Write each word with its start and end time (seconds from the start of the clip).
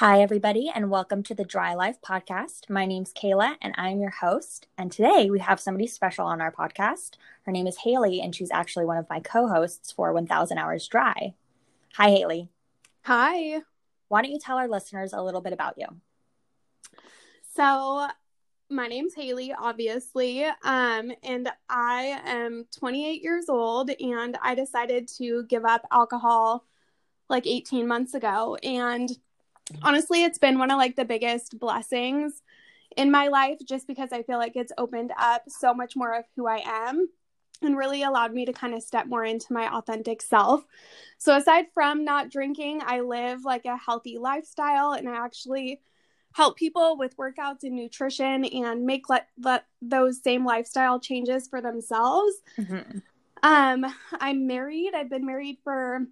Hi, 0.00 0.20
everybody, 0.20 0.70
and 0.74 0.90
welcome 0.90 1.22
to 1.22 1.34
the 1.34 1.42
Dry 1.42 1.72
Life 1.72 2.02
podcast. 2.02 2.68
My 2.68 2.84
name's 2.84 3.14
Kayla, 3.14 3.56
and 3.62 3.74
I'm 3.78 3.98
your 3.98 4.10
host. 4.10 4.66
And 4.76 4.92
today 4.92 5.30
we 5.30 5.38
have 5.38 5.58
somebody 5.58 5.86
special 5.86 6.26
on 6.26 6.42
our 6.42 6.52
podcast. 6.52 7.12
Her 7.46 7.50
name 7.50 7.66
is 7.66 7.78
Hailey, 7.78 8.20
and 8.20 8.34
she's 8.34 8.50
actually 8.50 8.84
one 8.84 8.98
of 8.98 9.08
my 9.08 9.20
co 9.20 9.48
hosts 9.48 9.90
for 9.90 10.12
1000 10.12 10.58
Hours 10.58 10.86
Dry. 10.86 11.32
Hi, 11.94 12.10
Hailey. 12.10 12.50
Hi. 13.04 13.62
Why 14.08 14.20
don't 14.20 14.32
you 14.32 14.38
tell 14.38 14.58
our 14.58 14.68
listeners 14.68 15.14
a 15.14 15.22
little 15.22 15.40
bit 15.40 15.54
about 15.54 15.78
you? 15.78 15.86
So, 17.54 18.06
my 18.68 18.88
name's 18.88 19.14
Hailey, 19.14 19.54
obviously, 19.58 20.44
um, 20.44 21.10
and 21.22 21.48
I 21.70 22.20
am 22.26 22.66
28 22.78 23.22
years 23.22 23.48
old, 23.48 23.88
and 23.98 24.36
I 24.42 24.54
decided 24.54 25.08
to 25.16 25.44
give 25.44 25.64
up 25.64 25.86
alcohol 25.90 26.66
like 27.30 27.46
18 27.46 27.88
months 27.88 28.12
ago. 28.12 28.56
And 28.56 29.10
honestly, 29.82 30.24
it's 30.24 30.38
been 30.38 30.58
one 30.58 30.70
of 30.70 30.78
like 30.78 30.96
the 30.96 31.04
biggest 31.04 31.58
blessings 31.58 32.42
in 32.96 33.10
my 33.10 33.28
life 33.28 33.58
just 33.66 33.86
because 33.86 34.10
I 34.12 34.22
feel 34.22 34.38
like 34.38 34.56
it's 34.56 34.72
opened 34.78 35.12
up 35.18 35.42
so 35.48 35.74
much 35.74 35.96
more 35.96 36.14
of 36.14 36.24
who 36.36 36.46
I 36.46 36.62
am 36.64 37.08
and 37.62 37.76
really 37.76 38.02
allowed 38.02 38.32
me 38.32 38.44
to 38.46 38.52
kind 38.52 38.74
of 38.74 38.82
step 38.82 39.06
more 39.06 39.24
into 39.24 39.52
my 39.52 39.72
authentic 39.74 40.22
self. 40.22 40.64
So 41.18 41.36
aside 41.36 41.66
from 41.72 42.04
not 42.04 42.30
drinking, 42.30 42.82
I 42.84 43.00
live 43.00 43.44
like 43.44 43.64
a 43.64 43.76
healthy 43.76 44.18
lifestyle 44.18 44.92
and 44.92 45.08
I 45.08 45.16
actually 45.24 45.80
help 46.32 46.56
people 46.56 46.98
with 46.98 47.16
workouts 47.16 47.62
and 47.62 47.74
nutrition 47.74 48.44
and 48.44 48.84
make 48.84 49.08
let, 49.08 49.28
let 49.38 49.64
those 49.80 50.22
same 50.22 50.44
lifestyle 50.44 51.00
changes 51.00 51.48
for 51.48 51.62
themselves. 51.62 52.34
Mm-hmm. 52.58 52.98
Um, 53.42 53.86
I'm 54.20 54.46
married. 54.46 54.92
I've 54.94 55.08
been 55.08 55.24
married 55.24 55.58
for 55.64 56.06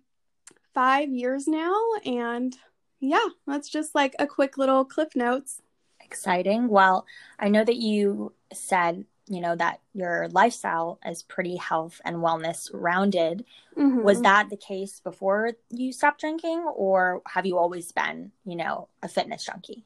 five 0.72 1.10
years 1.10 1.46
now, 1.46 1.74
and 2.04 2.56
yeah, 3.00 3.26
that's 3.46 3.68
just 3.68 3.94
like 3.94 4.14
a 4.18 4.26
quick 4.26 4.58
little 4.58 4.84
cliff 4.84 5.14
notes. 5.14 5.60
Exciting. 6.00 6.68
Well, 6.68 7.06
I 7.38 7.48
know 7.48 7.64
that 7.64 7.76
you 7.76 8.32
said, 8.52 9.04
you 9.26 9.40
know, 9.40 9.56
that 9.56 9.80
your 9.94 10.28
lifestyle 10.28 10.98
is 11.04 11.22
pretty 11.22 11.56
health 11.56 12.00
and 12.04 12.16
wellness 12.16 12.70
rounded. 12.72 13.44
Mm-hmm. 13.76 14.02
Was 14.02 14.20
that 14.22 14.50
the 14.50 14.56
case 14.56 15.00
before 15.00 15.52
you 15.70 15.92
stopped 15.92 16.20
drinking, 16.20 16.60
or 16.74 17.22
have 17.26 17.46
you 17.46 17.58
always 17.58 17.90
been, 17.92 18.32
you 18.44 18.56
know, 18.56 18.88
a 19.02 19.08
fitness 19.08 19.44
junkie? 19.44 19.84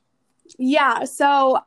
Yeah. 0.59 1.05
So 1.05 1.61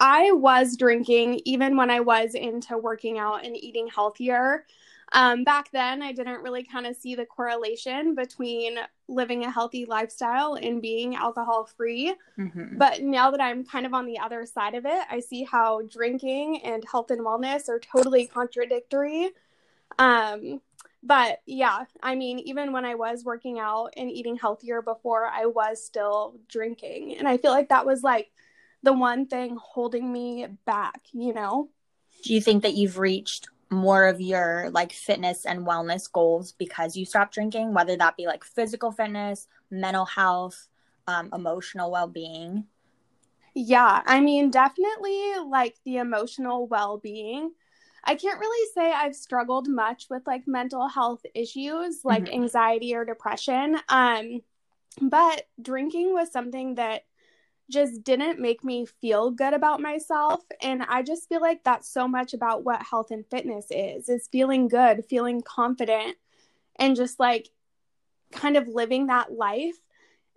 I 0.00 0.32
was 0.32 0.76
drinking 0.76 1.40
even 1.44 1.76
when 1.76 1.90
I 1.90 2.00
was 2.00 2.34
into 2.34 2.78
working 2.78 3.18
out 3.18 3.44
and 3.44 3.56
eating 3.56 3.88
healthier. 3.88 4.64
Um, 5.12 5.42
back 5.42 5.70
then, 5.70 6.02
I 6.02 6.12
didn't 6.12 6.42
really 6.42 6.62
kind 6.62 6.86
of 6.86 6.96
see 6.96 7.14
the 7.14 7.24
correlation 7.24 8.14
between 8.14 8.78
living 9.08 9.44
a 9.44 9.50
healthy 9.50 9.86
lifestyle 9.86 10.54
and 10.54 10.82
being 10.82 11.16
alcohol 11.16 11.64
free. 11.64 12.14
Mm-hmm. 12.38 12.76
But 12.76 13.02
now 13.02 13.30
that 13.30 13.40
I'm 13.40 13.64
kind 13.64 13.86
of 13.86 13.94
on 13.94 14.06
the 14.06 14.18
other 14.18 14.44
side 14.44 14.74
of 14.74 14.84
it, 14.84 15.02
I 15.10 15.20
see 15.20 15.44
how 15.44 15.82
drinking 15.82 16.60
and 16.62 16.84
health 16.90 17.10
and 17.10 17.22
wellness 17.22 17.68
are 17.68 17.80
totally 17.80 18.26
contradictory. 18.26 19.30
Um, 19.98 20.60
but 21.02 21.40
yeah, 21.46 21.84
I 22.02 22.14
mean, 22.14 22.40
even 22.40 22.72
when 22.72 22.84
I 22.84 22.94
was 22.94 23.24
working 23.24 23.58
out 23.58 23.94
and 23.96 24.10
eating 24.10 24.36
healthier 24.36 24.82
before, 24.82 25.26
I 25.26 25.46
was 25.46 25.82
still 25.82 26.38
drinking. 26.48 27.16
And 27.16 27.26
I 27.26 27.38
feel 27.38 27.52
like 27.52 27.70
that 27.70 27.86
was 27.86 28.02
like 28.02 28.30
the 28.82 28.92
one 28.92 29.26
thing 29.26 29.56
holding 29.60 30.12
me 30.12 30.46
back, 30.66 31.00
you 31.12 31.32
know? 31.32 31.70
Do 32.24 32.34
you 32.34 32.40
think 32.40 32.62
that 32.64 32.74
you've 32.74 32.98
reached 32.98 33.48
more 33.70 34.06
of 34.06 34.20
your 34.20 34.70
like 34.72 34.92
fitness 34.92 35.44
and 35.44 35.66
wellness 35.66 36.10
goals 36.10 36.52
because 36.52 36.96
you 36.96 37.04
stopped 37.04 37.34
drinking, 37.34 37.74
whether 37.74 37.96
that 37.96 38.16
be 38.16 38.26
like 38.26 38.44
physical 38.44 38.90
fitness, 38.90 39.46
mental 39.70 40.04
health, 40.04 40.68
um, 41.06 41.30
emotional 41.32 41.90
well 41.90 42.08
being? 42.08 42.64
Yeah, 43.54 44.02
I 44.06 44.20
mean, 44.20 44.50
definitely 44.50 45.34
like 45.46 45.76
the 45.84 45.96
emotional 45.96 46.66
well 46.66 46.98
being. 46.98 47.52
I 48.04 48.14
can't 48.14 48.38
really 48.38 48.70
say 48.74 48.92
I've 48.92 49.16
struggled 49.16 49.68
much 49.68 50.06
with 50.08 50.26
like 50.26 50.46
mental 50.46 50.88
health 50.88 51.20
issues 51.34 52.04
like 52.04 52.24
mm-hmm. 52.24 52.42
anxiety 52.42 52.94
or 52.94 53.04
depression. 53.04 53.78
Um, 53.88 54.40
but 55.00 55.46
drinking 55.60 56.14
was 56.14 56.32
something 56.32 56.76
that 56.76 57.04
just 57.70 58.02
didn't 58.02 58.40
make 58.40 58.64
me 58.64 58.86
feel 59.00 59.30
good 59.30 59.54
about 59.54 59.80
myself. 59.80 60.42
And 60.62 60.82
i 60.88 61.02
just 61.02 61.28
feel 61.28 61.40
like 61.40 61.64
that's 61.64 61.88
so 61.88 62.08
much 62.08 62.34
about 62.34 62.64
what 62.64 62.82
health 62.82 63.10
and 63.10 63.24
fitness 63.30 63.66
is 63.70 64.08
is 64.08 64.28
feeling 64.28 64.68
good 64.68 65.04
feeling 65.08 65.42
confident 65.42 66.16
and 66.76 66.96
just 66.96 67.20
like 67.20 67.48
kind 68.32 68.56
of 68.56 68.68
living 68.68 69.06
that 69.06 69.32
life. 69.32 69.76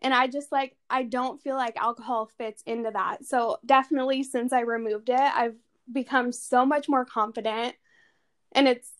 And 0.02 0.14
i 0.14 0.28
just 0.28 0.52
like 0.52 0.75
i 0.90 1.03
don't 1.03 1.41
feel 1.41 1.56
like 1.56 1.78
alcohol 1.78 2.30
fits 2.38 2.64
into 2.66 2.91
that. 2.91 3.25
So 3.25 3.58
definitely 3.66 4.24
since 4.24 4.53
i 4.53 4.62
removed 4.62 5.09
it 5.09 5.20
i've 5.20 5.56
become 5.91 6.31
so 6.31 6.66
much 6.66 6.88
more 6.90 7.06
confident. 7.06 7.75
And 8.53 8.68
it's 8.68 8.91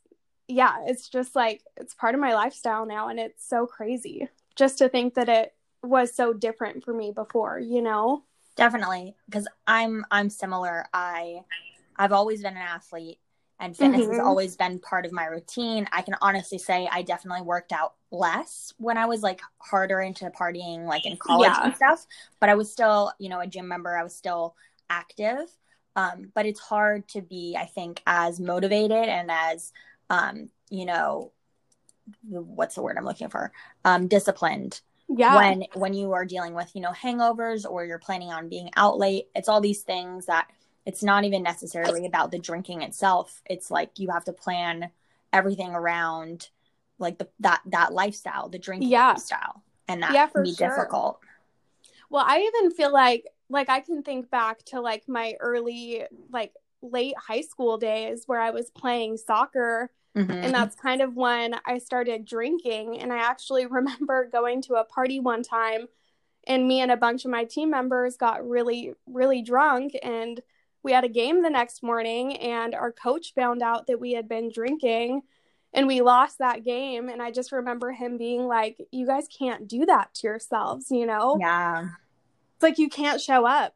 yeah 0.48 0.78
it's 0.86 1.08
just 1.10 1.36
like 1.36 1.64
it's 1.78 1.94
part 1.94 2.14
of 2.16 2.22
my 2.22 2.34
lifestyle 2.34 2.86
now 2.86 3.08
and 3.08 3.20
it's 3.20 3.48
so 3.48 3.66
crazy 3.66 4.28
just 4.56 4.78
to 4.80 4.90
think 4.90 5.14
that 5.14 5.30
it 5.30 5.54
was 5.84 6.14
so 6.14 6.34
different 6.34 6.84
for 6.84 6.94
me 6.94 7.12
before, 7.12 7.60
you 7.60 7.82
know? 7.82 8.24
Definitely, 8.56 9.16
because 9.26 9.48
I'm 9.66 10.06
I'm 10.12 10.30
similar. 10.30 10.86
I 10.94 11.42
I've 11.96 12.12
always 12.12 12.42
been 12.42 12.58
an 12.58 12.62
athlete 12.62 13.20
and 13.60 13.78
fitness 13.78 14.02
mm-hmm. 14.02 14.12
has 14.12 14.20
always 14.20 14.56
been 14.56 14.80
part 14.80 15.06
of 15.06 15.12
my 15.12 15.26
routine. 15.26 15.88
I 15.92 16.02
can 16.02 16.16
honestly 16.22 16.58
say 16.58 16.90
I 16.92 17.04
definitely 17.04 17.44
worked 17.44 17.72
out 17.72 17.94
less 18.12 18.74
when 18.78 18.98
I 18.98 19.06
was 19.06 19.22
like 19.22 19.40
harder 19.60 20.02
into 20.02 20.30
partying 20.32 20.86
like 20.86 21.06
in 21.06 21.16
college 21.16 21.52
yeah. 21.52 21.66
and 21.66 21.76
stuff, 21.76 22.06
but 22.40 22.50
I 22.50 22.56
was 22.56 22.72
still, 22.72 23.14
you 23.20 23.30
know, 23.30 23.40
a 23.40 23.48
gym 23.48 23.68
member. 23.68 23.96
I 23.96 24.04
was 24.04 24.16
still 24.16 24.56
active. 24.90 25.48
Um, 25.96 26.32
but 26.34 26.46
it's 26.46 26.60
hard 26.60 27.08
to 27.10 27.22
be, 27.22 27.58
I 27.60 27.66
think, 27.66 28.02
as 28.08 28.40
motivated 28.40 29.10
and 29.10 29.30
as 29.30 29.74
um, 30.10 30.50
you 30.70 30.86
know, 30.86 31.32
what's 32.30 32.76
the 32.76 32.82
word 32.82 32.98
I'm 32.98 33.06
looking 33.06 33.30
for? 33.30 33.52
Um, 33.86 34.08
disciplined 34.08 34.82
yeah 35.18 35.36
when 35.36 35.66
when 35.74 35.94
you 35.94 36.14
are 36.14 36.26
dealing 36.26 36.54
with 36.54 36.70
you 36.74 36.82
know 36.82 36.92
hangovers 36.92 37.70
or 37.70 37.86
you're 37.86 38.00
planning 38.00 38.32
on 38.32 38.50
being 38.50 38.70
out 38.76 38.98
late 38.98 39.26
it's 39.36 39.50
all 39.50 39.62
these 39.62 39.82
things 39.82 40.26
that 40.26 40.48
it's 40.86 41.04
not 41.04 41.24
even 41.24 41.44
necessarily 41.44 42.06
about 42.06 42.32
the 42.32 42.40
drinking 42.40 42.82
itself 42.82 43.42
it's 43.46 43.70
like 43.70 43.92
you 43.98 44.10
have 44.10 44.24
to 44.24 44.34
plan 44.34 44.90
everything 45.34 45.72
around 45.72 46.50
like 47.00 47.18
the 47.18 47.28
that 47.40 47.62
that 47.66 47.94
lifestyle 47.94 48.50
the 48.50 48.60
drinking 48.60 48.90
yeah. 48.90 49.10
lifestyle 49.10 49.64
and 49.88 50.04
that 50.04 50.14
yeah, 50.14 50.28
can 50.28 50.44
be 50.44 50.54
sure. 50.54 50.70
difficult 50.70 51.20
well 52.10 52.24
i 52.26 52.40
even 52.40 52.72
feel 52.72 52.92
like 52.92 53.26
like 53.50 53.70
i 53.70 53.80
can 53.80 54.04
think 54.04 54.30
back 54.30 54.64
to 54.64 54.80
like 54.80 55.08
my 55.08 55.36
early 55.40 56.04
like 56.32 56.54
late 56.82 57.16
high 57.18 57.42
school 57.42 57.78
days 57.78 58.24
where 58.26 58.40
i 58.40 58.52
was 58.52 58.70
playing 58.72 59.18
soccer 59.18 59.90
Mm-hmm. 60.16 60.32
And 60.32 60.54
that's 60.54 60.76
kind 60.76 61.02
of 61.02 61.16
when 61.16 61.56
I 61.66 61.78
started 61.78 62.26
drinking. 62.26 63.00
And 63.00 63.14
I 63.14 63.18
actually 63.18 63.66
remember 63.68 64.28
going 64.32 64.62
to 64.64 64.76
a 64.76 64.84
party 64.84 65.20
one 65.20 65.44
time, 65.44 65.88
and 66.48 66.68
me 66.68 66.82
and 66.82 66.92
a 66.92 66.98
bunch 66.98 67.26
of 67.26 67.32
my 67.32 67.44
team 67.44 67.70
members 67.70 68.18
got 68.18 68.48
really, 68.48 68.94
really 69.06 69.42
drunk. 69.42 69.94
And 70.02 70.42
we 70.84 70.92
had 70.92 71.04
a 71.04 71.10
game 71.10 71.44
the 71.44 71.50
next 71.50 71.84
morning, 71.84 72.36
and 72.38 72.74
our 72.74 72.92
coach 72.92 73.34
found 73.34 73.62
out 73.62 73.88
that 73.88 74.00
we 74.00 74.14
had 74.14 74.28
been 74.28 74.52
drinking 74.52 75.22
and 75.74 75.88
we 75.88 76.02
lost 76.02 76.40
that 76.40 76.64
game. 76.64 77.10
And 77.10 77.22
I 77.22 77.32
just 77.32 77.52
remember 77.52 77.92
him 77.92 78.18
being 78.18 78.48
like, 78.48 78.78
You 78.92 79.06
guys 79.06 79.28
can't 79.28 79.68
do 79.68 79.86
that 79.86 80.14
to 80.16 80.28
yourselves, 80.28 80.88
you 80.92 81.06
know? 81.06 81.38
Yeah. 81.40 81.90
It's 82.56 82.64
like 82.64 82.78
you 82.78 82.90
can't 82.90 83.22
show 83.22 83.46
up. 83.46 83.74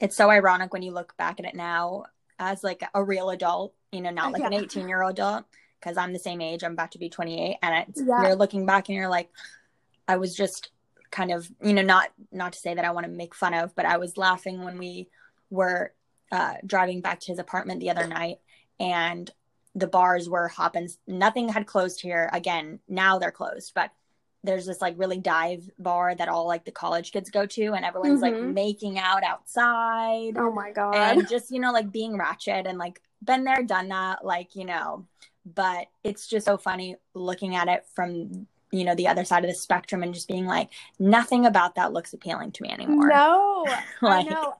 It's 0.00 0.16
so 0.16 0.30
ironic 0.30 0.72
when 0.72 0.82
you 0.82 0.92
look 0.92 1.16
back 1.16 1.38
at 1.40 1.46
it 1.46 1.54
now 1.54 2.04
as 2.42 2.62
like 2.62 2.82
a 2.94 3.02
real 3.02 3.30
adult 3.30 3.74
you 3.92 4.00
know, 4.00 4.10
not 4.10 4.32
like 4.32 4.40
yeah. 4.40 4.48
an 4.48 4.54
18 4.54 4.88
year 4.88 5.02
old 5.02 5.12
adult 5.12 5.44
because 5.78 5.96
I'm 5.96 6.12
the 6.12 6.18
same 6.18 6.40
age. 6.40 6.64
I'm 6.64 6.72
about 6.72 6.92
to 6.92 6.98
be 6.98 7.08
28, 7.10 7.58
and 7.62 7.86
yeah. 7.94 8.22
you're 8.22 8.34
looking 8.34 8.66
back 8.66 8.88
and 8.88 8.96
you're 8.96 9.08
like, 9.08 9.30
I 10.08 10.16
was 10.16 10.34
just 10.34 10.70
kind 11.10 11.30
of, 11.30 11.48
you 11.62 11.74
know, 11.74 11.82
not 11.82 12.10
not 12.32 12.54
to 12.54 12.58
say 12.58 12.74
that 12.74 12.84
I 12.84 12.90
want 12.90 13.04
to 13.04 13.12
make 13.12 13.34
fun 13.34 13.54
of, 13.54 13.74
but 13.74 13.84
I 13.84 13.98
was 13.98 14.16
laughing 14.16 14.64
when 14.64 14.78
we 14.78 15.08
were 15.50 15.92
uh, 16.32 16.54
driving 16.64 17.02
back 17.02 17.20
to 17.20 17.26
his 17.32 17.38
apartment 17.38 17.80
the 17.80 17.90
other 17.90 18.06
night, 18.06 18.38
and 18.80 19.30
the 19.74 19.86
bars 19.86 20.28
were 20.28 20.48
hopping. 20.48 20.88
Nothing 21.06 21.50
had 21.50 21.66
closed 21.66 22.00
here. 22.00 22.30
Again, 22.32 22.80
now 22.88 23.18
they're 23.18 23.30
closed, 23.30 23.72
but 23.74 23.90
there's 24.44 24.66
this 24.66 24.80
like 24.80 24.94
really 24.98 25.18
dive 25.18 25.70
bar 25.78 26.14
that 26.14 26.28
all 26.28 26.46
like 26.46 26.64
the 26.64 26.72
college 26.72 27.12
kids 27.12 27.30
go 27.30 27.46
to 27.46 27.72
and 27.74 27.84
everyone's 27.84 28.20
mm-hmm. 28.20 28.44
like 28.44 28.54
making 28.54 28.98
out 28.98 29.22
outside. 29.22 30.36
Oh 30.36 30.52
my 30.52 30.72
god. 30.72 30.94
And 30.94 31.28
just, 31.28 31.50
you 31.50 31.60
know, 31.60 31.72
like 31.72 31.92
being 31.92 32.18
ratchet 32.18 32.66
and 32.66 32.78
like 32.78 33.00
been 33.24 33.44
there, 33.44 33.62
done 33.62 33.88
that, 33.88 34.24
like, 34.24 34.56
you 34.56 34.64
know, 34.64 35.06
but 35.44 35.88
it's 36.04 36.26
just 36.26 36.46
so 36.46 36.56
funny 36.56 36.96
looking 37.14 37.54
at 37.54 37.68
it 37.68 37.84
from 37.94 38.46
you 38.70 38.84
know 38.84 38.94
the 38.94 39.08
other 39.08 39.24
side 39.24 39.44
of 39.44 39.50
the 39.50 39.54
spectrum 39.54 40.02
and 40.02 40.14
just 40.14 40.28
being 40.28 40.46
like 40.46 40.70
nothing 40.98 41.44
about 41.46 41.74
that 41.74 41.92
looks 41.92 42.12
appealing 42.14 42.50
to 42.50 42.62
me 42.62 42.70
anymore 42.70 43.08
no 43.08 43.66
like, 44.02 44.26
i 44.26 44.28
know 44.28 44.54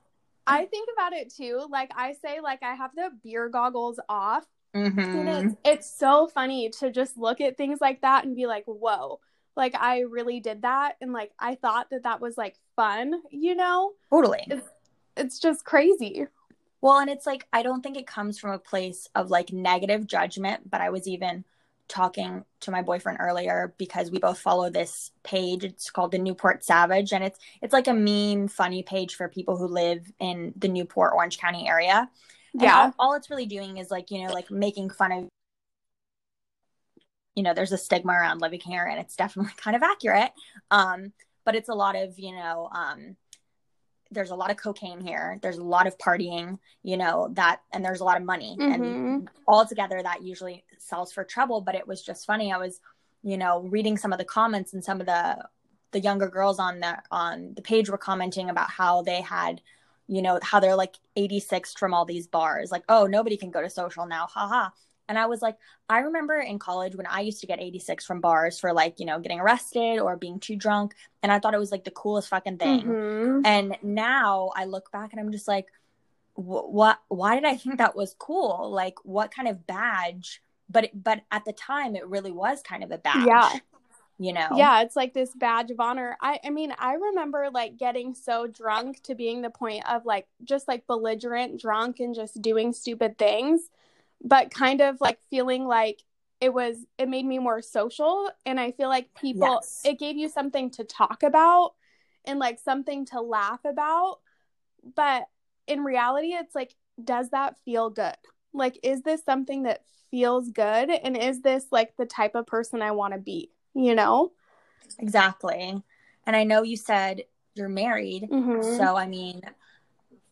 i 0.45 0.65
think 0.65 0.87
about 0.93 1.13
it 1.13 1.33
too 1.33 1.65
like 1.69 1.89
i 1.95 2.13
say 2.13 2.39
like 2.41 2.61
i 2.61 2.75
have 2.75 2.91
the 2.95 3.09
beer 3.23 3.49
goggles 3.49 3.99
off 4.09 4.45
mm-hmm. 4.75 4.99
and 4.99 5.29
it's, 5.29 5.55
it's 5.63 5.99
so 5.99 6.27
funny 6.27 6.69
to 6.69 6.91
just 6.91 7.17
look 7.17 7.41
at 7.41 7.57
things 7.57 7.79
like 7.81 8.01
that 8.01 8.25
and 8.25 8.35
be 8.35 8.45
like 8.45 8.65
whoa 8.65 9.19
like 9.55 9.75
I 9.75 10.01
really 10.01 10.39
did 10.39 10.63
that 10.63 10.95
and 11.01 11.13
like 11.13 11.31
I 11.39 11.55
thought 11.55 11.89
that 11.91 12.03
that 12.03 12.21
was 12.21 12.37
like 12.37 12.55
fun, 12.75 13.21
you 13.31 13.55
know? 13.55 13.93
Totally. 14.09 14.43
It's, 14.47 14.67
it's 15.15 15.39
just 15.39 15.63
crazy. 15.65 16.25
Well, 16.81 16.99
and 16.99 17.09
it's 17.09 17.25
like 17.25 17.47
I 17.53 17.63
don't 17.63 17.81
think 17.81 17.97
it 17.97 18.07
comes 18.07 18.39
from 18.39 18.51
a 18.51 18.59
place 18.59 19.07
of 19.15 19.29
like 19.29 19.53
negative 19.53 20.05
judgment, 20.07 20.69
but 20.69 20.81
I 20.81 20.89
was 20.89 21.07
even 21.07 21.45
talking 21.87 22.43
to 22.61 22.71
my 22.71 22.81
boyfriend 22.81 23.19
earlier 23.21 23.73
because 23.77 24.09
we 24.09 24.17
both 24.17 24.39
follow 24.39 24.69
this 24.69 25.11
page. 25.23 25.63
It's 25.63 25.91
called 25.91 26.11
the 26.11 26.17
Newport 26.17 26.63
Savage 26.63 27.13
and 27.13 27.23
it's 27.23 27.39
it's 27.61 27.73
like 27.73 27.87
a 27.87 27.93
meme 27.93 28.47
funny 28.47 28.83
page 28.83 29.15
for 29.15 29.27
people 29.27 29.57
who 29.57 29.67
live 29.67 30.11
in 30.19 30.53
the 30.55 30.67
Newport 30.67 31.13
Orange 31.13 31.37
County 31.37 31.67
area. 31.67 32.09
And 32.53 32.61
Yeah. 32.63 32.91
all, 32.97 33.09
all 33.09 33.13
it's 33.15 33.29
really 33.29 33.45
doing 33.45 33.77
is 33.77 33.91
like, 33.91 34.11
you 34.11 34.25
know, 34.25 34.33
like 34.33 34.49
making 34.49 34.89
fun 34.89 35.11
of 35.11 35.27
you 37.35 37.43
know, 37.43 37.53
there's 37.53 37.71
a 37.71 37.77
stigma 37.77 38.13
around 38.13 38.41
living 38.41 38.59
here 38.59 38.85
and 38.85 38.99
it's 38.99 39.15
definitely 39.15 39.53
kind 39.57 39.75
of 39.75 39.83
accurate. 39.83 40.31
Um, 40.71 41.13
but 41.45 41.55
it's 41.55 41.69
a 41.69 41.73
lot 41.73 41.95
of, 41.95 42.17
you 42.17 42.33
know, 42.35 42.69
um, 42.73 43.15
there's 44.11 44.29
a 44.29 44.35
lot 44.35 44.51
of 44.51 44.57
cocaine 44.57 45.01
here. 45.01 45.39
There's 45.41 45.57
a 45.57 45.63
lot 45.63 45.87
of 45.87 45.97
partying, 45.97 46.59
you 46.83 46.97
know, 46.97 47.29
that, 47.33 47.61
and 47.71 47.83
there's 47.83 47.99
a 48.01 48.03
lot 48.03 48.17
of 48.17 48.23
money. 48.23 48.57
And 48.59 48.83
Mhm. 48.83 49.27
all 49.47 49.65
together, 49.65 50.01
that 50.01 50.21
usually 50.21 50.63
sells 50.77 51.11
for 51.11 51.23
trouble. 51.23 51.61
But 51.61 51.75
it 51.75 51.87
was 51.87 52.01
just 52.01 52.25
funny. 52.25 52.53
I 52.53 52.57
was, 52.57 52.79
you 53.23 53.37
know, 53.37 53.61
reading 53.61 53.97
some 53.97 54.13
of 54.13 54.19
the 54.19 54.25
comments 54.25 54.73
and 54.73 54.83
some 54.83 54.99
of 54.99 55.07
the, 55.07 55.47
the 55.91 55.99
younger 55.99 56.27
girls 56.27 56.59
on 56.59 56.79
the 56.79 57.01
on 57.11 57.53
the 57.55 57.61
page 57.61 57.89
were 57.89 57.97
commenting 57.97 58.49
about 58.49 58.69
how 58.69 59.01
they 59.03 59.21
had 59.21 59.61
you 60.07 60.21
know 60.21 60.39
how 60.41 60.59
they're 60.59 60.75
like 60.75 60.95
86 61.15 61.73
from 61.75 61.93
all 61.93 62.03
these 62.03 62.25
bars 62.27 62.71
like 62.71 62.83
oh 62.89 63.05
nobody 63.05 63.37
can 63.37 63.51
go 63.51 63.61
to 63.61 63.69
social 63.69 64.05
now 64.07 64.25
haha 64.25 64.69
and 65.09 65.17
i 65.19 65.25
was 65.25 65.41
like 65.41 65.57
i 65.89 65.99
remember 65.99 66.35
in 66.39 66.57
college 66.59 66.95
when 66.95 67.05
i 67.07 67.19
used 67.21 67.41
to 67.41 67.47
get 67.47 67.59
86 67.59 68.05
from 68.05 68.21
bars 68.21 68.59
for 68.59 68.73
like 68.73 68.99
you 68.99 69.05
know 69.05 69.19
getting 69.19 69.39
arrested 69.39 69.99
or 69.99 70.15
being 70.17 70.39
too 70.39 70.55
drunk 70.55 70.95
and 71.21 71.31
i 71.31 71.39
thought 71.39 71.53
it 71.53 71.59
was 71.59 71.71
like 71.71 71.83
the 71.83 71.91
coolest 71.91 72.29
fucking 72.29 72.57
thing 72.57 72.83
Mhm. 72.83 73.41
and 73.45 73.77
now 73.83 74.51
i 74.55 74.65
look 74.65 74.91
back 74.91 75.11
and 75.11 75.19
i'm 75.19 75.31
just 75.31 75.47
like 75.47 75.67
what 76.35 76.99
why 77.09 77.35
did 77.35 77.45
i 77.45 77.55
think 77.55 77.77
that 77.77 77.95
was 77.95 78.15
cool 78.17 78.71
like 78.71 78.95
what 79.03 79.33
kind 79.33 79.47
of 79.47 79.67
badge 79.67 80.41
but 80.69 80.89
but 80.93 81.21
at 81.31 81.45
the 81.45 81.53
time 81.53 81.95
it 81.95 82.07
really 82.07 82.31
was 82.31 82.61
kind 82.63 82.83
of 82.83 82.91
a 82.91 82.97
badge 82.97 83.27
Yeah. 83.27 83.49
you 84.17 84.33
know 84.33 84.47
Yeah, 84.55 84.81
it's 84.81 84.95
like 84.95 85.13
this 85.13 85.33
badge 85.35 85.69
of 85.71 85.79
honor. 85.79 86.15
I 86.21 86.39
I 86.45 86.49
mean, 86.51 86.73
I 86.77 86.93
remember 86.93 87.49
like 87.51 87.77
getting 87.77 88.13
so 88.13 88.47
drunk 88.47 89.01
to 89.03 89.15
being 89.15 89.41
the 89.41 89.49
point 89.49 89.87
of 89.89 90.05
like 90.05 90.27
just 90.43 90.67
like 90.67 90.87
belligerent 90.87 91.59
drunk 91.59 91.99
and 91.99 92.13
just 92.15 92.41
doing 92.41 92.73
stupid 92.73 93.17
things, 93.17 93.69
but 94.23 94.51
kind 94.51 94.81
of 94.81 94.99
like 95.01 95.19
feeling 95.29 95.65
like 95.65 96.01
it 96.39 96.53
was 96.53 96.77
it 96.97 97.07
made 97.09 97.25
me 97.25 97.39
more 97.39 97.61
social 97.61 98.29
and 98.45 98.59
I 98.59 98.71
feel 98.71 98.89
like 98.89 99.13
people 99.19 99.61
Yes. 99.61 99.81
it 99.85 99.99
gave 99.99 100.17
you 100.17 100.29
something 100.29 100.69
to 100.71 100.83
talk 100.83 101.23
about 101.23 101.73
and 102.25 102.39
like 102.39 102.59
something 102.59 103.05
to 103.07 103.21
laugh 103.21 103.63
about. 103.65 104.19
But 104.95 105.27
in 105.67 105.83
reality, 105.83 106.33
it's 106.33 106.55
like 106.55 106.75
does 107.03 107.29
that 107.29 107.55
feel 107.65 107.89
good? 107.89 108.15
Like 108.53 108.77
is 108.83 109.01
this 109.01 109.23
something 109.23 109.63
that 109.63 109.83
feels 110.11 110.49
good 110.49 110.89
and 110.89 111.17
is 111.17 111.41
this 111.41 111.65
like 111.71 111.95
the 111.97 112.05
type 112.05 112.35
of 112.35 112.45
person 112.45 112.81
I 112.81 112.91
want 112.91 113.13
to 113.13 113.19
be? 113.19 113.51
You 113.73 113.95
know? 113.95 114.31
Exactly. 114.99 115.81
And 116.25 116.35
I 116.35 116.43
know 116.43 116.63
you 116.63 116.77
said 116.77 117.23
you're 117.55 117.69
married. 117.69 118.29
Mhm. 118.31 118.77
So, 118.77 118.95
I 118.95 119.07
mean, 119.07 119.41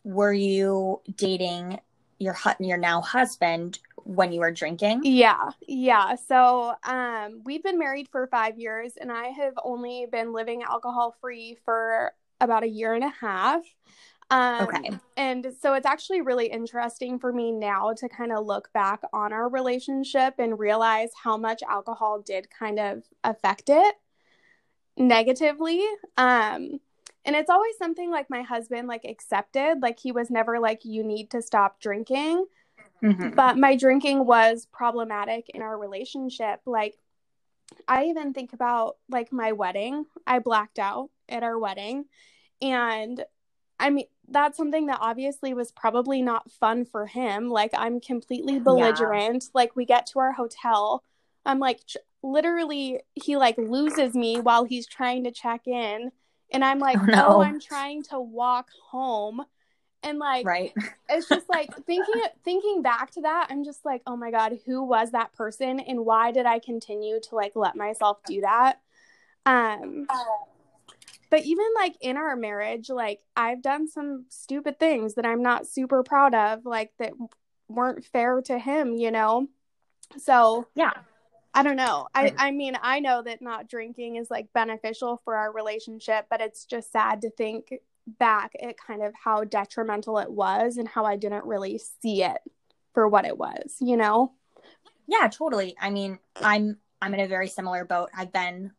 were 0.04 0.32
you 0.32 1.00
dating 1.16 1.80
your 2.22 2.34
hu- 2.34 2.64
your 2.64 2.78
now 2.78 3.00
husband 3.00 3.78
when 4.04 4.32
you 4.32 4.40
were 4.40 4.52
drinking? 4.52 5.02
Yeah, 5.04 5.50
yeah. 5.66 6.14
So, 6.14 6.74
um, 6.84 7.42
we've 7.44 7.62
been 7.62 7.78
married 7.78 8.08
for 8.08 8.26
five 8.28 8.58
years, 8.58 8.92
and 9.00 9.10
I 9.10 9.28
have 9.28 9.54
only 9.64 10.06
been 10.10 10.32
living 10.32 10.62
alcohol 10.62 11.16
free 11.20 11.58
for 11.64 12.12
about 12.40 12.62
a 12.62 12.68
year 12.68 12.94
and 12.94 13.04
a 13.04 13.08
half. 13.08 13.62
Um, 14.30 14.68
Okay. 14.68 14.90
And 15.16 15.52
so 15.60 15.74
it's 15.74 15.86
actually 15.86 16.22
really 16.22 16.46
interesting 16.46 17.18
for 17.18 17.32
me 17.32 17.52
now 17.52 17.92
to 17.94 18.08
kind 18.08 18.32
of 18.32 18.46
look 18.46 18.72
back 18.72 19.02
on 19.12 19.32
our 19.32 19.48
relationship 19.48 20.34
and 20.38 20.58
realize 20.58 21.10
how 21.22 21.36
much 21.36 21.62
alcohol 21.68 22.20
did 22.22 22.48
kind 22.50 22.78
of 22.78 23.04
affect 23.24 23.68
it 23.68 23.96
negatively. 24.96 25.82
Um, 26.16 26.80
and 27.24 27.36
it's 27.36 27.50
always 27.50 27.76
something 27.78 28.10
like 28.10 28.28
my 28.30 28.42
husband 28.42 28.88
like 28.88 29.04
accepted, 29.04 29.80
like 29.80 29.98
he 30.00 30.12
was 30.12 30.30
never 30.30 30.58
like 30.58 30.84
you 30.84 31.04
need 31.04 31.30
to 31.30 31.42
stop 31.42 31.80
drinking. 31.80 32.46
Mhm. 33.02 33.34
but 33.34 33.58
my 33.58 33.74
drinking 33.76 34.24
was 34.26 34.66
problematic 34.72 35.48
in 35.50 35.60
our 35.60 35.76
relationship 35.76 36.60
like 36.66 36.96
i 37.88 38.04
even 38.04 38.32
think 38.32 38.52
about 38.52 38.96
like 39.08 39.32
my 39.32 39.52
wedding. 39.52 40.06
I 40.26 40.38
blacked 40.38 40.78
out 40.78 41.10
at 41.28 41.42
our 41.42 41.58
wedding. 41.58 42.04
And 42.60 43.24
i 43.80 43.90
mean 43.90 44.06
that's 44.28 44.56
something 44.56 44.86
that 44.86 44.98
obviously 45.00 45.52
was 45.52 45.72
probably 45.72 46.22
not 46.22 46.50
fun 46.50 46.84
for 46.84 47.06
him. 47.06 47.50
Like 47.50 47.72
i'm 47.74 48.00
completely 48.00 48.58
belligerent. 48.68 49.50
Like 49.52 49.74
we 49.74 49.84
get 49.84 50.06
to 50.08 50.20
our 50.20 50.32
hotel. 50.32 51.02
I'm 51.44 51.58
like 51.58 51.84
tr- 51.86 51.98
literally 52.22 53.00
he 53.14 53.36
like 53.36 53.58
loses 53.58 54.14
me 54.14 54.38
while 54.40 54.64
he's 54.64 54.86
trying 54.86 55.24
to 55.24 55.32
check 55.32 55.66
in 55.66 56.12
and 56.52 56.64
i'm 56.64 56.78
like 56.78 56.98
Oh, 56.98 57.04
no. 57.08 57.24
oh 57.26 57.42
i'm 57.42 57.60
trying 57.60 58.02
to 58.04 58.20
walk 58.20 58.68
home 58.90 59.44
and 60.02 60.18
like 60.18 60.46
Right. 60.46 60.72
it's 61.08 61.28
just 61.28 61.48
like 61.48 61.74
thinking 61.86 62.22
thinking 62.44 62.82
back 62.82 63.10
to 63.12 63.22
that 63.22 63.48
i'm 63.50 63.64
just 63.64 63.84
like 63.84 64.02
oh 64.06 64.16
my 64.16 64.30
god 64.30 64.58
who 64.66 64.82
was 64.84 65.10
that 65.12 65.32
person 65.32 65.80
and 65.80 66.04
why 66.04 66.30
did 66.32 66.46
i 66.46 66.58
continue 66.58 67.20
to 67.20 67.34
like 67.34 67.52
let 67.54 67.76
myself 67.76 68.18
do 68.26 68.40
that 68.40 68.80
um 69.46 70.06
but 71.30 71.44
even 71.44 71.66
like 71.74 71.96
in 72.00 72.16
our 72.16 72.36
marriage 72.36 72.88
like 72.88 73.20
i've 73.36 73.62
done 73.62 73.88
some 73.88 74.26
stupid 74.28 74.78
things 74.78 75.14
that 75.14 75.26
i'm 75.26 75.42
not 75.42 75.66
super 75.66 76.02
proud 76.02 76.34
of 76.34 76.64
like 76.64 76.92
that 76.98 77.12
weren't 77.68 78.04
fair 78.04 78.40
to 78.42 78.58
him 78.58 78.94
you 78.94 79.10
know 79.10 79.48
so 80.18 80.66
Yeah. 80.74 80.92
I 81.54 81.62
don't 81.62 81.76
know. 81.76 82.08
I, 82.14 82.34
I 82.38 82.50
mean, 82.50 82.78
I 82.80 83.00
know 83.00 83.22
that 83.22 83.42
not 83.42 83.68
drinking 83.68 84.16
is 84.16 84.30
like 84.30 84.52
beneficial 84.54 85.20
for 85.24 85.36
our 85.36 85.52
relationship, 85.52 86.26
but 86.30 86.40
it's 86.40 86.64
just 86.64 86.90
sad 86.90 87.22
to 87.22 87.30
think 87.30 87.74
back 88.18 88.52
at 88.60 88.76
kind 88.78 89.02
of 89.02 89.12
how 89.22 89.44
detrimental 89.44 90.18
it 90.18 90.30
was 90.30 90.76
and 90.76 90.88
how 90.88 91.04
I 91.04 91.16
didn't 91.16 91.44
really 91.44 91.78
see 92.00 92.22
it 92.22 92.38
for 92.94 93.06
what 93.06 93.26
it 93.26 93.36
was, 93.36 93.76
you 93.80 93.96
know? 93.96 94.32
Yeah, 95.06 95.28
totally. 95.28 95.74
I 95.80 95.90
mean, 95.90 96.18
I'm 96.36 96.78
I'm 97.00 97.14
in 97.14 97.20
a 97.20 97.28
very 97.28 97.48
similar 97.48 97.84
boat. 97.84 98.10
I've 98.16 98.32
been 98.32 98.72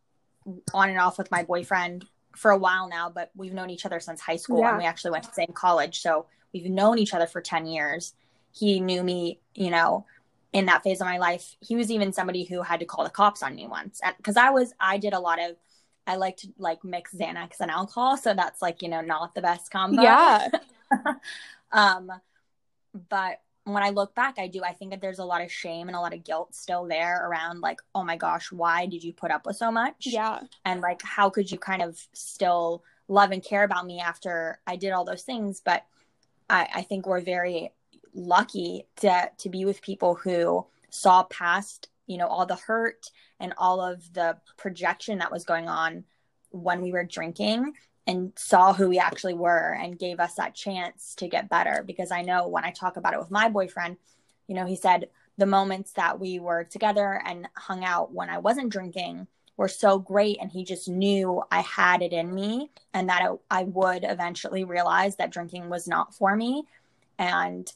on 0.74 0.90
and 0.90 1.00
off 1.00 1.18
with 1.18 1.30
my 1.30 1.44
boyfriend 1.44 2.06
for 2.36 2.52
a 2.52 2.58
while 2.58 2.90
now, 2.90 3.10
but 3.10 3.32
we've 3.36 3.54
known 3.54 3.70
each 3.70 3.86
other 3.86 4.00
since 4.00 4.20
high 4.20 4.38
school 4.38 4.60
Yeah. 4.60 4.70
and 4.70 4.78
we 4.78 4.86
actually 4.86 5.12
went 5.12 5.26
to 5.26 5.30
the 5.30 5.36
same 5.36 5.54
college. 5.54 6.02
So 6.02 6.26
we've 6.54 6.70
known 6.70 6.98
each 6.98 7.14
other 7.14 7.28
for 7.28 7.42
10 7.42 7.68
years. 7.68 8.14
He 8.52 8.80
knew 8.80 9.04
me, 9.04 9.40
you 9.54 9.70
know, 9.70 10.06
in 10.54 10.68
that 10.68 10.84
phase 10.84 11.02
of 11.02 11.08
my 11.08 11.18
life. 11.18 11.56
He 11.60 11.76
was 11.76 11.92
even 11.92 12.14
somebody 12.14 12.44
who 12.44 12.62
had 12.62 12.80
to 12.80 12.86
call 12.86 13.04
the 13.04 13.10
cops 13.10 13.44
on 13.44 13.56
me 13.56 13.68
once. 13.68 14.00
Because 14.18 14.38
I 14.38 14.52
was, 14.52 14.74
I 14.80 14.98
did 15.00 15.14
a 15.14 15.20
lot 15.20 15.40
of, 15.40 15.58
I 16.06 16.16
like 16.16 16.38
to 16.38 16.48
like 16.58 16.84
mix 16.84 17.14
Xanax 17.14 17.56
and 17.60 17.72
alcohol. 17.72 18.18
So 18.18 18.34
that's 18.34 18.62
like, 18.62 18.82
you 18.82 18.90
know, 18.90 19.02
not 19.02 19.34
the 19.34 19.42
best 19.42 19.72
combo. 19.72 20.04
Yeah. 20.04 20.50
um, 21.72 22.12
but 23.10 23.42
when 23.64 23.82
I 23.82 23.90
look 23.90 24.14
back, 24.14 24.38
I 24.38 24.48
do. 24.48 24.62
I 24.64 24.74
think 24.74 24.92
that 24.92 25.02
there's 25.02 25.20
a 25.20 25.26
lot 25.26 25.42
of 25.42 25.52
shame 25.52 25.88
and 25.88 25.96
a 25.96 26.00
lot 26.00 26.14
of 26.14 26.24
guilt 26.24 26.54
still 26.54 26.86
there 26.86 27.28
around, 27.28 27.62
like, 27.62 27.80
oh 27.96 28.04
my 28.04 28.18
gosh, 28.18 28.52
why 28.52 28.86
did 28.86 29.04
you 29.04 29.14
put 29.14 29.32
up 29.32 29.46
with 29.46 29.56
so 29.56 29.72
much? 29.72 30.08
Yeah. 30.08 30.42
And 30.66 30.82
like, 30.82 31.02
how 31.02 31.30
could 31.30 31.50
you 31.50 31.58
kind 31.58 31.82
of 31.82 32.00
still 32.12 32.84
love 33.08 33.32
and 33.32 33.44
care 33.44 33.64
about 33.64 33.86
me 33.86 34.02
after 34.02 34.60
I 34.68 34.76
did 34.76 34.92
all 34.92 35.06
those 35.06 35.24
things? 35.24 35.62
But 35.64 35.86
I, 36.50 36.68
I 36.76 36.82
think 36.84 37.08
we're 37.08 37.22
very 37.22 37.72
lucky 38.14 38.86
to 38.98 39.32
to 39.38 39.50
be 39.50 39.66
with 39.66 39.82
people 39.82 40.16
who 40.16 40.66
saw 40.90 41.24
past, 41.24 41.90
you 42.08 42.18
know, 42.18 42.28
all 42.28 42.46
the 42.46 42.56
hurt 42.56 43.10
and 43.40 43.54
all 43.58 43.82
of 43.82 44.14
the 44.14 44.38
projection 44.58 45.20
that 45.20 45.32
was 45.32 45.44
going 45.44 45.68
on 45.68 46.04
when 46.52 46.82
we 46.82 46.92
were 46.92 47.04
drinking 47.04 47.74
and 48.06 48.34
saw 48.36 48.74
who 48.74 48.90
we 48.90 49.00
actually 49.00 49.34
were 49.34 49.74
and 49.74 49.98
gave 49.98 50.20
us 50.20 50.36
that 50.36 50.54
chance 50.54 51.16
to 51.16 51.28
get 51.28 51.50
better. 51.50 51.84
Because 51.86 52.12
i 52.12 52.22
know 52.22 52.48
when 52.48 52.66
i 52.66 52.72
talk 52.72 52.98
about 52.98 53.14
it 53.14 53.20
with 53.20 53.32
my 53.32 53.50
boyfriend 53.50 53.98
you 54.48 54.56
know 54.56 54.66
he 54.66 54.76
said 54.76 55.10
the 55.38 55.46
moments 55.46 55.94
that 55.94 56.20
we 56.20 56.40
were 56.40 56.64
together 56.64 57.22
and 57.26 57.48
hung 57.56 57.84
out 57.84 58.12
when 58.14 58.30
i 58.30 58.38
wasn't 58.38 58.70
drinking 58.70 59.26
were 59.58 59.68
so 59.68 60.00
great 60.00 60.38
and 60.42 60.52
he 60.52 60.64
just 60.64 60.88
knew 60.88 61.42
i 61.52 61.62
had 61.62 62.02
it 62.02 62.14
in 62.14 62.34
me 62.34 62.70
and 62.94 63.10
that 63.10 63.24
it, 63.24 63.40
i 63.50 63.64
would 63.64 64.04
eventually 64.04 64.64
realize 64.64 65.16
that 65.16 65.32
drinking 65.32 65.70
was 65.70 65.88
not 65.88 66.14
for 66.14 66.36
me. 66.36 66.64
And 67.20 67.72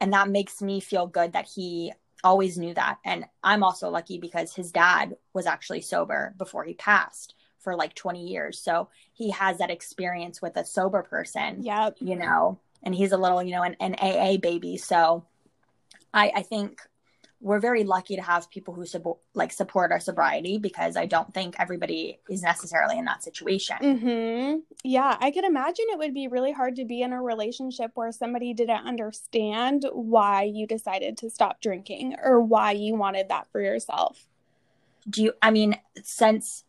and 0.00 0.12
that 0.12 0.28
makes 0.28 0.60
me 0.60 0.80
feel 0.80 1.06
good 1.06 1.32
that 1.32 1.48
he 1.54 1.92
always 2.22 2.56
knew 2.56 2.74
that. 2.74 2.98
And 3.04 3.26
i'm 3.42 3.62
also 3.62 3.90
lucky 3.90 4.18
because 4.18 4.54
his 4.54 4.72
dad 4.72 5.16
was 5.32 5.46
actually 5.46 5.82
sober 5.82 6.34
before 6.38 6.64
he 6.64 6.74
passed 6.74 7.34
for 7.58 7.76
like 7.76 7.94
20 7.94 8.26
years. 8.26 8.58
So 8.58 8.88
he 9.12 9.30
has 9.30 9.58
that 9.58 9.70
experience 9.70 10.42
with 10.42 10.56
a 10.56 10.64
sober 10.64 11.02
person 11.02 11.62
yeah 11.62 11.90
you 12.00 12.16
know 12.16 12.58
and 12.82 12.94
he's 12.94 13.12
a 13.12 13.16
little 13.16 13.42
you 13.42 13.52
know 13.52 13.62
an, 13.62 13.76
an 13.80 13.94
aa 14.00 14.36
baby. 14.38 14.76
So 14.76 15.24
i 16.12 16.32
i 16.36 16.42
think 16.42 16.80
we're 17.44 17.60
very 17.60 17.84
lucky 17.84 18.16
to 18.16 18.22
have 18.22 18.48
people 18.48 18.72
who 18.72 18.86
support 18.86 19.18
like 19.34 19.52
support 19.52 19.92
our 19.92 20.00
sobriety 20.00 20.56
because 20.56 20.96
I 20.96 21.04
don't 21.04 21.32
think 21.34 21.56
everybody 21.58 22.18
is 22.30 22.42
necessarily 22.42 22.98
in 22.98 23.04
that 23.04 23.22
situation. 23.22 23.76
Mm-hmm. 23.82 24.60
Yeah, 24.82 25.18
I 25.20 25.30
could 25.30 25.44
imagine 25.44 25.84
it 25.90 25.98
would 25.98 26.14
be 26.14 26.26
really 26.26 26.52
hard 26.52 26.76
to 26.76 26.86
be 26.86 27.02
in 27.02 27.12
a 27.12 27.20
relationship 27.20 27.90
where 27.94 28.12
somebody 28.12 28.54
didn't 28.54 28.86
understand 28.86 29.84
why 29.92 30.44
you 30.44 30.66
decided 30.66 31.18
to 31.18 31.28
stop 31.28 31.60
drinking 31.60 32.16
or 32.24 32.40
why 32.40 32.72
you 32.72 32.94
wanted 32.94 33.28
that 33.28 33.46
for 33.52 33.60
yourself. 33.60 34.26
Do 35.10 35.22
you 35.24 35.34
I 35.42 35.50
mean 35.50 35.78
since 36.02 36.64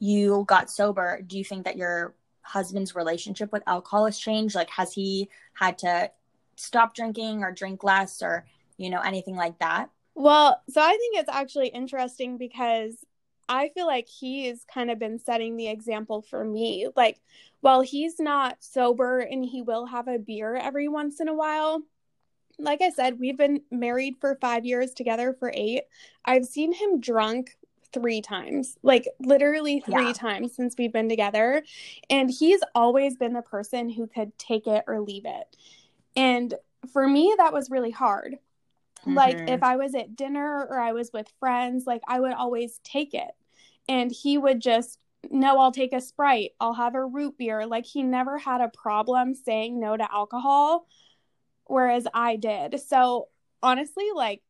you 0.00 0.44
got 0.48 0.70
sober, 0.70 1.22
do 1.24 1.38
you 1.38 1.44
think 1.44 1.66
that 1.66 1.76
your 1.76 2.16
husband's 2.42 2.96
relationship 2.96 3.52
with 3.52 3.62
alcohol 3.68 4.06
has 4.06 4.18
changed? 4.18 4.56
Like 4.56 4.70
has 4.70 4.92
he 4.92 5.28
had 5.54 5.78
to 5.78 6.10
stop 6.56 6.96
drinking 6.96 7.44
or 7.44 7.52
drink 7.52 7.84
less 7.84 8.22
or 8.22 8.44
you 8.76 8.90
know 8.90 9.00
anything 9.00 9.36
like 9.36 9.60
that? 9.60 9.88
Well, 10.16 10.62
so 10.70 10.80
I 10.80 10.96
think 10.96 11.18
it's 11.18 11.28
actually 11.30 11.68
interesting 11.68 12.38
because 12.38 13.04
I 13.50 13.68
feel 13.68 13.86
like 13.86 14.08
he's 14.08 14.64
kind 14.72 14.90
of 14.90 14.98
been 14.98 15.18
setting 15.18 15.56
the 15.56 15.68
example 15.68 16.22
for 16.22 16.42
me. 16.42 16.88
Like, 16.96 17.20
while 17.60 17.82
he's 17.82 18.18
not 18.18 18.56
sober 18.60 19.20
and 19.20 19.44
he 19.44 19.60
will 19.60 19.84
have 19.84 20.08
a 20.08 20.18
beer 20.18 20.56
every 20.56 20.88
once 20.88 21.20
in 21.20 21.28
a 21.28 21.34
while, 21.34 21.82
like 22.58 22.80
I 22.80 22.88
said, 22.88 23.20
we've 23.20 23.36
been 23.36 23.60
married 23.70 24.14
for 24.18 24.38
five 24.40 24.64
years 24.64 24.94
together 24.94 25.36
for 25.38 25.52
eight. 25.54 25.82
I've 26.24 26.46
seen 26.46 26.72
him 26.72 26.98
drunk 26.98 27.54
three 27.92 28.22
times, 28.22 28.78
like 28.82 29.06
literally 29.20 29.80
three 29.80 30.06
yeah. 30.06 30.12
times 30.14 30.56
since 30.56 30.74
we've 30.78 30.94
been 30.94 31.10
together. 31.10 31.62
And 32.08 32.30
he's 32.30 32.60
always 32.74 33.18
been 33.18 33.34
the 33.34 33.42
person 33.42 33.90
who 33.90 34.06
could 34.06 34.36
take 34.38 34.66
it 34.66 34.84
or 34.86 35.02
leave 35.02 35.26
it. 35.26 35.56
And 36.16 36.54
for 36.90 37.06
me, 37.06 37.34
that 37.36 37.52
was 37.52 37.70
really 37.70 37.90
hard 37.90 38.38
Mm-hmm. 39.06 39.16
Like 39.16 39.48
if 39.48 39.62
I 39.62 39.76
was 39.76 39.94
at 39.94 40.16
dinner 40.16 40.66
or 40.68 40.80
I 40.80 40.92
was 40.92 41.12
with 41.12 41.32
friends, 41.38 41.84
like 41.86 42.02
I 42.08 42.20
would 42.20 42.32
always 42.32 42.80
take 42.82 43.14
it. 43.14 43.30
And 43.88 44.10
he 44.10 44.36
would 44.36 44.60
just, 44.60 44.98
no, 45.30 45.58
I'll 45.60 45.72
take 45.72 45.92
a 45.92 46.00
Sprite. 46.00 46.52
I'll 46.60 46.74
have 46.74 46.94
a 46.94 47.04
root 47.04 47.38
beer. 47.38 47.66
Like 47.66 47.86
he 47.86 48.02
never 48.02 48.38
had 48.38 48.60
a 48.60 48.68
problem 48.68 49.34
saying 49.34 49.78
no 49.78 49.96
to 49.96 50.12
alcohol, 50.12 50.86
whereas 51.66 52.06
I 52.12 52.36
did. 52.36 52.80
So 52.80 53.28
honestly, 53.62 54.06
like 54.14 54.42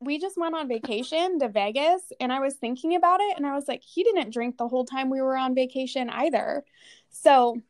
we 0.00 0.18
just 0.18 0.38
went 0.38 0.54
on 0.54 0.68
vacation 0.68 1.38
to 1.40 1.48
Vegas 1.48 2.02
and 2.20 2.32
I 2.32 2.40
was 2.40 2.54
thinking 2.54 2.94
about 2.94 3.20
it 3.20 3.36
and 3.36 3.46
I 3.46 3.54
was 3.54 3.66
like, 3.66 3.82
he 3.82 4.04
didn't 4.04 4.32
drink 4.32 4.56
the 4.56 4.68
whole 4.68 4.84
time 4.84 5.10
we 5.10 5.22
were 5.22 5.36
on 5.36 5.54
vacation 5.54 6.10
either. 6.10 6.64
So 7.10 7.60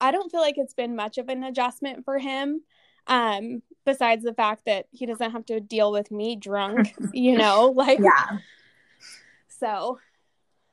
I 0.00 0.12
don't 0.12 0.30
feel 0.30 0.40
like 0.40 0.56
it's 0.56 0.74
been 0.74 0.96
much 0.96 1.18
of 1.18 1.28
an 1.28 1.42
adjustment 1.44 2.04
for 2.04 2.18
him. 2.18 2.62
Um, 3.06 3.62
besides 3.84 4.24
the 4.24 4.34
fact 4.34 4.64
that 4.66 4.86
he 4.90 5.06
doesn't 5.06 5.30
have 5.30 5.46
to 5.46 5.60
deal 5.60 5.92
with 5.92 6.10
me 6.10 6.36
drunk, 6.36 6.94
you 7.12 7.36
know, 7.36 7.72
like 7.74 8.00
yeah. 8.00 8.38
So, 9.48 9.98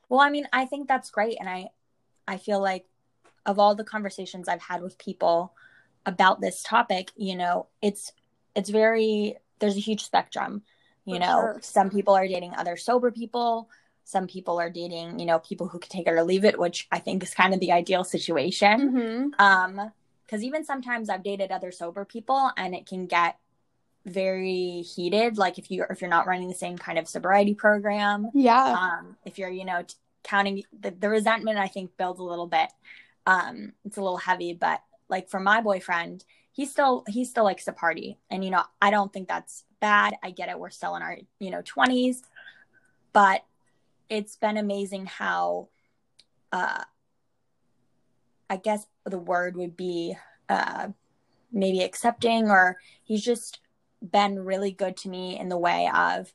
well, 0.08 0.20
I 0.20 0.30
mean, 0.30 0.46
I 0.52 0.66
think 0.66 0.88
that's 0.88 1.10
great 1.10 1.38
and 1.40 1.48
I 1.48 1.68
I 2.26 2.36
feel 2.36 2.60
like 2.60 2.86
of 3.46 3.58
all 3.58 3.74
the 3.74 3.84
conversations 3.84 4.48
I've 4.48 4.62
had 4.62 4.82
with 4.82 4.98
people 4.98 5.54
about 6.06 6.40
this 6.40 6.62
topic, 6.62 7.10
you 7.16 7.36
know, 7.36 7.68
it's 7.82 8.12
it's 8.54 8.70
very 8.70 9.36
there's 9.58 9.76
a 9.76 9.80
huge 9.80 10.04
spectrum. 10.04 10.62
You 11.04 11.16
For 11.16 11.20
know, 11.20 11.40
sure. 11.40 11.58
some 11.60 11.90
people 11.90 12.14
are 12.14 12.26
dating 12.26 12.54
other 12.54 12.76
sober 12.76 13.10
people, 13.10 13.68
some 14.04 14.26
people 14.26 14.58
are 14.58 14.70
dating, 14.70 15.18
you 15.18 15.26
know, 15.26 15.38
people 15.38 15.68
who 15.68 15.78
can 15.78 15.90
take 15.90 16.06
it 16.06 16.12
or 16.12 16.22
leave 16.22 16.44
it, 16.44 16.58
which 16.58 16.88
I 16.90 16.98
think 16.98 17.22
is 17.22 17.34
kind 17.34 17.52
of 17.52 17.60
the 17.60 17.72
ideal 17.72 18.04
situation. 18.04 18.90
Mm-hmm. 18.92 19.28
Um 19.38 19.92
because 20.26 20.42
even 20.42 20.64
sometimes 20.64 21.08
I've 21.08 21.22
dated 21.22 21.50
other 21.50 21.72
sober 21.72 22.04
people 22.04 22.50
and 22.56 22.74
it 22.74 22.86
can 22.86 23.06
get 23.06 23.36
very 24.06 24.82
heated 24.82 25.38
like 25.38 25.58
if 25.58 25.70
you 25.70 25.84
if 25.88 26.00
you're 26.00 26.10
not 26.10 26.26
running 26.26 26.48
the 26.48 26.54
same 26.54 26.76
kind 26.76 26.98
of 26.98 27.08
sobriety 27.08 27.54
program. 27.54 28.30
Yeah. 28.34 28.64
Um 28.64 29.16
if 29.24 29.38
you're 29.38 29.50
you 29.50 29.64
know 29.64 29.82
t- 29.82 29.94
counting 30.22 30.62
the, 30.78 30.90
the 30.90 31.08
resentment 31.10 31.58
i 31.58 31.68
think 31.68 31.96
builds 31.96 32.20
a 32.20 32.24
little 32.24 32.46
bit. 32.46 32.70
Um 33.26 33.72
it's 33.84 33.96
a 33.96 34.02
little 34.02 34.18
heavy 34.18 34.52
but 34.52 34.82
like 35.08 35.28
for 35.28 35.40
my 35.40 35.60
boyfriend 35.60 36.24
he 36.52 36.66
still 36.66 37.04
he 37.08 37.24
still 37.24 37.44
likes 37.44 37.64
to 37.64 37.72
party. 37.72 38.18
And 38.30 38.44
you 38.44 38.50
know 38.50 38.62
i 38.80 38.90
don't 38.90 39.12
think 39.12 39.28
that's 39.28 39.64
bad. 39.80 40.14
I 40.22 40.30
get 40.30 40.48
it. 40.48 40.58
We're 40.58 40.70
still 40.70 40.96
in 40.96 41.02
our 41.02 41.18
you 41.38 41.50
know 41.50 41.62
20s 41.62 42.18
but 43.12 43.44
it's 44.10 44.36
been 44.36 44.58
amazing 44.58 45.06
how 45.06 45.68
uh 46.52 46.84
I 48.50 48.56
guess 48.58 48.86
the 49.04 49.18
word 49.18 49.56
would 49.56 49.76
be 49.76 50.16
uh, 50.48 50.88
maybe 51.52 51.82
accepting, 51.82 52.50
or 52.50 52.78
he's 53.02 53.22
just 53.22 53.60
been 54.02 54.44
really 54.44 54.70
good 54.70 54.96
to 54.98 55.08
me 55.08 55.38
in 55.38 55.48
the 55.48 55.58
way 55.58 55.90
of, 55.94 56.32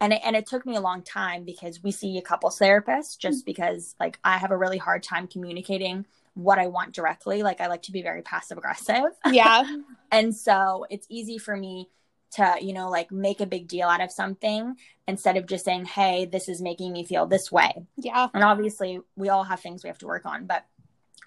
and 0.00 0.12
it, 0.12 0.20
and 0.24 0.36
it 0.36 0.46
took 0.46 0.66
me 0.66 0.76
a 0.76 0.80
long 0.80 1.02
time 1.02 1.44
because 1.44 1.82
we 1.82 1.90
see 1.90 2.18
a 2.18 2.22
couples 2.22 2.58
therapist 2.58 3.20
just 3.20 3.40
mm-hmm. 3.40 3.46
because 3.46 3.94
like 3.98 4.18
I 4.24 4.38
have 4.38 4.50
a 4.50 4.56
really 4.56 4.78
hard 4.78 5.02
time 5.02 5.26
communicating 5.26 6.06
what 6.34 6.58
I 6.58 6.66
want 6.66 6.92
directly. 6.92 7.42
Like 7.42 7.60
I 7.60 7.66
like 7.66 7.82
to 7.82 7.92
be 7.92 8.02
very 8.02 8.22
passive 8.22 8.58
aggressive. 8.58 9.06
Yeah. 9.30 9.64
and 10.12 10.36
so 10.36 10.86
it's 10.90 11.06
easy 11.08 11.38
for 11.38 11.56
me 11.56 11.88
to, 12.32 12.56
you 12.60 12.74
know, 12.74 12.90
like 12.90 13.10
make 13.10 13.40
a 13.40 13.46
big 13.46 13.68
deal 13.68 13.88
out 13.88 14.02
of 14.02 14.12
something 14.12 14.76
instead 15.08 15.38
of 15.38 15.46
just 15.46 15.64
saying, 15.64 15.86
hey, 15.86 16.26
this 16.26 16.48
is 16.48 16.60
making 16.60 16.92
me 16.92 17.04
feel 17.04 17.26
this 17.26 17.50
way. 17.50 17.86
Yeah. 17.96 18.28
And 18.34 18.44
obviously, 18.44 19.00
we 19.16 19.30
all 19.30 19.44
have 19.44 19.60
things 19.60 19.82
we 19.82 19.88
have 19.88 19.98
to 19.98 20.06
work 20.06 20.26
on, 20.26 20.46
but 20.46 20.64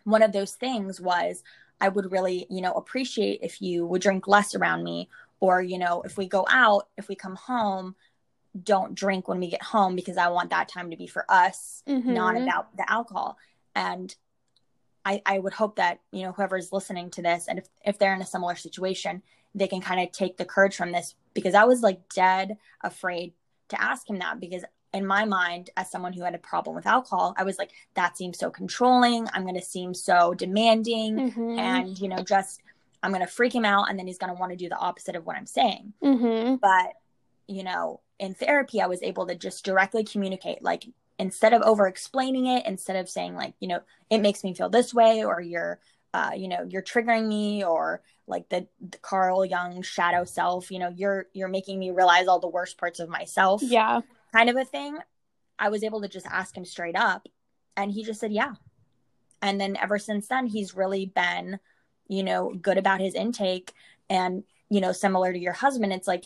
one 0.03 0.21
of 0.21 0.31
those 0.31 0.53
things 0.53 0.99
was 0.99 1.43
I 1.81 1.89
would 1.89 2.11
really, 2.11 2.45
you 2.49 2.61
know, 2.61 2.73
appreciate 2.73 3.39
if 3.41 3.61
you 3.61 3.85
would 3.85 4.01
drink 4.01 4.27
less 4.27 4.55
around 4.55 4.83
me 4.83 5.09
or, 5.39 5.61
you 5.61 5.77
know, 5.77 6.01
if 6.01 6.17
we 6.17 6.27
go 6.27 6.45
out, 6.49 6.87
if 6.97 7.07
we 7.07 7.15
come 7.15 7.35
home, 7.35 7.95
don't 8.61 8.95
drink 8.95 9.27
when 9.27 9.39
we 9.39 9.49
get 9.49 9.63
home 9.63 9.95
because 9.95 10.17
I 10.17 10.29
want 10.29 10.49
that 10.49 10.67
time 10.67 10.91
to 10.91 10.97
be 10.97 11.07
for 11.07 11.25
us, 11.29 11.83
mm-hmm. 11.87 12.13
not 12.13 12.35
about 12.35 12.75
the 12.75 12.89
alcohol. 12.91 13.37
And 13.75 14.13
I, 15.05 15.21
I 15.25 15.39
would 15.39 15.53
hope 15.53 15.77
that, 15.77 16.01
you 16.11 16.23
know, 16.23 16.31
whoever's 16.31 16.73
listening 16.73 17.11
to 17.11 17.21
this 17.21 17.47
and 17.47 17.59
if, 17.59 17.67
if 17.85 17.97
they're 17.97 18.13
in 18.13 18.21
a 18.21 18.25
similar 18.25 18.55
situation, 18.55 19.21
they 19.55 19.67
can 19.67 19.81
kind 19.81 20.01
of 20.01 20.11
take 20.11 20.37
the 20.37 20.45
courage 20.45 20.75
from 20.75 20.91
this 20.91 21.15
because 21.33 21.55
I 21.55 21.63
was 21.63 21.81
like 21.81 22.09
dead 22.13 22.57
afraid 22.81 23.33
to 23.69 23.81
ask 23.81 24.09
him 24.09 24.19
that 24.19 24.39
because 24.39 24.63
in 24.93 25.05
my 25.05 25.25
mind, 25.25 25.69
as 25.77 25.91
someone 25.91 26.13
who 26.13 26.24
had 26.24 26.34
a 26.34 26.39
problem 26.39 26.75
with 26.75 26.88
alcohol, 26.88 27.36
I 27.38 27.43
was 27.43 27.60
like, 27.60 27.72
that 27.93 28.17
seems 28.17 28.39
so 28.39 28.50
controlling. 28.50 29.27
I'm 29.34 29.43
going 29.43 29.55
to 29.55 29.62
seem 29.62 29.93
so 29.93 30.34
demanding. 30.34 31.31
Mm-hmm. 31.31 31.60
And, 31.60 32.00
you 32.00 32.08
know, 32.08 32.24
just, 32.24 32.62
I'm 33.03 33.12
going 33.12 33.25
to 33.25 33.31
freak 33.31 33.53
him 33.53 33.65
out. 33.65 33.89
And 33.89 34.00
then 34.00 34.08
he's 34.08 34.17
going 34.17 34.34
to 34.34 34.39
want 34.39 34.51
to 34.51 34.58
do 34.58 34.67
the 34.67 34.77
opposite 34.77 35.15
of 35.15 35.25
what 35.25 35.36
I'm 35.36 35.46
saying. 35.46 35.93
Mm-hmm. 36.03 36.55
But, 36.55 36.93
you 37.48 37.63
know, 37.63 38.01
in 38.17 38.34
therapy, 38.34 38.81
I 38.81 38.88
was 38.88 39.03
able 39.03 39.27
to 39.27 39.36
just 39.36 39.63
directly 39.63 40.03
communicate, 40.03 40.63
like, 40.63 40.86
instead 41.19 41.53
of 41.53 41.62
over 41.62 41.86
explaining 41.86 42.48
it, 42.48 42.65
instead 42.65 42.96
of 42.96 43.10
saying, 43.10 43.36
like, 43.36 43.53
you 43.60 43.67
know, 43.67 43.81
it 44.10 44.19
makes 44.19 44.43
me 44.43 44.55
feel 44.55 44.69
this 44.69 44.93
way, 44.93 45.24
or 45.24 45.39
you're, 45.39 45.79
uh, 46.15 46.31
you 46.36 46.48
know, 46.48 46.65
you're 46.67 46.81
triggering 46.81 47.27
me, 47.27 47.63
or 47.63 48.01
like 48.25 48.50
the, 48.50 48.65
the 48.81 48.98
Carl 49.00 49.46
Jung 49.46 49.81
shadow 49.81 50.24
self, 50.24 50.72
you 50.72 50.79
know, 50.79 50.91
you're, 50.96 51.27
you're 51.34 51.48
making 51.48 51.77
me 51.77 51.91
realize 51.91 52.27
all 52.27 52.39
the 52.39 52.48
worst 52.48 52.77
parts 52.77 53.00
of 53.00 53.10
myself. 53.10 53.62
Yeah 53.62 54.01
kind 54.31 54.50
of 54.50 54.55
a 54.55 54.65
thing, 54.65 54.98
I 55.57 55.69
was 55.69 55.83
able 55.83 56.01
to 56.01 56.07
just 56.07 56.25
ask 56.27 56.55
him 56.55 56.65
straight 56.65 56.95
up. 56.95 57.27
And 57.75 57.91
he 57.91 58.03
just 58.03 58.19
said, 58.19 58.31
yeah. 58.31 58.53
And 59.41 59.59
then 59.59 59.77
ever 59.77 59.98
since 60.00 60.27
then, 60.27 60.48
he's 60.48 60.75
really 60.75 61.05
been, 61.05 61.59
you 62.07 62.24
know, 62.24 62.53
good 62.53 62.77
about 62.77 63.00
his 63.00 63.15
intake. 63.15 63.74
And, 64.09 64.43
you 64.69 64.81
know, 64.81 64.91
similar 64.91 65.31
to 65.31 65.39
your 65.39 65.53
husband, 65.53 65.93
it's 65.93 66.07
like 66.07 66.25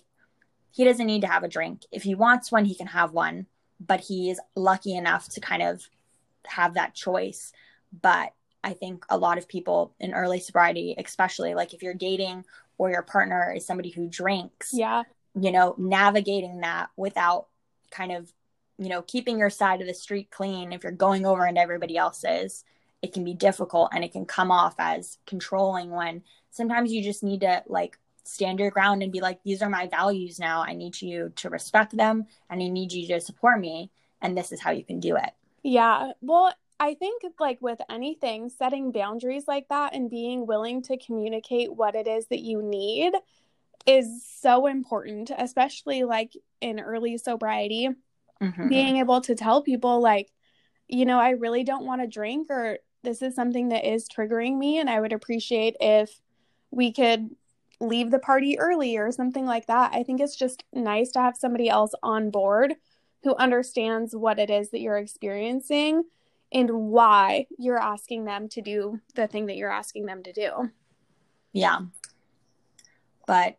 he 0.72 0.84
doesn't 0.84 1.06
need 1.06 1.22
to 1.22 1.28
have 1.28 1.44
a 1.44 1.48
drink. 1.48 1.84
If 1.92 2.04
he 2.04 2.16
wants 2.16 2.52
one, 2.52 2.66
he 2.66 2.76
can 2.76 2.88
have 2.88 3.12
one. 3.14 3.46
But 3.80 4.00
he's 4.00 4.40
lucky 4.56 4.96
enough 4.96 5.30
to 5.30 5.42
kind 5.42 5.62
of 5.62 5.88
have 6.48 6.76
that 6.76 6.96
choice. 6.96 7.52
But 8.02 8.34
I 8.64 8.74
think 8.74 9.06
a 9.10 9.18
lot 9.18 9.38
of 9.38 9.48
people 9.48 9.94
in 10.00 10.14
early 10.14 10.40
sobriety, 10.40 10.96
especially 10.98 11.54
like 11.54 11.74
if 11.74 11.84
you're 11.84 11.94
dating 11.94 12.46
or 12.78 12.90
your 12.90 13.04
partner 13.04 13.54
is 13.56 13.66
somebody 13.66 13.90
who 13.90 14.08
drinks, 14.08 14.72
yeah, 14.74 15.04
you 15.40 15.52
know, 15.52 15.76
navigating 15.78 16.62
that 16.62 16.90
without 16.96 17.48
kind 17.94 18.12
of 18.12 18.34
you 18.78 18.90
know 18.90 19.02
keeping 19.04 19.38
your 19.38 19.50
side 19.50 19.82
of 19.82 19.88
the 19.88 19.94
street 19.94 20.30
clean 20.32 20.74
if 20.74 20.84
you're 20.84 20.92
going 20.92 21.26
over 21.26 21.46
into 21.46 21.62
everybody 21.62 21.96
else's 21.96 22.66
it 23.04 23.14
can 23.14 23.24
be 23.24 23.34
difficult 23.34 23.92
and 23.94 24.04
it 24.04 24.14
can 24.14 24.26
come 24.26 24.50
off 24.50 24.76
as 24.80 25.18
controlling 25.28 25.92
when 25.92 26.24
sometimes 26.52 26.92
you 26.92 27.04
just 27.04 27.22
need 27.22 27.42
to 27.42 27.62
like 27.68 28.00
stand 28.24 28.60
your 28.60 28.72
ground 28.72 29.04
and 29.04 29.12
be 29.12 29.20
like 29.20 29.44
these 29.44 29.62
are 29.62 29.70
my 29.70 29.88
values 29.88 30.40
now. 30.40 30.64
I 30.64 30.74
need 30.74 31.00
you 31.02 31.32
to 31.36 31.50
respect 31.50 31.96
them 31.96 32.26
and 32.50 32.62
i 32.62 32.68
need 32.70 32.94
you 32.94 33.08
to 33.10 33.20
support 33.20 33.60
me. 33.60 33.92
And 34.22 34.38
this 34.38 34.54
is 34.54 34.62
how 34.62 34.72
you 34.72 34.86
can 34.86 35.02
do 35.02 35.18
it. 35.18 35.32
Yeah. 35.62 36.14
Well 36.22 36.54
i 36.80 36.96
think 36.96 37.22
like 37.40 37.62
with 37.62 37.80
anything 37.88 38.50
setting 38.50 38.92
boundaries 38.92 39.48
like 39.48 39.68
that 39.70 39.94
and 39.94 40.10
being 40.10 40.48
willing 40.48 40.82
to 40.82 40.98
communicate 40.98 41.72
what 41.72 41.94
it 41.94 42.08
is 42.08 42.26
that 42.28 42.40
you 42.40 42.64
need 42.64 43.14
is 43.86 44.26
so 44.42 44.68
important, 44.68 45.32
especially 45.38 46.04
like 46.04 46.34
in 46.62 46.80
early 46.80 47.18
sobriety. 47.18 47.90
Mm-hmm. 48.42 48.68
Being 48.68 48.98
able 48.98 49.22
to 49.22 49.36
tell 49.36 49.62
people, 49.62 50.02
like, 50.02 50.30
you 50.88 51.06
know, 51.06 51.20
I 51.20 51.32
really 51.32 51.64
don't 51.64 51.86
want 51.86 52.02
to 52.02 52.08
drink, 52.08 52.48
or 52.50 52.80
this 53.02 53.22
is 53.22 53.36
something 53.36 53.70
that 53.70 53.86
is 53.86 54.10
triggering 54.10 54.58
me, 54.58 54.80
and 54.80 54.90
I 54.90 55.00
would 55.00 55.14
appreciate 55.14 55.78
if 55.80 56.20
we 56.70 56.92
could 56.92 57.30
leave 57.80 58.12
the 58.12 58.20
party 58.20 58.60
early 58.60 58.98
or 58.98 59.12
something 59.12 59.46
like 59.46 59.68
that. 59.68 59.92
I 59.94 60.04
think 60.04 60.20
it's 60.20 60.36
just 60.36 60.64
nice 60.74 61.12
to 61.12 61.20
have 61.20 61.38
somebody 61.38 61.70
else 61.70 61.94
on 62.04 62.32
board 62.32 62.76
who 63.24 63.36
understands 63.36 64.16
what 64.16 64.40
it 64.40 64.50
is 64.50 64.72
that 64.72 64.82
you're 64.82 64.98
experiencing 64.98 66.04
and 66.52 66.70
why 66.70 67.48
you're 67.58 67.80
asking 67.80 68.26
them 68.26 68.50
to 68.50 68.62
do 68.62 69.00
the 69.16 69.28
thing 69.28 69.46
that 69.46 69.56
you're 69.56 69.72
asking 69.72 70.06
them 70.06 70.24
to 70.24 70.34
do. 70.34 70.70
Yeah. 71.54 71.80
But 73.26 73.58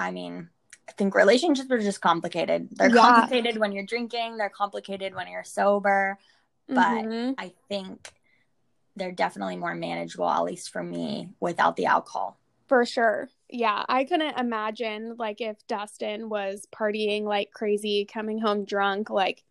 I 0.00 0.10
mean, 0.10 0.48
I 0.88 0.92
think 0.92 1.14
relationships 1.14 1.70
are 1.70 1.78
just 1.78 2.00
complicated. 2.00 2.68
They're 2.72 2.94
yeah. 2.94 3.00
complicated 3.00 3.58
when 3.58 3.72
you're 3.72 3.84
drinking, 3.84 4.36
they're 4.36 4.50
complicated 4.50 5.14
when 5.14 5.28
you're 5.28 5.44
sober. 5.44 6.18
But 6.68 7.04
mm-hmm. 7.04 7.32
I 7.38 7.52
think 7.68 8.12
they're 8.96 9.12
definitely 9.12 9.56
more 9.56 9.74
manageable, 9.74 10.28
at 10.28 10.44
least 10.44 10.70
for 10.70 10.82
me, 10.82 11.28
without 11.40 11.76
the 11.76 11.86
alcohol. 11.86 12.38
For 12.68 12.84
sure. 12.84 13.28
Yeah. 13.48 13.84
I 13.88 14.04
couldn't 14.04 14.38
imagine 14.38 15.16
like 15.18 15.40
if 15.40 15.56
Dustin 15.66 16.28
was 16.28 16.66
partying 16.72 17.24
like 17.24 17.50
crazy, 17.52 18.04
coming 18.04 18.38
home 18.38 18.64
drunk, 18.64 19.10
like 19.10 19.42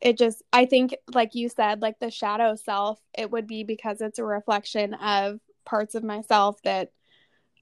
it 0.00 0.18
just 0.18 0.42
I 0.52 0.66
think 0.66 0.94
like 1.12 1.34
you 1.34 1.48
said, 1.48 1.82
like 1.82 1.98
the 1.98 2.10
shadow 2.10 2.56
self, 2.56 3.00
it 3.16 3.30
would 3.30 3.46
be 3.46 3.64
because 3.64 4.00
it's 4.00 4.18
a 4.18 4.24
reflection 4.24 4.94
of 4.94 5.40
parts 5.64 5.94
of 5.94 6.04
myself 6.04 6.60
that 6.62 6.92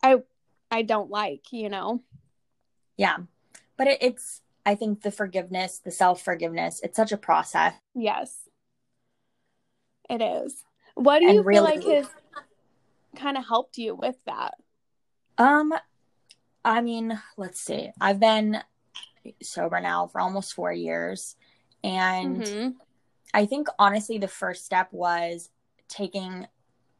I 0.02 0.18
I 0.70 0.82
don't 0.82 1.10
like, 1.10 1.52
you 1.52 1.68
know. 1.68 2.02
Yeah. 3.02 3.16
But 3.76 3.88
it, 3.88 3.98
it's 4.00 4.40
I 4.64 4.76
think 4.76 5.02
the 5.02 5.10
forgiveness, 5.10 5.80
the 5.84 5.90
self 5.90 6.22
forgiveness, 6.22 6.80
it's 6.84 6.96
such 6.96 7.10
a 7.10 7.16
process. 7.16 7.74
Yes. 7.94 8.48
It 10.08 10.22
is. 10.22 10.64
What 10.94 11.18
do 11.18 11.26
and 11.26 11.34
you 11.36 11.42
really, 11.42 11.80
feel 11.80 11.92
like 11.94 12.04
has 12.04 12.10
kind 13.16 13.36
of 13.36 13.46
helped 13.46 13.76
you 13.76 13.94
with 13.94 14.16
that? 14.26 14.54
Um, 15.36 15.72
I 16.64 16.80
mean, 16.80 17.20
let's 17.36 17.60
see. 17.60 17.90
I've 18.00 18.20
been 18.20 18.62
sober 19.42 19.80
now 19.80 20.06
for 20.06 20.20
almost 20.20 20.54
four 20.54 20.72
years. 20.72 21.34
And 21.82 22.42
mm-hmm. 22.42 22.68
I 23.34 23.46
think 23.46 23.68
honestly, 23.78 24.18
the 24.18 24.28
first 24.28 24.64
step 24.64 24.88
was 24.92 25.50
taking 25.88 26.46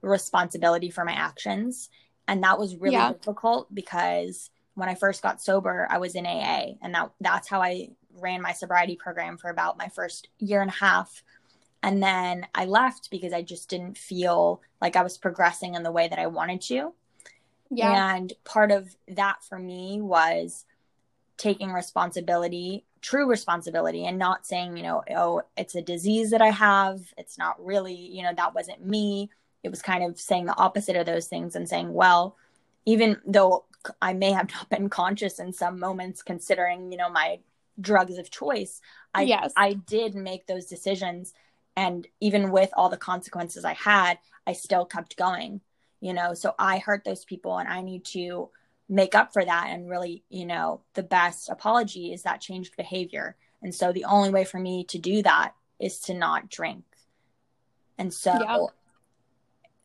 responsibility 0.00 0.90
for 0.90 1.04
my 1.04 1.12
actions. 1.12 1.90
And 2.26 2.42
that 2.42 2.58
was 2.58 2.76
really 2.76 2.96
yeah. 2.96 3.12
difficult 3.12 3.72
because 3.72 4.50
when 4.74 4.88
I 4.88 4.94
first 4.94 5.22
got 5.22 5.42
sober, 5.42 5.86
I 5.90 5.98
was 5.98 6.14
in 6.14 6.26
AA. 6.26 6.74
And 6.82 6.94
that 6.94 7.12
that's 7.20 7.48
how 7.48 7.62
I 7.62 7.90
ran 8.18 8.42
my 8.42 8.52
sobriety 8.52 8.96
program 8.96 9.38
for 9.38 9.50
about 9.50 9.78
my 9.78 9.88
first 9.88 10.28
year 10.38 10.60
and 10.60 10.70
a 10.70 10.74
half. 10.74 11.22
And 11.82 12.02
then 12.02 12.46
I 12.54 12.66
left 12.66 13.10
because 13.10 13.32
I 13.32 13.42
just 13.42 13.68
didn't 13.68 13.98
feel 13.98 14.62
like 14.80 14.96
I 14.96 15.02
was 15.02 15.18
progressing 15.18 15.74
in 15.74 15.82
the 15.82 15.90
way 15.90 16.08
that 16.08 16.18
I 16.18 16.28
wanted 16.28 16.60
to. 16.62 16.94
Yeah. 17.70 18.14
And 18.14 18.32
part 18.44 18.70
of 18.70 18.94
that 19.08 19.42
for 19.42 19.58
me 19.58 20.00
was 20.00 20.64
taking 21.38 21.72
responsibility, 21.72 22.84
true 23.00 23.28
responsibility, 23.28 24.04
and 24.06 24.18
not 24.18 24.46
saying, 24.46 24.76
you 24.76 24.82
know, 24.84 25.02
oh, 25.16 25.42
it's 25.56 25.74
a 25.74 25.82
disease 25.82 26.30
that 26.30 26.42
I 26.42 26.50
have. 26.50 27.00
It's 27.16 27.38
not 27.38 27.64
really, 27.64 27.94
you 27.94 28.22
know, 28.22 28.32
that 28.36 28.54
wasn't 28.54 28.86
me. 28.86 29.30
It 29.64 29.70
was 29.70 29.82
kind 29.82 30.04
of 30.04 30.20
saying 30.20 30.44
the 30.44 30.56
opposite 30.56 30.96
of 30.96 31.06
those 31.06 31.26
things 31.26 31.56
and 31.56 31.68
saying, 31.68 31.92
well, 31.92 32.36
even 32.84 33.20
though 33.26 33.64
I 34.00 34.12
may 34.12 34.32
have 34.32 34.50
not 34.52 34.68
been 34.68 34.88
conscious 34.88 35.38
in 35.38 35.52
some 35.52 35.78
moments, 35.78 36.22
considering, 36.22 36.92
you 36.92 36.98
know, 36.98 37.10
my 37.10 37.40
drugs 37.80 38.18
of 38.18 38.30
choice, 38.30 38.80
I, 39.14 39.22
yes. 39.22 39.52
I 39.56 39.74
did 39.74 40.14
make 40.14 40.46
those 40.46 40.66
decisions. 40.66 41.34
And 41.76 42.06
even 42.20 42.50
with 42.50 42.70
all 42.76 42.90
the 42.90 42.98
consequences 42.98 43.64
i 43.64 43.72
had 43.72 44.18
i 44.46 44.52
still 44.52 44.84
kept 44.84 45.16
going 45.16 45.60
you 46.00 46.12
know? 46.12 46.34
So 46.34 46.54
i 46.58 46.78
hurt 46.78 47.04
those 47.04 47.24
people 47.24 47.58
and 47.58 47.68
i 47.68 47.80
need 47.80 48.04
to 48.06 48.50
make 48.88 49.14
up 49.14 49.32
for 49.32 49.44
that. 49.44 49.68
And 49.70 49.88
really 49.88 50.22
you 50.28 50.44
know 50.44 50.82
the 50.94 51.02
best 51.02 51.48
apology 51.48 52.12
is 52.12 52.22
that 52.22 52.40
changed 52.40 52.76
behavior. 52.76 53.36
And 53.62 53.74
so 53.74 53.92
the 53.92 54.04
only 54.04 54.30
way 54.30 54.44
for 54.44 54.58
me 54.58 54.84
to 54.84 54.98
do 54.98 55.22
that 55.22 55.54
is 55.78 55.98
to 56.00 56.14
not 56.14 56.50
drink. 56.50 56.84
And 57.96 58.12
so 58.12 58.32
yeah. 58.32 58.66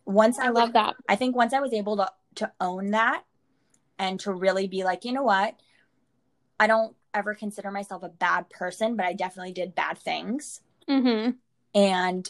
once 0.05 0.39
i, 0.39 0.47
I 0.47 0.49
love 0.49 0.73
that. 0.73 0.95
I 1.07 1.15
think 1.15 1.35
once 1.35 1.53
i 1.53 1.61
was 1.61 1.71
able 1.71 1.97
to 1.97 2.11
to 2.35 2.51
own 2.59 2.91
that 2.91 3.23
and 3.99 4.19
to 4.19 4.31
really 4.31 4.67
be 4.67 4.83
like 4.83 5.05
you 5.05 5.11
know 5.11 5.23
what 5.23 5.55
i 6.59 6.67
don't 6.67 6.95
ever 7.13 7.33
consider 7.33 7.71
myself 7.71 8.03
a 8.03 8.09
bad 8.09 8.49
person 8.49 8.95
but 8.95 9.05
i 9.05 9.13
definitely 9.13 9.53
did 9.53 9.75
bad 9.75 9.97
things 9.97 10.61
mm-hmm. 10.87 11.31
And 11.77 12.27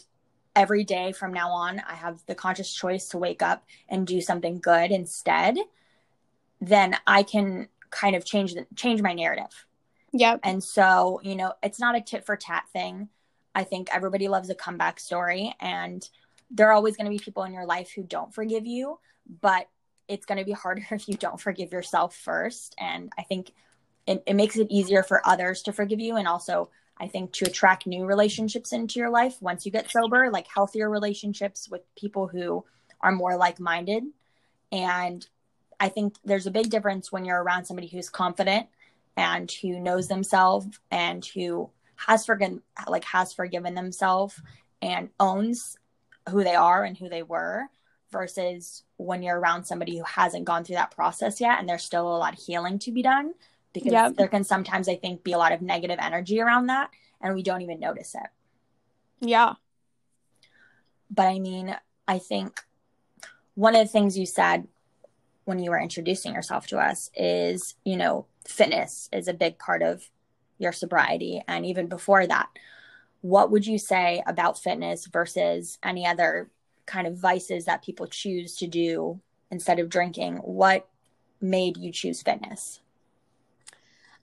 every 0.54 0.84
day 0.84 1.12
from 1.12 1.32
now 1.32 1.50
on, 1.50 1.80
I 1.88 1.94
have 1.94 2.20
the 2.26 2.34
conscious 2.34 2.70
choice 2.70 3.08
to 3.08 3.18
wake 3.18 3.40
up 3.40 3.64
and 3.88 4.06
do 4.06 4.20
something 4.20 4.60
good 4.60 4.90
instead. 4.90 5.56
Then 6.60 6.96
I 7.06 7.22
can 7.22 7.68
kind 7.88 8.14
of 8.14 8.26
change 8.26 8.52
the, 8.52 8.66
change 8.76 9.00
my 9.00 9.14
narrative. 9.14 9.66
Yep. 10.12 10.40
And 10.42 10.62
so, 10.62 11.20
you 11.22 11.34
know, 11.34 11.54
it's 11.62 11.80
not 11.80 11.96
a 11.96 12.02
tit 12.02 12.26
for 12.26 12.36
tat 12.36 12.64
thing. 12.72 13.08
I 13.54 13.64
think 13.64 13.88
everybody 13.90 14.28
loves 14.28 14.50
a 14.50 14.54
comeback 14.54 15.00
story 15.00 15.54
and 15.60 16.06
there 16.50 16.68
are 16.68 16.72
always 16.72 16.96
going 16.96 17.06
to 17.06 17.10
be 17.10 17.22
people 17.22 17.44
in 17.44 17.54
your 17.54 17.66
life 17.66 17.92
who 17.94 18.02
don't 18.02 18.34
forgive 18.34 18.66
you, 18.66 18.98
but 19.40 19.68
it's 20.08 20.26
going 20.26 20.38
to 20.38 20.44
be 20.44 20.52
harder 20.52 20.84
if 20.90 21.08
you 21.08 21.14
don't 21.14 21.40
forgive 21.40 21.72
yourself 21.72 22.16
first. 22.16 22.74
And 22.78 23.12
I 23.18 23.22
think 23.22 23.52
it, 24.06 24.22
it 24.26 24.34
makes 24.34 24.56
it 24.56 24.68
easier 24.70 25.02
for 25.02 25.26
others 25.26 25.62
to 25.62 25.72
forgive 25.72 26.00
you 26.00 26.16
and 26.16 26.26
also 26.26 26.70
I 27.00 27.06
think 27.06 27.32
to 27.34 27.46
attract 27.46 27.86
new 27.86 28.04
relationships 28.06 28.72
into 28.72 28.98
your 28.98 29.10
life 29.10 29.36
once 29.40 29.64
you 29.64 29.70
get 29.70 29.90
sober, 29.90 30.30
like 30.30 30.46
healthier 30.52 30.90
relationships 30.90 31.68
with 31.68 31.82
people 31.94 32.26
who 32.26 32.64
are 33.00 33.12
more 33.12 33.36
like 33.36 33.60
minded. 33.60 34.02
And 34.72 35.24
I 35.78 35.90
think 35.90 36.16
there's 36.24 36.46
a 36.46 36.50
big 36.50 36.70
difference 36.70 37.12
when 37.12 37.24
you're 37.24 37.40
around 37.40 37.66
somebody 37.66 37.86
who's 37.86 38.10
confident 38.10 38.66
and 39.16 39.50
who 39.50 39.78
knows 39.78 40.08
themselves 40.08 40.78
and 40.90 41.24
who 41.24 41.70
has 41.96 42.26
forgiven 42.26 42.62
like 42.86 43.04
has 43.04 43.32
forgiven 43.32 43.74
themselves 43.74 44.40
and 44.82 45.10
owns 45.18 45.76
who 46.30 46.44
they 46.44 46.54
are 46.54 46.84
and 46.84 46.96
who 46.96 47.08
they 47.08 47.22
were 47.22 47.68
versus 48.10 48.84
when 48.96 49.22
you're 49.22 49.38
around 49.38 49.64
somebody 49.64 49.96
who 49.98 50.04
hasn't 50.04 50.44
gone 50.44 50.64
through 50.64 50.76
that 50.76 50.90
process 50.90 51.40
yet 51.40 51.58
and 51.58 51.68
there's 51.68 51.84
still 51.84 52.08
a 52.08 52.18
lot 52.18 52.32
of 52.32 52.42
healing 52.42 52.78
to 52.78 52.92
be 52.92 53.02
done 53.02 53.34
because 53.72 53.92
yep. 53.92 54.16
there 54.16 54.28
can 54.28 54.44
sometimes 54.44 54.88
I 54.88 54.96
think 54.96 55.22
be 55.22 55.32
a 55.32 55.38
lot 55.38 55.52
of 55.52 55.62
negative 55.62 55.98
energy 56.00 56.40
around 56.40 56.66
that 56.66 56.90
and 57.20 57.34
we 57.34 57.42
don't 57.42 57.62
even 57.62 57.80
notice 57.80 58.14
it. 58.14 58.28
Yeah. 59.20 59.54
But 61.10 61.26
I 61.26 61.38
mean, 61.38 61.76
I 62.06 62.18
think 62.18 62.60
one 63.54 63.74
of 63.74 63.82
the 63.82 63.92
things 63.92 64.18
you 64.18 64.26
said 64.26 64.66
when 65.44 65.58
you 65.58 65.70
were 65.70 65.80
introducing 65.80 66.34
yourself 66.34 66.66
to 66.68 66.78
us 66.78 67.10
is, 67.14 67.74
you 67.84 67.96
know, 67.96 68.26
fitness 68.46 69.08
is 69.12 69.28
a 69.28 69.34
big 69.34 69.58
part 69.58 69.82
of 69.82 70.10
your 70.58 70.72
sobriety 70.72 71.42
and 71.48 71.64
even 71.64 71.86
before 71.86 72.26
that. 72.26 72.48
What 73.20 73.50
would 73.50 73.66
you 73.66 73.78
say 73.78 74.22
about 74.26 74.58
fitness 74.58 75.06
versus 75.06 75.78
any 75.82 76.06
other 76.06 76.50
kind 76.88 77.06
of 77.06 77.16
vices 77.16 77.66
that 77.66 77.84
people 77.84 78.06
choose 78.06 78.56
to 78.56 78.66
do 78.66 79.20
instead 79.50 79.78
of 79.78 79.88
drinking? 79.88 80.38
What 80.38 80.88
made 81.40 81.76
you 81.76 81.92
choose 81.92 82.22
fitness? 82.22 82.80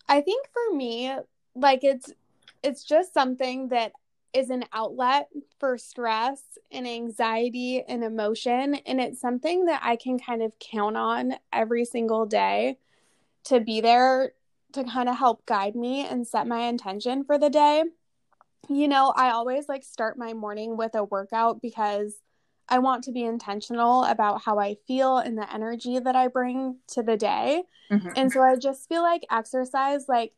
I 0.07 0.21
think 0.21 0.47
for 0.51 0.75
me, 0.75 1.15
like 1.55 1.83
it's 1.83 2.11
it's 2.61 2.83
just 2.83 3.13
something 3.13 3.69
that 3.69 3.93
is 4.33 4.49
an 4.49 4.65
outlet 4.73 5.29
for 5.59 5.77
stress 5.77 6.41
and 6.69 6.85
anxiety 6.85 7.81
and 7.87 8.03
emotion 8.03 8.75
and 8.85 8.99
it's 8.99 9.21
something 9.21 9.65
that 9.65 9.79
I 9.81 9.95
can 9.95 10.19
kind 10.19 10.43
of 10.43 10.51
count 10.59 10.97
on 10.97 11.35
every 11.53 11.85
single 11.85 12.25
day 12.25 12.77
to 13.45 13.61
be 13.61 13.79
there 13.79 14.33
to 14.73 14.83
kind 14.83 15.07
of 15.07 15.17
help 15.17 15.45
guide 15.45 15.75
me 15.75 16.05
and 16.05 16.27
set 16.27 16.47
my 16.47 16.63
intention 16.67 17.23
for 17.23 17.37
the 17.37 17.49
day. 17.49 17.85
You 18.67 18.89
know, 18.89 19.13
I 19.15 19.29
always 19.29 19.69
like 19.69 19.83
start 19.83 20.17
my 20.17 20.33
morning 20.33 20.75
with 20.75 20.95
a 20.95 21.03
workout 21.03 21.61
because 21.61 22.15
I 22.67 22.79
want 22.79 23.03
to 23.05 23.11
be 23.11 23.23
intentional 23.23 24.03
about 24.05 24.41
how 24.41 24.59
I 24.59 24.75
feel 24.87 25.17
and 25.17 25.37
the 25.37 25.53
energy 25.53 25.99
that 25.99 26.15
I 26.15 26.27
bring 26.27 26.77
to 26.89 27.03
the 27.03 27.17
day. 27.17 27.63
Mm-hmm. 27.91 28.09
And 28.15 28.31
so 28.31 28.41
I 28.41 28.55
just 28.55 28.89
feel 28.89 29.03
like 29.03 29.25
exercise, 29.31 30.05
like 30.07 30.33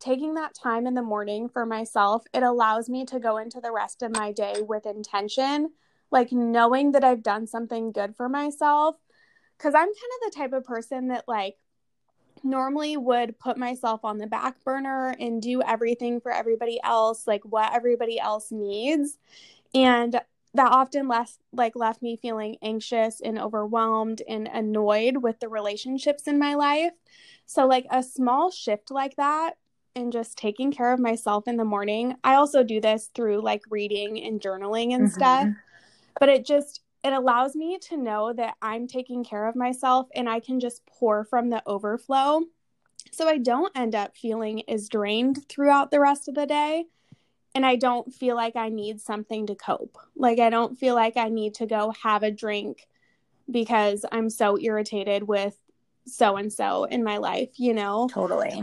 taking 0.00 0.34
that 0.34 0.54
time 0.54 0.86
in 0.86 0.94
the 0.94 1.02
morning 1.02 1.48
for 1.48 1.66
myself, 1.66 2.24
it 2.32 2.42
allows 2.42 2.88
me 2.88 3.04
to 3.06 3.20
go 3.20 3.36
into 3.36 3.60
the 3.60 3.72
rest 3.72 4.02
of 4.02 4.16
my 4.16 4.32
day 4.32 4.54
with 4.60 4.86
intention, 4.86 5.70
like 6.10 6.32
knowing 6.32 6.92
that 6.92 7.04
I've 7.04 7.22
done 7.22 7.46
something 7.46 7.92
good 7.92 8.16
for 8.16 8.28
myself. 8.28 8.96
Cause 9.58 9.74
I'm 9.74 9.86
kind 9.86 9.88
of 9.88 10.32
the 10.32 10.38
type 10.38 10.52
of 10.52 10.64
person 10.64 11.08
that, 11.08 11.24
like, 11.26 11.56
normally 12.44 12.96
would 12.96 13.38
put 13.40 13.58
myself 13.58 14.04
on 14.04 14.18
the 14.18 14.26
back 14.28 14.62
burner 14.62 15.16
and 15.18 15.42
do 15.42 15.60
everything 15.62 16.20
for 16.20 16.30
everybody 16.32 16.78
else, 16.84 17.26
like 17.26 17.42
what 17.44 17.74
everybody 17.74 18.20
else 18.20 18.52
needs. 18.52 19.18
And 19.74 20.20
that 20.58 20.72
often 20.72 21.06
left 21.06 21.38
like 21.52 21.76
left 21.76 22.02
me 22.02 22.16
feeling 22.16 22.56
anxious 22.62 23.20
and 23.20 23.38
overwhelmed 23.38 24.22
and 24.28 24.48
annoyed 24.48 25.18
with 25.18 25.38
the 25.38 25.48
relationships 25.48 26.26
in 26.26 26.36
my 26.36 26.54
life. 26.54 26.90
So 27.46 27.64
like 27.64 27.86
a 27.92 28.02
small 28.02 28.50
shift 28.50 28.90
like 28.90 29.14
that 29.16 29.52
and 29.94 30.12
just 30.12 30.36
taking 30.36 30.72
care 30.72 30.92
of 30.92 30.98
myself 30.98 31.46
in 31.46 31.58
the 31.58 31.64
morning. 31.64 32.16
I 32.24 32.34
also 32.34 32.64
do 32.64 32.80
this 32.80 33.08
through 33.14 33.40
like 33.40 33.62
reading 33.70 34.20
and 34.20 34.40
journaling 34.40 34.94
and 34.94 35.04
mm-hmm. 35.04 35.14
stuff. 35.14 35.48
But 36.18 36.28
it 36.28 36.44
just 36.44 36.80
it 37.04 37.12
allows 37.12 37.54
me 37.54 37.78
to 37.82 37.96
know 37.96 38.32
that 38.32 38.56
I'm 38.60 38.88
taking 38.88 39.22
care 39.22 39.46
of 39.46 39.54
myself 39.54 40.08
and 40.12 40.28
I 40.28 40.40
can 40.40 40.58
just 40.58 40.84
pour 40.86 41.22
from 41.22 41.50
the 41.50 41.62
overflow. 41.66 42.42
So 43.12 43.28
I 43.28 43.38
don't 43.38 43.70
end 43.76 43.94
up 43.94 44.16
feeling 44.16 44.68
as 44.68 44.88
drained 44.88 45.48
throughout 45.48 45.92
the 45.92 46.00
rest 46.00 46.26
of 46.26 46.34
the 46.34 46.46
day. 46.46 46.86
And 47.58 47.66
I 47.66 47.74
don't 47.74 48.14
feel 48.14 48.36
like 48.36 48.54
I 48.54 48.68
need 48.68 49.00
something 49.00 49.48
to 49.48 49.56
cope. 49.56 49.98
Like, 50.14 50.38
I 50.38 50.48
don't 50.48 50.78
feel 50.78 50.94
like 50.94 51.16
I 51.16 51.28
need 51.28 51.54
to 51.54 51.66
go 51.66 51.92
have 52.04 52.22
a 52.22 52.30
drink 52.30 52.86
because 53.50 54.04
I'm 54.12 54.30
so 54.30 54.56
irritated 54.60 55.24
with 55.24 55.58
so 56.06 56.36
and 56.36 56.52
so 56.52 56.84
in 56.84 57.02
my 57.02 57.16
life, 57.16 57.58
you 57.58 57.74
know? 57.74 58.08
Totally. 58.12 58.62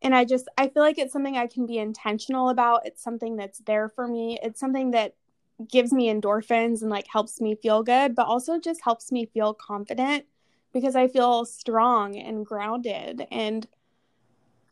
And 0.00 0.14
I 0.14 0.24
just, 0.24 0.48
I 0.56 0.68
feel 0.68 0.82
like 0.82 0.96
it's 0.96 1.12
something 1.12 1.36
I 1.36 1.46
can 1.46 1.66
be 1.66 1.76
intentional 1.76 2.48
about. 2.48 2.86
It's 2.86 3.02
something 3.02 3.36
that's 3.36 3.58
there 3.58 3.90
for 3.90 4.08
me. 4.08 4.38
It's 4.42 4.58
something 4.58 4.92
that 4.92 5.14
gives 5.68 5.92
me 5.92 6.08
endorphins 6.10 6.80
and 6.80 6.90
like 6.90 7.08
helps 7.12 7.38
me 7.38 7.54
feel 7.54 7.82
good, 7.82 8.14
but 8.14 8.26
also 8.26 8.58
just 8.58 8.80
helps 8.82 9.12
me 9.12 9.26
feel 9.26 9.52
confident 9.52 10.24
because 10.72 10.96
I 10.96 11.08
feel 11.08 11.44
strong 11.44 12.16
and 12.16 12.46
grounded. 12.46 13.26
And 13.30 13.68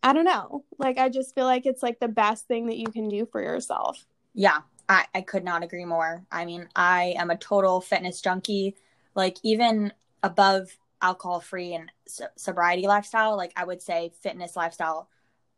I 0.04 0.12
don't 0.12 0.26
know, 0.26 0.64
like, 0.78 0.98
I 0.98 1.08
just 1.08 1.34
feel 1.34 1.46
like 1.46 1.64
it's 1.64 1.82
like 1.82 1.98
the 1.98 2.08
best 2.08 2.46
thing 2.46 2.66
that 2.66 2.76
you 2.76 2.86
can 2.86 3.08
do 3.08 3.24
for 3.24 3.42
yourself. 3.42 4.06
Yeah, 4.34 4.58
I, 4.86 5.06
I 5.14 5.22
could 5.22 5.44
not 5.44 5.62
agree 5.62 5.86
more. 5.86 6.26
I 6.30 6.44
mean, 6.44 6.68
I 6.76 7.14
am 7.16 7.30
a 7.30 7.36
total 7.36 7.80
fitness 7.80 8.20
junkie. 8.20 8.76
Like, 9.14 9.38
even 9.42 9.94
above 10.22 10.76
alcohol 11.00 11.40
free 11.40 11.72
and 11.72 11.90
so- 12.06 12.26
sobriety 12.36 12.86
lifestyle, 12.86 13.34
like, 13.36 13.52
I 13.56 13.64
would 13.64 13.80
say 13.80 14.12
fitness 14.22 14.56
lifestyle 14.56 15.08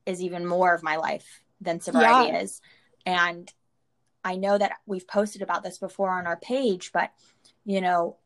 is 0.07 0.23
even 0.23 0.47
more 0.47 0.73
of 0.73 0.83
my 0.85 0.95
life 0.95 1.43
than 1.61 1.81
sobriety 1.81 2.33
yeah. 2.33 2.41
is. 2.43 2.63
And 3.05 3.53
I 4.25 4.37
know 4.37 4.57
that 4.59 4.75
we've 4.87 5.09
posted 5.09 5.43
about 5.43 5.65
this 5.65 5.79
before 5.79 6.11
on 6.11 6.27
our 6.27 6.37
page, 6.37 6.93
but 6.93 7.11
you 7.65 7.81
know, 7.81 8.17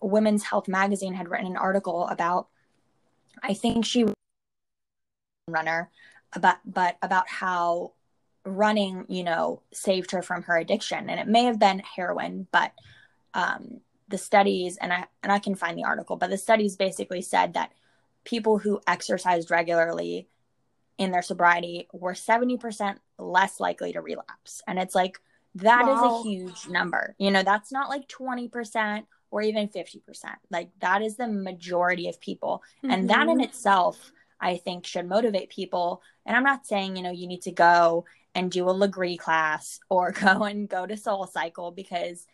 Women's 0.00 0.44
Health 0.44 0.68
Magazine 0.68 1.12
had 1.12 1.28
written 1.28 1.46
an 1.46 1.56
article 1.56 2.08
about, 2.08 2.48
I 3.42 3.52
think 3.52 3.84
she 3.84 4.06
runner, 5.56 5.90
about 6.32 6.56
but 6.64 6.96
about 7.02 7.28
how 7.28 7.92
running, 8.44 9.06
you 9.08 9.24
know, 9.24 9.62
saved 9.72 10.10
her 10.12 10.22
from 10.22 10.42
her 10.44 10.56
addiction, 10.56 11.08
and 11.10 11.18
it 11.18 11.28
may 11.28 11.44
have 11.44 11.58
been 11.58 11.80
heroin, 11.80 12.46
but 12.52 12.72
um, 13.34 13.80
the 14.08 14.18
studies 14.18 14.76
and 14.76 14.92
I 14.92 15.06
and 15.22 15.32
I 15.32 15.38
can 15.38 15.54
find 15.54 15.76
the 15.78 15.84
article, 15.84 16.16
but 16.16 16.30
the 16.30 16.38
studies 16.38 16.76
basically 16.76 17.22
said 17.22 17.54
that 17.54 17.72
people 18.24 18.58
who 18.58 18.80
exercised 18.86 19.50
regularly 19.50 20.28
in 20.98 21.10
their 21.10 21.22
sobriety 21.22 21.88
were 21.92 22.14
70% 22.14 22.96
less 23.18 23.60
likely 23.60 23.92
to 23.92 24.00
relapse. 24.00 24.62
And 24.66 24.78
it's 24.78 24.94
like 24.94 25.20
that 25.56 25.86
wow. 25.86 25.94
is 25.94 26.02
a 26.02 26.28
huge 26.28 26.68
number. 26.68 27.14
You 27.18 27.30
know, 27.30 27.42
that's 27.42 27.70
not 27.70 27.88
like 27.88 28.08
20% 28.08 29.04
or 29.30 29.42
even 29.42 29.68
50%. 29.68 30.00
Like 30.50 30.70
that 30.80 31.02
is 31.02 31.16
the 31.16 31.28
majority 31.28 32.08
of 32.08 32.20
people. 32.20 32.62
Mm-hmm. 32.78 32.90
And 32.90 33.10
that 33.10 33.28
in 33.28 33.38
mm-hmm. 33.38 33.40
itself, 33.40 34.12
I 34.40 34.56
think 34.56 34.86
should 34.86 35.08
motivate 35.08 35.50
people. 35.50 36.02
And 36.24 36.36
I'm 36.36 36.42
not 36.42 36.66
saying, 36.66 36.96
you 36.96 37.02
know, 37.02 37.10
you 37.10 37.26
need 37.26 37.42
to 37.42 37.52
go 37.52 38.04
and 38.34 38.50
do 38.50 38.68
a 38.68 38.74
Lagree 38.74 39.18
class 39.18 39.80
or 39.88 40.12
go 40.12 40.44
and 40.44 40.68
go 40.68 40.86
to 40.86 40.96
Soul 40.96 41.26
Cycle 41.26 41.70
because, 41.70 42.26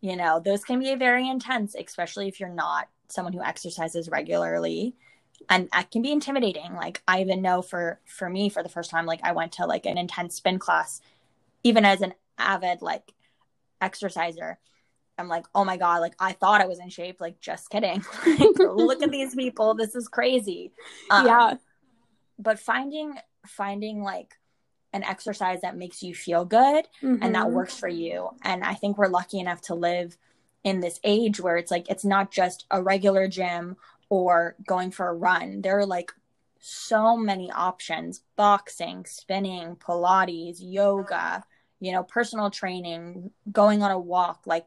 you 0.00 0.16
know, 0.16 0.40
those 0.40 0.64
can 0.64 0.78
be 0.78 0.94
very 0.94 1.28
intense, 1.28 1.74
especially 1.74 2.28
if 2.28 2.40
you're 2.40 2.48
not 2.48 2.88
someone 3.08 3.32
who 3.32 3.42
exercises 3.42 4.08
regularly. 4.08 4.94
And 5.48 5.68
that 5.72 5.90
can 5.90 6.02
be 6.02 6.12
intimidating. 6.12 6.74
Like 6.74 7.02
I 7.08 7.20
even 7.20 7.42
know 7.42 7.62
for 7.62 8.00
for 8.04 8.28
me 8.28 8.48
for 8.48 8.62
the 8.62 8.68
first 8.68 8.90
time, 8.90 9.06
like 9.06 9.20
I 9.22 9.32
went 9.32 9.52
to 9.52 9.66
like 9.66 9.86
an 9.86 9.96
intense 9.96 10.34
spin 10.34 10.58
class, 10.58 11.00
even 11.62 11.84
as 11.84 12.02
an 12.02 12.14
avid 12.38 12.82
like 12.82 13.14
exerciser 13.80 14.58
i'm 15.18 15.28
like 15.28 15.46
oh 15.54 15.64
my 15.64 15.76
god 15.76 16.00
like 16.00 16.14
i 16.18 16.32
thought 16.32 16.60
i 16.60 16.66
was 16.66 16.78
in 16.78 16.88
shape 16.88 17.20
like 17.20 17.40
just 17.40 17.70
kidding. 17.70 18.04
Like, 18.26 18.58
look 18.58 19.02
at 19.02 19.10
these 19.10 19.34
people 19.34 19.74
this 19.74 19.94
is 19.94 20.08
crazy. 20.08 20.72
Um, 21.10 21.26
yeah. 21.26 21.54
but 22.38 22.58
finding 22.58 23.14
finding 23.46 24.02
like 24.02 24.34
an 24.92 25.04
exercise 25.04 25.60
that 25.60 25.76
makes 25.76 26.02
you 26.02 26.14
feel 26.14 26.44
good 26.44 26.86
mm-hmm. 27.02 27.22
and 27.22 27.34
that 27.34 27.46
mm-hmm. 27.46 27.54
works 27.54 27.78
for 27.78 27.88
you. 27.88 28.30
And 28.42 28.64
i 28.64 28.74
think 28.74 28.98
we're 28.98 29.08
lucky 29.08 29.40
enough 29.40 29.60
to 29.62 29.74
live 29.74 30.16
in 30.64 30.80
this 30.80 31.00
age 31.04 31.40
where 31.40 31.56
it's 31.56 31.70
like 31.70 31.88
it's 31.90 32.04
not 32.04 32.30
just 32.30 32.66
a 32.70 32.82
regular 32.82 33.28
gym 33.28 33.76
or 34.08 34.56
going 34.66 34.90
for 34.90 35.08
a 35.08 35.14
run. 35.14 35.62
There 35.62 35.78
are 35.78 35.86
like 35.86 36.12
so 36.60 37.16
many 37.16 37.50
options 37.52 38.22
boxing 38.36 39.04
spinning 39.06 39.76
pilates 39.76 40.58
yoga 40.60 41.44
you 41.80 41.92
know, 41.92 42.02
personal 42.02 42.50
training, 42.50 43.30
going 43.50 43.82
on 43.82 43.90
a 43.90 43.98
walk, 43.98 44.42
like, 44.46 44.66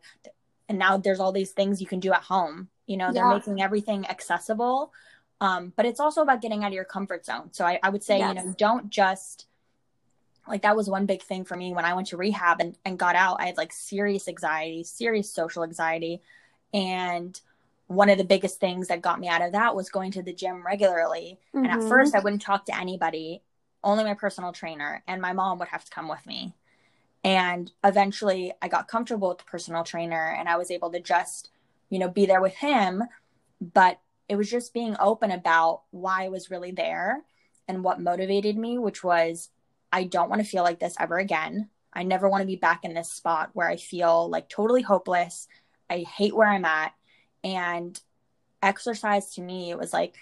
and 0.71 0.79
now 0.79 0.95
there's 0.95 1.19
all 1.19 1.33
these 1.33 1.51
things 1.51 1.81
you 1.81 1.85
can 1.85 1.99
do 1.99 2.13
at 2.13 2.21
home. 2.21 2.69
You 2.87 2.95
know, 2.95 3.11
they're 3.11 3.27
yeah. 3.27 3.33
making 3.33 3.61
everything 3.61 4.07
accessible. 4.07 4.93
Um, 5.41 5.73
but 5.75 5.85
it's 5.85 5.99
also 5.99 6.21
about 6.21 6.41
getting 6.41 6.63
out 6.63 6.67
of 6.67 6.73
your 6.73 6.85
comfort 6.85 7.25
zone. 7.25 7.49
So 7.51 7.65
I, 7.65 7.77
I 7.83 7.89
would 7.89 8.03
say, 8.03 8.19
yes. 8.19 8.29
you 8.29 8.35
know, 8.35 8.55
don't 8.57 8.89
just 8.89 9.47
like 10.47 10.61
that 10.61 10.77
was 10.77 10.89
one 10.89 11.05
big 11.05 11.23
thing 11.23 11.43
for 11.43 11.57
me 11.57 11.73
when 11.73 11.83
I 11.83 11.93
went 11.93 12.07
to 12.07 12.17
rehab 12.17 12.61
and, 12.61 12.77
and 12.85 12.97
got 12.97 13.15
out. 13.15 13.41
I 13.41 13.47
had 13.47 13.57
like 13.57 13.73
serious 13.73 14.29
anxiety, 14.29 14.85
serious 14.85 15.29
social 15.29 15.65
anxiety. 15.65 16.21
And 16.73 17.37
one 17.87 18.09
of 18.09 18.17
the 18.17 18.23
biggest 18.23 18.61
things 18.61 18.87
that 18.87 19.01
got 19.01 19.19
me 19.19 19.27
out 19.27 19.41
of 19.41 19.51
that 19.51 19.75
was 19.75 19.89
going 19.89 20.11
to 20.11 20.23
the 20.23 20.31
gym 20.31 20.65
regularly. 20.65 21.37
Mm-hmm. 21.49 21.65
And 21.65 21.67
at 21.67 21.79
mm-hmm. 21.79 21.89
first, 21.89 22.15
I 22.15 22.19
wouldn't 22.19 22.43
talk 22.43 22.63
to 22.67 22.79
anybody, 22.79 23.43
only 23.83 24.05
my 24.05 24.13
personal 24.13 24.53
trainer, 24.53 25.03
and 25.05 25.21
my 25.21 25.33
mom 25.33 25.59
would 25.59 25.67
have 25.67 25.83
to 25.83 25.91
come 25.91 26.07
with 26.07 26.25
me. 26.25 26.55
And 27.23 27.71
eventually 27.83 28.53
I 28.61 28.67
got 28.67 28.87
comfortable 28.87 29.29
with 29.29 29.39
the 29.39 29.43
personal 29.45 29.83
trainer 29.83 30.35
and 30.37 30.49
I 30.49 30.57
was 30.57 30.71
able 30.71 30.91
to 30.91 30.99
just, 30.99 31.51
you 31.89 31.99
know, 31.99 32.09
be 32.09 32.25
there 32.25 32.41
with 32.41 32.55
him. 32.55 33.03
But 33.59 33.99
it 34.27 34.35
was 34.35 34.49
just 34.49 34.73
being 34.73 34.95
open 34.99 35.29
about 35.31 35.83
why 35.91 36.25
I 36.25 36.29
was 36.29 36.49
really 36.49 36.71
there 36.71 37.21
and 37.67 37.83
what 37.83 38.01
motivated 38.01 38.57
me, 38.57 38.77
which 38.77 39.03
was 39.03 39.49
I 39.91 40.05
don't 40.05 40.29
want 40.29 40.41
to 40.41 40.47
feel 40.47 40.63
like 40.63 40.79
this 40.79 40.95
ever 40.99 41.17
again. 41.17 41.69
I 41.93 42.03
never 42.03 42.29
want 42.29 42.41
to 42.41 42.47
be 42.47 42.55
back 42.55 42.85
in 42.85 42.93
this 42.93 43.11
spot 43.11 43.49
where 43.53 43.67
I 43.67 43.75
feel 43.75 44.29
like 44.29 44.49
totally 44.49 44.81
hopeless. 44.81 45.47
I 45.89 45.99
hate 45.99 46.35
where 46.35 46.47
I'm 46.47 46.65
at. 46.65 46.93
And 47.43 47.99
exercise 48.63 49.33
to 49.35 49.41
me, 49.41 49.71
it 49.71 49.77
was 49.77 49.91
like, 49.91 50.15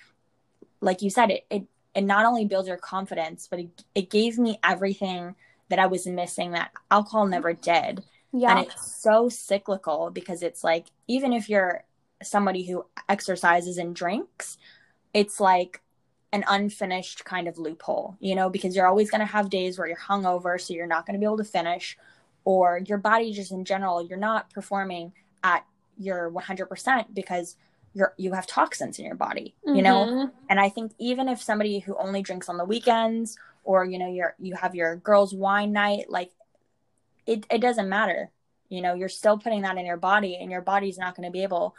like 0.82 1.02
you 1.02 1.10
said, 1.10 1.30
it, 1.32 1.46
it, 1.50 1.64
it 1.94 2.02
not 2.02 2.26
only 2.26 2.46
builds 2.46 2.68
your 2.68 2.78
confidence, 2.78 3.48
but 3.50 3.60
it, 3.60 3.84
it 3.94 4.10
gave 4.10 4.40
me 4.40 4.60
everything 4.64 5.36
that 5.70 5.80
I 5.80 5.88
was 5.88 6.06
missing 6.06 6.52
that 6.52 6.72
alcohol 6.92 7.26
never 7.26 7.54
did. 7.54 8.04
Yeah. 8.32 8.58
And 8.58 8.68
it's 8.68 9.02
so 9.02 9.30
cyclical 9.30 10.12
because 10.12 10.44
it's 10.44 10.64
like, 10.64 10.88
even 11.08 11.34
if 11.34 11.50
you're 11.50 11.84
somebody 12.22 12.64
who 12.64 12.86
exercises 13.08 13.78
and 13.78 13.96
drinks, 13.96 14.58
it's 15.14 15.40
like 15.40 15.82
an 16.32 16.44
unfinished 16.48 17.26
kind 17.26 17.48
of 17.48 17.58
loophole, 17.58 18.16
you 18.20 18.36
know, 18.36 18.50
because 18.50 18.76
you're 18.76 18.88
always 18.88 19.10
going 19.10 19.22
to 19.22 19.26
have 19.26 19.50
days 19.50 19.80
where 19.80 19.88
you're 19.88 19.98
hungover, 19.98 20.62
so 20.62 20.74
you're 20.74 20.86
not 20.86 21.06
going 21.06 21.16
to 21.16 21.20
be 21.20 21.26
able 21.26 21.38
to 21.38 21.44
finish, 21.44 21.98
or 22.46 22.82
your 22.86 23.00
body 23.00 23.34
just 23.34 23.52
in 23.52 23.66
general, 23.66 24.04
you're 24.04 24.18
not 24.18 24.52
performing 24.52 25.12
at 25.44 25.66
your 25.98 26.32
100% 26.32 27.06
because 27.14 27.56
you're 27.94 28.14
you 28.18 28.34
have 28.34 28.46
toxins 28.46 29.00
in 29.00 29.06
your 29.06 29.16
body, 29.16 29.56
you 29.66 29.74
mm-hmm. 29.74 29.84
know. 29.84 30.32
And 30.50 30.60
I 30.60 30.70
think 30.70 30.94
even 31.00 31.28
if 31.28 31.42
somebody 31.42 31.80
who 31.80 31.98
only 31.98 32.22
drinks 32.22 32.48
on 32.48 32.58
the 32.58 32.66
weekends 32.66 33.38
or 33.64 33.86
you 33.86 34.00
know 34.00 34.08
you're 34.12 34.36
you 34.40 34.56
have 34.56 34.76
your 34.76 34.96
girls 34.96 35.34
wine 35.34 35.72
night 35.72 36.10
like 36.10 36.32
it, 37.26 37.46
it 37.52 37.62
doesn't 37.62 37.90
matter. 37.90 38.32
You 38.70 38.82
know 38.82 38.94
you're 38.94 39.10
still 39.10 39.38
putting 39.38 39.62
that 39.62 39.78
in 39.78 39.86
your 39.86 39.98
body 39.98 40.38
and 40.40 40.52
your 40.52 40.62
body's 40.62 40.98
not 40.98 41.16
going 41.16 41.28
to 41.28 41.32
be 41.32 41.44
able 41.44 41.76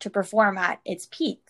to 0.00 0.10
perform 0.10 0.58
at 0.58 0.80
its 0.84 1.06
peak. 1.10 1.40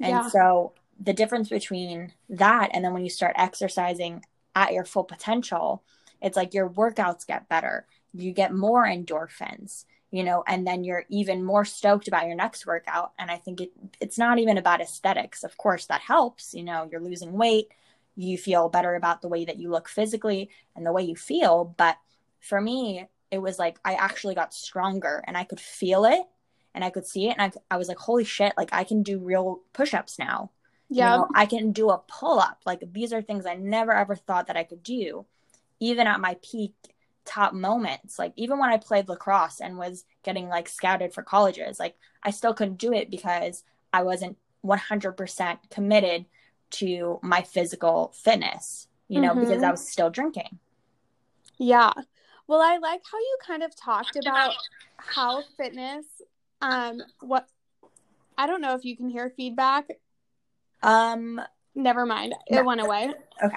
And 0.00 0.10
yeah. 0.10 0.28
so 0.28 0.72
the 1.00 1.12
difference 1.12 1.48
between 1.48 2.12
that 2.28 2.70
and 2.72 2.84
then 2.84 2.92
when 2.92 3.04
you 3.04 3.10
start 3.10 3.34
exercising 3.36 4.24
at 4.54 4.72
your 4.72 4.84
full 4.84 5.04
potential 5.04 5.82
it's 6.20 6.36
like 6.36 6.54
your 6.54 6.68
workouts 6.68 7.26
get 7.26 7.48
better. 7.48 7.86
You 8.14 8.32
get 8.32 8.54
more 8.54 8.84
endorphins 8.84 9.84
you 10.10 10.22
know 10.22 10.44
and 10.46 10.66
then 10.66 10.84
you're 10.84 11.04
even 11.08 11.42
more 11.42 11.64
stoked 11.64 12.08
about 12.08 12.26
your 12.26 12.36
next 12.36 12.66
workout. 12.66 13.12
And 13.18 13.30
i 13.30 13.36
think 13.36 13.60
it 13.60 13.72
it's 14.00 14.18
not 14.18 14.38
even 14.38 14.58
about 14.58 14.80
aesthetics. 14.80 15.44
Of 15.44 15.56
course 15.56 15.86
that 15.86 16.00
helps 16.00 16.54
you 16.54 16.62
know 16.62 16.88
you're 16.90 17.00
losing 17.00 17.32
weight 17.32 17.68
you 18.16 18.36
feel 18.36 18.68
better 18.68 18.94
about 18.94 19.22
the 19.22 19.28
way 19.28 19.44
that 19.44 19.58
you 19.58 19.70
look 19.70 19.88
physically 19.88 20.50
and 20.76 20.84
the 20.84 20.92
way 20.92 21.02
you 21.02 21.16
feel. 21.16 21.74
But 21.76 21.96
for 22.40 22.60
me, 22.60 23.06
it 23.30 23.38
was 23.38 23.58
like 23.58 23.78
I 23.84 23.94
actually 23.94 24.34
got 24.34 24.52
stronger 24.52 25.24
and 25.26 25.36
I 25.36 25.44
could 25.44 25.60
feel 25.60 26.04
it 26.04 26.22
and 26.74 26.84
I 26.84 26.90
could 26.90 27.06
see 27.06 27.28
it. 27.28 27.36
And 27.38 27.52
I, 27.70 27.74
I 27.74 27.78
was 27.78 27.88
like, 27.88 27.98
holy 27.98 28.24
shit, 28.24 28.52
like 28.56 28.70
I 28.72 28.84
can 28.84 29.02
do 29.02 29.18
real 29.18 29.60
push 29.72 29.94
ups 29.94 30.18
now. 30.18 30.50
Yeah. 30.88 31.12
You 31.12 31.18
know, 31.18 31.28
I 31.34 31.46
can 31.46 31.72
do 31.72 31.90
a 31.90 32.02
pull 32.06 32.38
up. 32.38 32.60
Like 32.66 32.82
these 32.92 33.12
are 33.12 33.22
things 33.22 33.46
I 33.46 33.54
never 33.54 33.92
ever 33.92 34.14
thought 34.14 34.48
that 34.48 34.56
I 34.56 34.64
could 34.64 34.82
do, 34.82 35.24
even 35.80 36.06
at 36.06 36.20
my 36.20 36.36
peak 36.42 36.74
top 37.24 37.54
moments. 37.54 38.18
Like 38.18 38.32
even 38.36 38.58
when 38.58 38.70
I 38.70 38.76
played 38.76 39.08
lacrosse 39.08 39.60
and 39.60 39.78
was 39.78 40.04
getting 40.22 40.48
like 40.48 40.68
scouted 40.68 41.14
for 41.14 41.22
colleges, 41.22 41.78
like 41.78 41.96
I 42.22 42.30
still 42.30 42.52
couldn't 42.52 42.78
do 42.78 42.92
it 42.92 43.10
because 43.10 43.64
I 43.92 44.02
wasn't 44.02 44.36
100% 44.64 45.58
committed 45.70 46.26
to 46.72 47.18
my 47.22 47.42
physical 47.42 48.12
fitness, 48.14 48.88
you 49.08 49.20
know, 49.20 49.30
mm-hmm. 49.30 49.40
because 49.40 49.62
I 49.62 49.70
was 49.70 49.86
still 49.86 50.10
drinking. 50.10 50.58
Yeah. 51.58 51.92
Well, 52.46 52.60
I 52.60 52.78
like 52.78 53.02
how 53.10 53.18
you 53.18 53.38
kind 53.46 53.62
of 53.62 53.74
talked 53.76 54.16
about 54.16 54.54
how 54.96 55.42
fitness 55.56 56.06
um 56.60 57.00
what 57.20 57.48
I 58.38 58.46
don't 58.46 58.60
know 58.60 58.74
if 58.74 58.84
you 58.84 58.96
can 58.96 59.08
hear 59.08 59.32
feedback. 59.36 59.86
Um 60.82 61.40
never 61.74 62.06
mind. 62.06 62.34
It 62.46 62.56
no. 62.56 62.64
went 62.64 62.80
away. 62.80 63.12
Okay. 63.42 63.56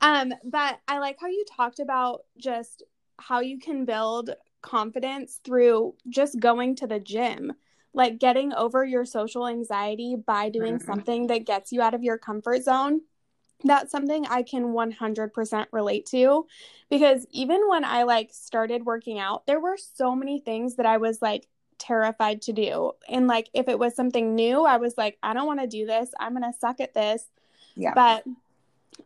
Um 0.00 0.32
but 0.44 0.78
I 0.88 0.98
like 0.98 1.18
how 1.20 1.28
you 1.28 1.44
talked 1.56 1.80
about 1.80 2.24
just 2.38 2.82
how 3.18 3.40
you 3.40 3.58
can 3.58 3.84
build 3.84 4.30
confidence 4.62 5.40
through 5.44 5.94
just 6.08 6.40
going 6.40 6.76
to 6.76 6.86
the 6.86 7.00
gym. 7.00 7.52
Like 7.94 8.18
getting 8.18 8.52
over 8.52 8.84
your 8.84 9.04
social 9.04 9.46
anxiety 9.46 10.16
by 10.16 10.50
doing 10.50 10.74
mm-hmm. 10.74 10.86
something 10.86 11.26
that 11.28 11.46
gets 11.46 11.72
you 11.72 11.80
out 11.80 11.94
of 11.94 12.02
your 12.02 12.18
comfort 12.18 12.62
zone 12.64 13.00
that's 13.64 13.90
something 13.90 14.26
I 14.26 14.42
can 14.42 14.74
100% 14.74 15.66
relate 15.72 16.06
to 16.06 16.46
because 16.90 17.26
even 17.30 17.68
when 17.68 17.84
I 17.84 18.02
like 18.02 18.30
started 18.32 18.84
working 18.84 19.18
out, 19.18 19.46
there 19.46 19.60
were 19.60 19.76
so 19.76 20.14
many 20.14 20.38
things 20.38 20.76
that 20.76 20.86
I 20.86 20.98
was 20.98 21.22
like 21.22 21.48
terrified 21.78 22.42
to 22.42 22.52
do. 22.52 22.92
And 23.08 23.26
like 23.26 23.48
if 23.54 23.68
it 23.68 23.78
was 23.78 23.96
something 23.96 24.34
new, 24.34 24.64
I 24.64 24.76
was 24.76 24.94
like, 24.98 25.18
I 25.22 25.32
don't 25.32 25.46
want 25.46 25.60
to 25.60 25.66
do 25.66 25.86
this. 25.86 26.10
I'm 26.20 26.36
going 26.36 26.50
to 26.50 26.58
suck 26.58 26.80
at 26.80 26.94
this. 26.94 27.24
Yeah. 27.74 27.94
But 27.94 28.24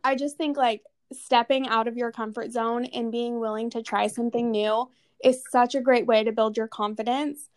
I 0.03 0.15
just 0.15 0.37
think 0.37 0.57
like 0.57 0.83
stepping 1.13 1.67
out 1.67 1.87
of 1.87 1.97
your 1.97 2.11
comfort 2.11 2.51
zone 2.51 2.85
and 2.85 3.11
being 3.11 3.39
willing 3.39 3.69
to 3.71 3.81
try 3.81 4.07
something 4.07 4.51
new 4.51 4.89
is 5.23 5.43
such 5.49 5.73
a 5.73 5.81
great 5.81 6.05
way 6.05 6.23
to 6.23 6.31
build 6.31 6.57
your 6.57 6.67
confidence. 6.67 7.49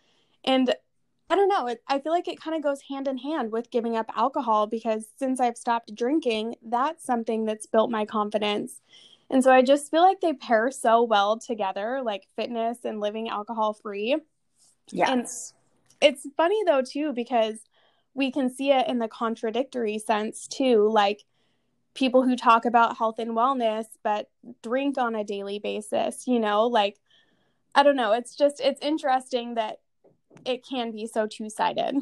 And 0.44 0.74
I 1.30 1.36
don't 1.36 1.48
know. 1.48 1.66
It, 1.66 1.82
I 1.88 1.98
feel 1.98 2.12
like 2.12 2.28
it 2.28 2.40
kind 2.40 2.56
of 2.56 2.62
goes 2.62 2.80
hand 2.88 3.08
in 3.08 3.16
hand 3.16 3.52
with 3.52 3.70
giving 3.70 3.96
up 3.96 4.10
alcohol 4.14 4.66
because 4.66 5.06
since 5.18 5.40
I've 5.40 5.56
stopped 5.56 5.94
drinking, 5.94 6.56
that's 6.62 7.04
something 7.04 7.44
that's 7.44 7.66
built 7.66 7.90
my 7.90 8.04
confidence. 8.04 8.80
And 9.30 9.42
so 9.42 9.50
I 9.50 9.62
just 9.62 9.90
feel 9.90 10.02
like 10.02 10.20
they 10.20 10.34
pair 10.34 10.70
so 10.70 11.02
well 11.02 11.38
together, 11.38 12.02
like 12.04 12.28
fitness 12.36 12.78
and 12.84 13.00
living 13.00 13.30
alcohol 13.30 13.72
free. 13.72 14.16
Yes. 14.90 15.08
And 15.08 15.26
it's 16.02 16.26
funny 16.36 16.62
though, 16.66 16.82
too, 16.82 17.14
because 17.14 17.60
we 18.14 18.30
can 18.30 18.54
see 18.54 18.70
it 18.70 18.88
in 18.88 18.98
the 18.98 19.08
contradictory 19.08 19.98
sense 19.98 20.46
too. 20.46 20.86
Like 20.90 21.24
people 21.94 22.22
who 22.22 22.36
talk 22.36 22.66
about 22.66 22.98
health 22.98 23.18
and 23.18 23.30
wellness 23.30 23.84
but 24.02 24.28
drink 24.62 24.98
on 24.98 25.14
a 25.14 25.24
daily 25.24 25.58
basis, 25.58 26.26
you 26.26 26.38
know, 26.38 26.66
like 26.66 26.98
I 27.74 27.82
don't 27.82 27.96
know. 27.96 28.12
It's 28.12 28.36
just, 28.36 28.60
it's 28.60 28.84
interesting 28.84 29.54
that 29.54 29.78
it 30.46 30.66
can 30.66 30.92
be 30.92 31.06
so 31.06 31.26
two-sided. 31.26 31.96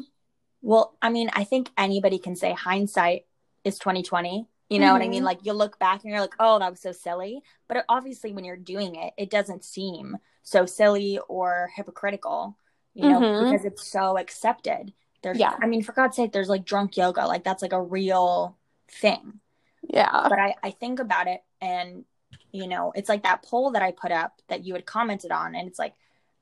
Well 0.61 0.95
i 1.01 1.09
mean 1.09 1.29
i 1.33 1.43
think 1.43 1.69
anybody 1.77 2.19
can 2.19 2.35
say 2.35 2.53
hindsight 2.53 3.25
is 3.63 3.79
2020 3.79 4.47
you 4.69 4.79
know 4.79 4.85
mm-hmm. 4.85 4.93
what 4.93 5.01
i 5.01 5.07
mean? 5.07 5.19
Mm-hmm. 5.19 5.25
like 5.25 5.39
you 5.43 5.53
look 5.53 5.79
back 5.79 6.03
and 6.03 6.11
you're 6.11 6.21
like 6.21 6.35
oh 6.39 6.59
that 6.59 6.69
was 6.69 6.81
so 6.81 6.91
silly. 6.91 7.41
But 7.67 7.85
obviously 7.89 8.31
when 8.33 8.43
you're 8.43 8.57
doing 8.57 8.95
it 8.95 9.13
it 9.17 9.29
doesn't 9.29 9.63
seem 9.63 10.17
so 10.43 10.65
silly 10.65 11.19
or 11.27 11.69
hypocritical 11.75 12.57
you 12.93 13.09
know 13.09 13.19
mm-hmm. 13.19 13.51
because 13.51 13.65
it's 13.65 13.87
so 13.87 14.17
accepted. 14.17 14.93
There's 15.23 15.39
yeah. 15.39 15.55
I 15.61 15.67
mean 15.67 15.83
for 15.83 15.93
god's 15.93 16.15
sake 16.15 16.31
there's 16.31 16.49
like 16.49 16.65
drunk 16.65 16.97
yoga. 16.97 17.25
Like 17.25 17.43
that's 17.43 17.61
like 17.61 17.73
a 17.73 17.81
real 17.81 18.57
thing. 18.87 19.39
Yeah. 19.81 20.27
But 20.29 20.39
i 20.39 20.55
i 20.63 20.71
think 20.71 20.99
about 20.99 21.27
it 21.27 21.41
and 21.59 22.05
you 22.51 22.67
know 22.67 22.91
it's 22.95 23.09
like 23.09 23.23
that 23.23 23.43
poll 23.43 23.71
that 23.71 23.81
i 23.81 23.91
put 23.91 24.11
up 24.11 24.41
that 24.49 24.65
you 24.65 24.73
had 24.73 24.85
commented 24.85 25.31
on 25.31 25.55
and 25.55 25.67
it's 25.67 25.79
like 25.79 25.93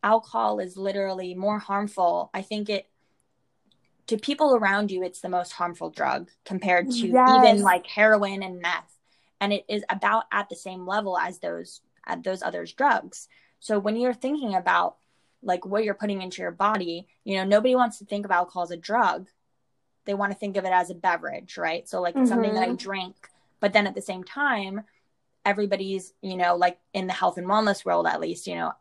alcohol 0.04 0.60
is 0.60 0.78
literally 0.78 1.36
more 1.36 1.60
harmful. 1.60 2.30
I 2.34 2.42
think 2.42 2.70
it 2.70 2.90
to 4.10 4.18
people 4.18 4.56
around 4.56 4.90
you 4.90 5.04
it's 5.04 5.22
the 5.22 5.30
most 5.30 5.52
harmful 5.52 5.92
drug 5.92 6.32
compared 6.44 6.90
to 6.90 7.08
yes. 7.08 7.30
even 7.38 7.62
like 7.62 7.86
heroin 7.86 8.42
and 8.42 8.60
meth 8.60 8.98
and 9.40 9.54
it 9.54 9.64
is 9.70 9.84
about 9.88 10.24
at 10.32 10.50
the 10.50 10.56
same 10.56 10.88
level 10.88 11.16
as 11.16 11.38
those 11.40 11.82
at 12.08 12.24
those 12.24 12.42
others 12.42 12.74
drugs 12.74 13.28
so 13.60 13.78
when 13.78 13.96
you're 13.96 14.14
thinking 14.14 14.56
about 14.56 14.96
like 15.44 15.64
what 15.64 15.84
you're 15.84 15.94
putting 15.94 16.24
into 16.24 16.42
your 16.42 16.50
body 16.50 17.08
you 17.24 17.38
know 17.38 17.44
nobody 17.44 17.76
wants 17.76 18.00
to 18.00 18.06
think 18.06 18.26
of 18.26 18.32
alcohol 18.32 18.64
as 18.64 18.72
a 18.72 18.78
drug 18.78 19.28
they 20.06 20.16
want 20.16 20.32
to 20.32 20.38
think 20.40 20.58
of 20.58 20.66
it 20.66 20.74
as 20.74 20.90
a 20.90 20.96
beverage 20.96 21.56
right 21.56 21.88
so 21.88 22.02
like 22.02 22.16
mm-hmm. 22.16 22.26
something 22.26 22.56
that 22.56 22.64
i 22.64 22.68
mm-hmm. 22.68 22.76
drink 22.78 23.16
but 23.60 23.74
then 23.74 23.86
at 23.86 23.94
the 23.94 24.02
same 24.02 24.24
time 24.24 24.82
everybody's 25.46 26.14
you 26.24 26.36
know 26.36 26.56
like 26.56 26.80
in 26.96 27.06
the 27.06 27.14
health 27.14 27.38
and 27.38 27.46
wellness 27.46 27.86
world 27.86 28.08
at 28.08 28.20
least 28.20 28.48
you 28.48 28.56
know 28.56 28.72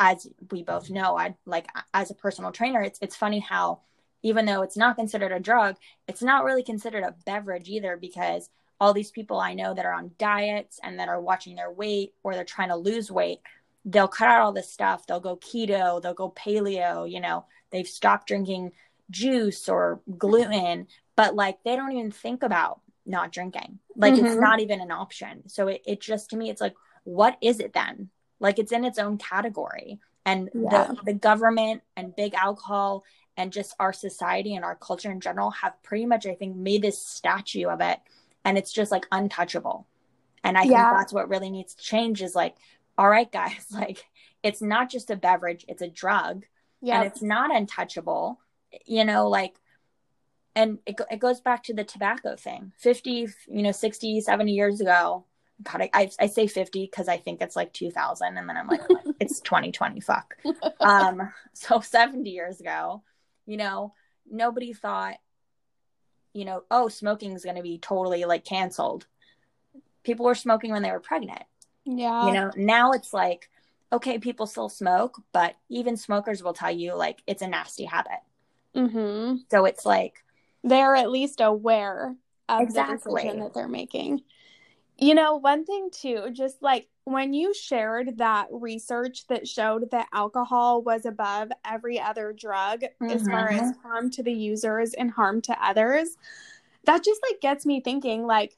as 0.00 0.26
we 0.50 0.62
both 0.62 0.90
know, 0.90 1.16
I 1.16 1.34
like 1.44 1.68
as 1.92 2.10
a 2.10 2.14
personal 2.14 2.50
trainer, 2.50 2.80
it's 2.82 2.98
it's 3.02 3.14
funny 3.14 3.38
how 3.38 3.80
even 4.22 4.46
though 4.46 4.62
it's 4.62 4.76
not 4.76 4.96
considered 4.96 5.30
a 5.30 5.38
drug, 5.38 5.76
it's 6.08 6.22
not 6.22 6.44
really 6.44 6.62
considered 6.62 7.04
a 7.04 7.14
beverage 7.26 7.68
either 7.68 7.96
because 7.96 8.48
all 8.80 8.94
these 8.94 9.10
people 9.10 9.38
I 9.38 9.52
know 9.54 9.74
that 9.74 9.84
are 9.84 9.92
on 9.92 10.12
diets 10.18 10.80
and 10.82 10.98
that 10.98 11.08
are 11.08 11.20
watching 11.20 11.54
their 11.54 11.70
weight 11.70 12.14
or 12.22 12.34
they're 12.34 12.44
trying 12.44 12.70
to 12.70 12.76
lose 12.76 13.10
weight, 13.10 13.40
they'll 13.84 14.08
cut 14.08 14.28
out 14.28 14.40
all 14.40 14.52
this 14.52 14.72
stuff. 14.72 15.06
They'll 15.06 15.20
go 15.20 15.36
keto, 15.36 16.00
they'll 16.00 16.14
go 16.14 16.30
paleo, 16.30 17.10
you 17.10 17.20
know, 17.20 17.44
they've 17.70 17.86
stopped 17.86 18.26
drinking 18.26 18.72
juice 19.10 19.68
or 19.68 20.00
gluten, 20.16 20.86
but 21.14 21.34
like 21.34 21.62
they 21.62 21.76
don't 21.76 21.92
even 21.92 22.10
think 22.10 22.42
about 22.42 22.80
not 23.04 23.32
drinking. 23.32 23.78
Like 23.96 24.14
mm-hmm. 24.14 24.24
it's 24.24 24.36
not 24.36 24.60
even 24.60 24.80
an 24.80 24.90
option. 24.90 25.46
So 25.48 25.68
it, 25.68 25.82
it 25.86 26.00
just 26.00 26.30
to 26.30 26.36
me, 26.36 26.48
it's 26.48 26.60
like, 26.60 26.74
what 27.04 27.36
is 27.42 27.60
it 27.60 27.74
then? 27.74 28.08
Like 28.40 28.58
it's 28.58 28.72
in 28.72 28.84
its 28.84 28.98
own 28.98 29.18
category. 29.18 30.00
And 30.26 30.50
yeah. 30.54 30.88
the, 30.88 31.12
the 31.12 31.14
government 31.14 31.82
and 31.96 32.16
big 32.16 32.34
alcohol 32.34 33.04
and 33.36 33.52
just 33.52 33.74
our 33.78 33.92
society 33.92 34.54
and 34.54 34.64
our 34.64 34.74
culture 34.74 35.10
in 35.10 35.20
general 35.20 35.50
have 35.50 35.80
pretty 35.82 36.04
much 36.04 36.26
i 36.26 36.34
think 36.34 36.56
made 36.56 36.82
this 36.82 37.00
statue 37.00 37.68
of 37.68 37.80
it. 37.80 37.98
And 38.44 38.58
it's 38.58 38.72
just 38.72 38.90
like 38.90 39.06
untouchable. 39.12 39.86
And 40.42 40.58
i 40.58 40.62
yeah. 40.62 40.90
think 40.90 40.98
that's 40.98 41.12
what 41.12 41.28
really 41.28 41.50
needs 41.50 41.74
to 41.74 41.82
change 41.82 42.22
is 42.22 42.34
like 42.34 42.56
all 42.98 43.08
right 43.08 43.30
guys 43.30 43.66
like 43.70 44.04
it's 44.42 44.62
not 44.62 44.90
just 44.90 45.10
a 45.10 45.16
beverage 45.16 45.64
it's 45.68 45.82
a 45.82 45.88
drug. 45.88 46.44
Yeah 46.82 47.00
and 47.00 47.06
it's 47.06 47.22
not 47.22 47.54
untouchable 47.54 48.40
you 48.86 49.04
know 49.04 49.28
like 49.28 49.54
and 50.56 50.78
it, 50.84 51.00
it 51.10 51.20
goes 51.20 51.40
back 51.40 51.62
to 51.64 51.74
the 51.74 51.84
tobacco 51.84 52.34
thing. 52.36 52.72
50 52.78 53.28
you 53.48 53.62
know 53.62 53.72
60 53.72 54.20
70 54.20 54.52
years 54.52 54.80
ago 54.80 55.24
God, 55.62 55.88
I, 55.92 56.10
I, 56.18 56.26
say 56.26 56.46
50 56.46 56.86
because 56.86 57.08
I 57.08 57.18
think 57.18 57.42
it's 57.42 57.56
like 57.56 57.72
2000 57.72 58.38
and 58.38 58.48
then 58.48 58.56
I'm 58.56 58.66
like, 58.66 58.80
it's 59.20 59.40
2020, 59.42 60.00
fuck. 60.00 60.36
Um, 60.80 61.30
so 61.52 61.80
70 61.80 62.30
years 62.30 62.60
ago, 62.60 63.02
you 63.46 63.56
know, 63.56 63.94
nobody 64.30 64.72
thought, 64.72 65.16
you 66.32 66.44
know, 66.44 66.64
oh, 66.70 66.88
smoking 66.88 67.32
is 67.32 67.44
going 67.44 67.56
to 67.56 67.62
be 67.62 67.78
totally 67.78 68.24
like 68.24 68.44
canceled. 68.44 69.06
People 70.04 70.24
were 70.24 70.34
smoking 70.34 70.72
when 70.72 70.82
they 70.82 70.90
were 70.90 71.00
pregnant. 71.00 71.42
Yeah. 71.84 72.26
You 72.26 72.32
know, 72.32 72.50
now 72.56 72.92
it's 72.92 73.12
like, 73.12 73.50
okay, 73.92 74.18
people 74.18 74.46
still 74.46 74.68
smoke, 74.68 75.20
but 75.32 75.56
even 75.68 75.96
smokers 75.96 76.42
will 76.42 76.54
tell 76.54 76.70
you 76.70 76.94
like 76.94 77.22
it's 77.26 77.42
a 77.42 77.48
nasty 77.48 77.84
habit. 77.84 78.20
Mm-hmm. 78.74 79.38
So 79.50 79.64
it's 79.64 79.84
like, 79.84 80.24
they're 80.62 80.94
at 80.94 81.10
least 81.10 81.40
aware 81.40 82.14
of 82.48 82.60
exactly. 82.60 82.94
the 82.94 83.16
decision 83.16 83.40
that 83.40 83.54
they're 83.54 83.68
making. 83.68 84.22
You 85.00 85.14
know, 85.14 85.36
one 85.36 85.64
thing 85.64 85.90
too, 85.90 86.28
just 86.32 86.62
like 86.62 86.88
when 87.04 87.32
you 87.32 87.54
shared 87.54 88.18
that 88.18 88.48
research 88.50 89.26
that 89.28 89.48
showed 89.48 89.90
that 89.90 90.08
alcohol 90.12 90.82
was 90.82 91.06
above 91.06 91.50
every 91.64 91.98
other 91.98 92.32
drug 92.32 92.82
mm-hmm. 92.82 93.10
as 93.10 93.26
far 93.26 93.50
as 93.50 93.62
mm-hmm. 93.62 93.80
harm 93.80 94.10
to 94.10 94.22
the 94.22 94.32
users 94.32 94.92
and 94.94 95.10
harm 95.10 95.40
to 95.42 95.66
others, 95.66 96.16
that 96.84 97.02
just 97.02 97.20
like 97.28 97.40
gets 97.40 97.64
me 97.64 97.80
thinking 97.80 98.26
like 98.26 98.56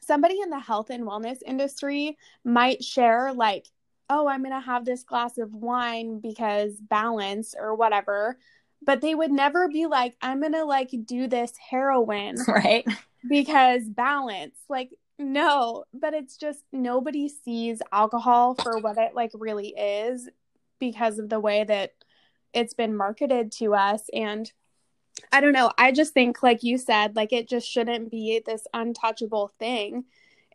somebody 0.00 0.40
in 0.40 0.50
the 0.50 0.58
health 0.58 0.90
and 0.90 1.04
wellness 1.04 1.38
industry 1.46 2.18
might 2.44 2.82
share 2.82 3.32
like, 3.32 3.66
oh, 4.08 4.26
I'm 4.26 4.42
going 4.42 4.54
to 4.54 4.60
have 4.60 4.84
this 4.84 5.04
glass 5.04 5.38
of 5.38 5.54
wine 5.54 6.18
because 6.18 6.74
balance 6.80 7.54
or 7.58 7.74
whatever. 7.74 8.38
But 8.82 9.02
they 9.02 9.14
would 9.14 9.30
never 9.30 9.68
be 9.68 9.86
like, 9.86 10.16
I'm 10.20 10.40
going 10.40 10.52
to 10.52 10.64
like 10.64 10.90
do 11.04 11.28
this 11.28 11.52
heroin. 11.56 12.36
Right. 12.48 12.84
Because 13.28 13.82
balance. 13.84 14.56
Like 14.68 14.90
no, 15.20 15.84
but 15.92 16.14
it's 16.14 16.36
just 16.36 16.64
nobody 16.72 17.28
sees 17.28 17.80
alcohol 17.92 18.54
for 18.54 18.78
what 18.78 18.98
it 18.98 19.14
like 19.14 19.30
really 19.34 19.68
is 19.68 20.28
because 20.78 21.18
of 21.18 21.28
the 21.28 21.40
way 21.40 21.64
that 21.64 21.92
it's 22.52 22.74
been 22.74 22.96
marketed 22.96 23.52
to 23.52 23.74
us 23.74 24.02
and 24.12 24.50
I 25.32 25.40
don't 25.40 25.52
know, 25.52 25.70
I 25.76 25.92
just 25.92 26.14
think 26.14 26.42
like 26.42 26.62
you 26.62 26.78
said 26.78 27.14
like 27.14 27.32
it 27.32 27.48
just 27.48 27.68
shouldn't 27.68 28.10
be 28.10 28.42
this 28.44 28.66
untouchable 28.72 29.52
thing. 29.58 30.04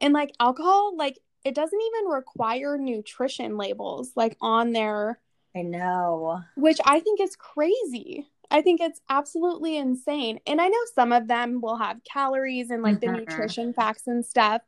And 0.02 0.14
like 0.14 0.32
alcohol 0.40 0.98
like 0.98 1.20
it 1.44 1.54
doesn't 1.54 1.80
even 1.80 2.12
require 2.12 2.78
nutrition 2.78 3.58
labels 3.58 4.12
like 4.16 4.36
on 4.42 4.72
there. 4.72 5.20
I 5.56 5.62
know. 5.62 6.42
Which 6.56 6.80
I 6.84 7.00
think 7.00 7.22
is 7.22 7.36
crazy. 7.36 8.28
I 8.52 8.62
think 8.62 8.82
it's 8.82 9.02
absolutely 9.10 9.78
insane. 9.78 10.40
And 10.46 10.62
I 10.62 10.68
know 10.68 10.78
some 10.94 11.12
of 11.12 11.28
them 11.28 11.62
will 11.62 11.78
have 11.78 12.04
calories 12.04 12.70
and 12.70 12.84
like 12.84 13.00
mm-hmm. 13.00 13.14
the 13.14 13.20
nutrition 13.20 13.74
facts 13.74 14.08
and 14.08 14.26
stuff. 14.26 14.62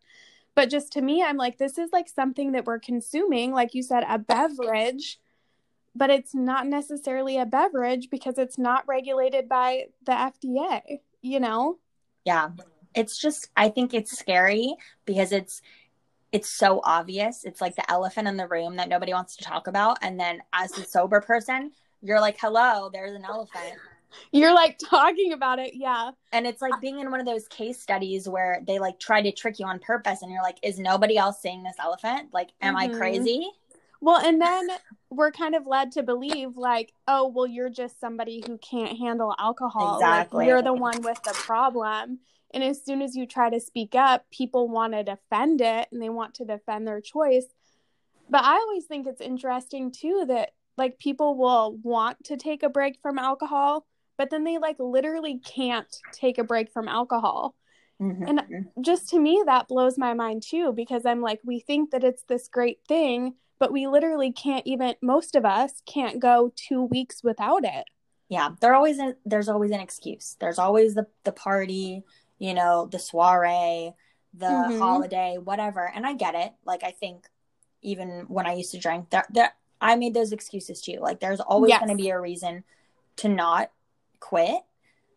But 0.55 0.69
just 0.69 0.93
to 0.93 1.01
me, 1.01 1.23
I'm 1.23 1.37
like, 1.37 1.57
this 1.57 1.77
is 1.77 1.89
like 1.93 2.09
something 2.09 2.53
that 2.53 2.65
we're 2.65 2.79
consuming, 2.79 3.51
like 3.51 3.75
you 3.75 3.83
said, 3.83 4.03
a 4.07 4.17
beverage, 4.17 5.19
but 5.95 6.09
it's 6.09 6.33
not 6.33 6.65
necessarily 6.65 7.37
a 7.37 7.45
beverage 7.45 8.09
because 8.09 8.37
it's 8.37 8.57
not 8.57 8.87
regulated 8.87 9.47
by 9.47 9.85
the 10.05 10.11
FDA, 10.11 10.99
you 11.21 11.39
know? 11.39 11.77
Yeah. 12.25 12.49
It's 12.95 13.19
just, 13.19 13.49
I 13.55 13.69
think 13.69 13.93
it's 13.93 14.17
scary 14.17 14.73
because 15.05 15.31
it's, 15.31 15.61
it's 16.31 16.49
so 16.49 16.81
obvious. 16.83 17.45
It's 17.45 17.61
like 17.61 17.75
the 17.75 17.89
elephant 17.89 18.27
in 18.27 18.37
the 18.37 18.47
room 18.47 18.77
that 18.77 18.89
nobody 18.89 19.13
wants 19.13 19.35
to 19.37 19.43
talk 19.43 19.67
about. 19.67 19.99
And 20.01 20.19
then 20.19 20.41
as 20.53 20.77
a 20.77 20.83
sober 20.83 21.21
person, 21.21 21.71
you're 22.01 22.21
like, 22.21 22.37
hello, 22.39 22.89
there's 22.91 23.13
an 23.13 23.25
elephant. 23.25 23.75
You're 24.31 24.53
like 24.53 24.79
talking 24.79 25.33
about 25.33 25.59
it, 25.59 25.75
yeah. 25.75 26.11
And 26.31 26.47
it's 26.47 26.61
like 26.61 26.79
being 26.81 26.99
in 26.99 27.11
one 27.11 27.19
of 27.19 27.25
those 27.25 27.47
case 27.47 27.79
studies 27.79 28.27
where 28.27 28.61
they 28.65 28.79
like 28.79 28.99
try 28.99 29.21
to 29.21 29.31
trick 29.31 29.59
you 29.59 29.65
on 29.65 29.79
purpose 29.79 30.21
and 30.21 30.31
you're 30.31 30.43
like, 30.43 30.57
is 30.63 30.79
nobody 30.79 31.17
else 31.17 31.41
seeing 31.41 31.63
this 31.63 31.75
elephant? 31.79 32.29
Like, 32.33 32.49
am 32.61 32.75
mm-hmm. 32.75 32.95
I 32.95 32.97
crazy? 32.97 33.49
Well, 33.99 34.17
and 34.23 34.39
then 34.39 34.67
we're 35.09 35.31
kind 35.31 35.55
of 35.55 35.65
led 35.65 35.91
to 35.93 36.03
believe 36.03 36.55
like, 36.55 36.93
oh, 37.07 37.27
well, 37.27 37.47
you're 37.47 37.69
just 37.69 37.99
somebody 37.99 38.43
who 38.45 38.57
can't 38.59 38.97
handle 38.97 39.35
alcohol. 39.39 39.95
Exactly. 39.95 40.39
Like, 40.39 40.47
you're 40.47 40.61
the 40.61 40.73
one 40.73 41.01
with 41.01 41.21
the 41.23 41.33
problem. 41.33 42.19
And 42.53 42.63
as 42.63 42.83
soon 42.83 43.01
as 43.01 43.15
you 43.15 43.25
try 43.25 43.49
to 43.49 43.59
speak 43.59 43.95
up, 43.95 44.25
people 44.31 44.69
want 44.69 44.93
to 44.93 45.03
defend 45.03 45.61
it 45.61 45.87
and 45.91 46.01
they 46.01 46.09
want 46.09 46.35
to 46.35 46.45
defend 46.45 46.87
their 46.87 47.01
choice. 47.01 47.47
But 48.29 48.43
I 48.43 48.53
always 48.53 48.85
think 48.85 49.07
it's 49.07 49.21
interesting 49.21 49.91
too 49.91 50.25
that 50.27 50.51
like 50.77 50.99
people 50.99 51.35
will 51.35 51.77
want 51.81 52.23
to 52.25 52.37
take 52.37 52.63
a 52.63 52.69
break 52.69 52.99
from 53.01 53.17
alcohol, 53.17 53.85
but 54.17 54.29
then 54.29 54.43
they 54.43 54.57
like 54.57 54.77
literally 54.79 55.39
can't 55.39 55.95
take 56.11 56.37
a 56.37 56.43
break 56.43 56.71
from 56.71 56.87
alcohol. 56.87 57.55
Mm-hmm. 58.01 58.23
And 58.23 58.67
just 58.81 59.09
to 59.09 59.19
me, 59.19 59.41
that 59.45 59.67
blows 59.67 59.97
my 59.97 60.13
mind 60.13 60.43
too, 60.43 60.71
because 60.71 61.05
I'm 61.05 61.21
like, 61.21 61.39
we 61.43 61.59
think 61.59 61.91
that 61.91 62.03
it's 62.03 62.23
this 62.23 62.47
great 62.47 62.79
thing, 62.87 63.33
but 63.59 63.71
we 63.71 63.87
literally 63.87 64.31
can't 64.31 64.67
even, 64.67 64.93
most 65.01 65.35
of 65.35 65.45
us 65.45 65.81
can't 65.87 66.19
go 66.19 66.53
two 66.55 66.83
weeks 66.83 67.23
without 67.23 67.63
it. 67.63 67.85
Yeah. 68.29 68.49
There 68.61 68.75
always, 68.75 68.99
a, 68.99 69.15
there's 69.25 69.49
always 69.49 69.71
an 69.71 69.79
excuse. 69.79 70.35
There's 70.39 70.59
always 70.59 70.93
the, 70.93 71.07
the 71.23 71.31
party, 71.31 72.03
you 72.37 72.53
know, 72.53 72.87
the 72.91 72.99
soiree, 72.99 73.93
the 74.33 74.45
mm-hmm. 74.45 74.77
holiday, 74.77 75.37
whatever. 75.43 75.91
And 75.95 76.05
I 76.05 76.13
get 76.13 76.35
it. 76.35 76.51
Like, 76.65 76.83
I 76.83 76.91
think 76.91 77.25
even 77.81 78.25
when 78.27 78.45
I 78.45 78.53
used 78.53 78.73
to 78.73 78.79
drink, 78.79 79.09
that, 79.09 79.33
that 79.33 79.55
I 79.79 79.95
made 79.95 80.13
those 80.13 80.31
excuses 80.31 80.81
too. 80.81 80.97
Like, 80.99 81.19
there's 81.19 81.39
always 81.39 81.69
yes. 81.69 81.79
going 81.79 81.95
to 81.95 82.01
be 82.01 82.09
a 82.09 82.19
reason 82.19 82.63
to 83.17 83.29
not 83.29 83.71
quit. 84.19 84.61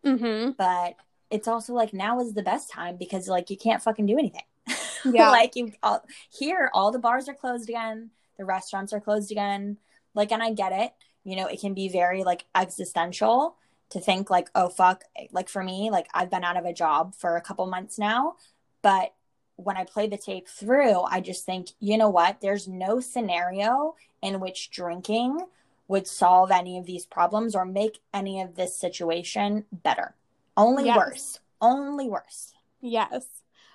Mm-hmm. 0.05 0.51
But 0.57 0.95
it's 1.29 1.47
also 1.47 1.73
like 1.73 1.93
now 1.93 2.19
is 2.19 2.33
the 2.33 2.43
best 2.43 2.69
time 2.69 2.97
because 2.97 3.27
like 3.27 3.49
you 3.49 3.57
can't 3.57 3.81
fucking 3.81 4.05
do 4.05 4.17
anything. 4.17 4.43
Yeah. 5.03 5.31
like 5.31 5.55
you 5.55 5.71
all, 5.81 6.05
here, 6.29 6.69
all 6.75 6.91
the 6.91 6.99
bars 6.99 7.27
are 7.27 7.33
closed 7.33 7.67
again. 7.67 8.11
The 8.37 8.45
restaurants 8.45 8.93
are 8.93 8.99
closed 8.99 9.31
again. 9.31 9.77
Like, 10.13 10.31
and 10.31 10.43
I 10.43 10.53
get 10.53 10.73
it. 10.73 10.93
You 11.23 11.37
know, 11.37 11.47
it 11.47 11.59
can 11.59 11.73
be 11.73 11.89
very 11.89 12.23
like 12.23 12.45
existential 12.53 13.55
to 13.89 13.99
think 13.99 14.29
like, 14.29 14.51
oh 14.53 14.69
fuck. 14.69 15.03
Like 15.31 15.49
for 15.49 15.63
me, 15.63 15.89
like 15.89 16.07
I've 16.13 16.29
been 16.29 16.43
out 16.43 16.55
of 16.55 16.65
a 16.65 16.73
job 16.73 17.15
for 17.15 17.35
a 17.35 17.41
couple 17.41 17.65
months 17.65 17.97
now, 17.97 18.35
but 18.83 19.15
when 19.63 19.77
I 19.77 19.83
play 19.83 20.07
the 20.07 20.17
tape 20.17 20.47
through, 20.47 21.01
I 21.01 21.21
just 21.21 21.45
think, 21.45 21.69
you 21.79 21.97
know 21.97 22.09
what? 22.09 22.41
There's 22.41 22.67
no 22.67 22.99
scenario 22.99 23.95
in 24.21 24.39
which 24.39 24.71
drinking 24.71 25.39
would 25.87 26.07
solve 26.07 26.51
any 26.51 26.77
of 26.77 26.85
these 26.85 27.05
problems 27.05 27.55
or 27.55 27.65
make 27.65 27.99
any 28.13 28.41
of 28.41 28.55
this 28.55 28.75
situation 28.75 29.65
better. 29.71 30.15
Only 30.55 30.85
yes. 30.85 30.97
worse. 30.97 31.39
Only 31.59 32.07
worse. 32.07 32.53
Yes. 32.79 33.25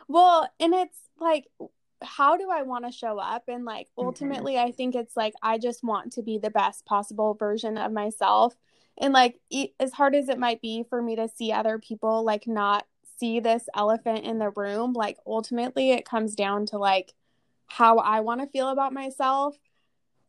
Well, 0.09 0.49
and 0.59 0.75
it's 0.75 0.99
like, 1.21 1.47
how 2.03 2.37
do 2.37 2.51
I 2.51 2.63
want 2.63 2.85
to 2.85 2.93
show 2.93 3.19
up? 3.19 3.45
And 3.49 3.65
like, 3.65 3.89
mm-hmm. 3.89 4.07
ultimately, 4.07 4.55
mm-hmm. 4.55 4.69
I 4.69 4.73
think 4.73 4.95
it's 4.95 5.17
like, 5.17 5.35
I 5.43 5.59
just 5.59 5.83
want 5.85 6.13
to 6.13 6.23
be 6.23 6.39
the 6.39 6.51
best 6.51 6.85
possible 6.85 7.35
version 7.35 7.77
of 7.79 7.93
myself. 7.93 8.55
And 8.99 9.13
like, 9.13 9.39
as 9.79 9.93
hard 9.93 10.15
as 10.15 10.29
it 10.29 10.39
might 10.39 10.63
be 10.63 10.85
for 10.89 11.03
me 11.03 11.17
to 11.17 11.29
see 11.29 11.53
other 11.53 11.79
people 11.79 12.25
like 12.25 12.47
not 12.47 12.87
see 13.19 13.41
this 13.41 13.69
elephant 13.75 14.25
in 14.25 14.39
the 14.39 14.51
room, 14.51 14.93
like, 14.93 15.19
ultimately, 15.27 15.93
it 15.93 16.05
comes 16.05 16.35
down 16.35 16.67
to 16.67 16.79
like 16.79 17.15
how 17.67 17.99
I 17.99 18.21
want 18.21 18.41
to 18.41 18.47
feel 18.47 18.69
about 18.69 18.93
myself 18.93 19.57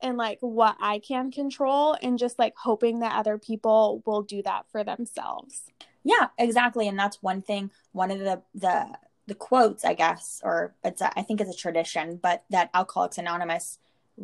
and 0.02 0.17
like 0.17 0.39
what 0.41 0.76
I 0.80 1.00
can 1.00 1.32
control 1.32 1.97
and 2.02 2.19
just 2.19 2.38
like 2.38 2.54
hoping 2.56 3.00
that 3.00 3.15
other 3.15 3.38
people 3.38 4.04
will 4.06 4.21
do 4.21 4.41
that 4.43 4.65
for 4.71 4.84
themselves. 4.84 5.63
Yeah, 6.04 6.28
exactly. 6.38 6.88
And 6.88 6.97
that's 6.97 7.21
one 7.21 7.41
thing, 7.41 7.71
one 7.91 8.12
of 8.12 8.19
the 8.19 8.41
the 8.56 8.88
the 9.28 9.36
quotes, 9.36 9.84
I 9.84 9.93
guess, 9.93 10.41
or 10.43 10.73
it's 10.84 11.02
a, 11.02 11.17
I 11.19 11.21
think 11.21 11.41
it's 11.41 11.54
a 11.54 11.58
tradition, 11.58 12.17
but 12.21 12.43
that 12.50 12.69
Alcoholics 12.73 13.17
Anonymous 13.17 13.80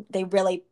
they 0.10 0.24
really 0.24 0.64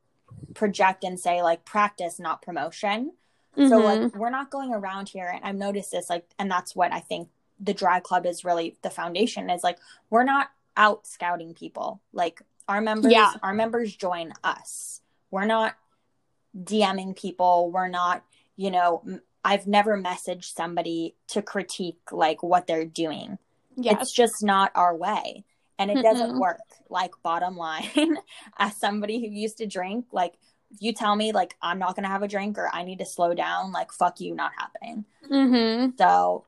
project 0.54 1.04
and 1.04 1.20
say 1.20 1.42
like 1.44 1.66
practice 1.66 2.20
not 2.20 2.42
promotion. 2.42 3.12
Mm-hmm. 3.58 3.70
So 3.70 3.78
like 3.80 4.00
mm-hmm. 4.00 4.18
we're 4.18 4.30
not 4.30 4.50
going 4.50 4.74
around 4.74 5.10
here 5.10 5.28
and 5.28 5.44
I've 5.44 5.56
noticed 5.56 5.92
this 5.92 6.10
like 6.10 6.26
and 6.40 6.50
that's 6.50 6.76
what 6.76 6.94
I 6.94 7.00
think 7.00 7.30
the 7.62 7.74
drag 7.74 8.04
club 8.04 8.26
is 8.26 8.44
really 8.44 8.76
the 8.82 8.90
foundation 8.90 9.50
is 9.50 9.64
like 9.64 9.78
we're 10.10 10.24
not 10.24 10.50
out 10.76 11.06
scouting 11.08 11.54
people. 11.54 12.02
Like 12.12 12.42
our 12.68 12.82
members, 12.82 13.12
yeah. 13.12 13.34
our 13.44 13.54
members 13.54 13.96
join 13.96 14.34
us. 14.44 15.02
We're 15.30 15.46
not 15.46 15.76
DMing 16.58 17.16
people. 17.16 17.72
We're 17.72 17.88
not, 17.88 18.24
you 18.56 18.72
know, 18.72 19.04
I've 19.44 19.68
never 19.68 19.98
messaged 19.98 20.54
somebody 20.54 21.16
to 21.30 21.42
critique 21.42 22.00
like 22.12 22.44
what 22.44 22.68
they're 22.68 22.86
doing. 22.86 23.38
Yes. 23.76 23.98
It's 24.02 24.12
just 24.12 24.44
not 24.44 24.72
our 24.76 24.96
way. 24.96 25.46
And 25.80 25.90
it 25.90 25.98
Mm-mm. 25.98 26.04
doesn't 26.04 26.40
work. 26.40 26.60
Like 26.90 27.12
bottom 27.24 27.58
line, 27.58 28.18
as 28.58 28.76
somebody 28.78 29.20
who 29.20 29.34
used 29.34 29.58
to 29.58 29.66
drink, 29.66 30.06
like 30.12 30.34
you 30.80 30.94
tell 30.94 31.16
me 31.16 31.32
like 31.32 31.56
I'm 31.62 31.80
not 31.80 31.96
gonna 31.96 32.08
have 32.08 32.24
a 32.24 32.28
drink 32.28 32.58
or 32.58 32.70
I 32.72 32.84
need 32.84 33.00
to 33.00 33.06
slow 33.06 33.34
down, 33.34 33.72
like 33.72 33.92
fuck 33.92 34.20
you, 34.20 34.36
not 34.36 34.52
happening. 34.58 35.06
Mm-hmm. 35.30 35.92
So 35.98 36.46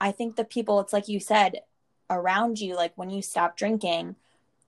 I 0.00 0.12
think 0.12 0.36
the 0.36 0.44
people, 0.44 0.80
it's 0.80 0.92
like 0.92 1.08
you 1.08 1.20
said, 1.20 1.62
around 2.08 2.60
you, 2.60 2.74
like 2.74 2.92
when 2.96 3.10
you 3.10 3.22
stop 3.22 3.56
drinking, 3.56 4.16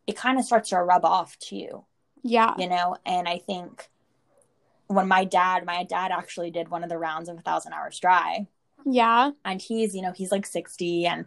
it 0.07 0.17
kind 0.17 0.39
of 0.39 0.45
starts 0.45 0.71
to 0.71 0.83
rub 0.83 1.05
off 1.05 1.39
to 1.39 1.57
you. 1.57 1.85
Yeah. 2.23 2.55
You 2.59 2.69
know, 2.69 2.97
and 3.05 3.29
I 3.29 3.39
think 3.39 3.89
when 4.87 5.09
my 5.09 5.25
dad, 5.25 5.65
my 5.65 5.85
dad 5.85 6.13
actually 6.13 6.51
did 6.51 6.69
one 6.69 6.83
of 6.83 6.91
the 6.91 6.99
rounds 6.99 7.29
of 7.29 7.39
a 7.39 7.43
thousand 7.43 7.73
hours 7.73 7.99
dry. 7.99 8.47
Yeah. 8.85 9.33
And 9.45 9.61
he's, 9.61 9.95
you 9.95 10.03
know, 10.03 10.13
he's 10.13 10.33
like 10.33 10.47
60 10.47 11.07
and 11.07 11.27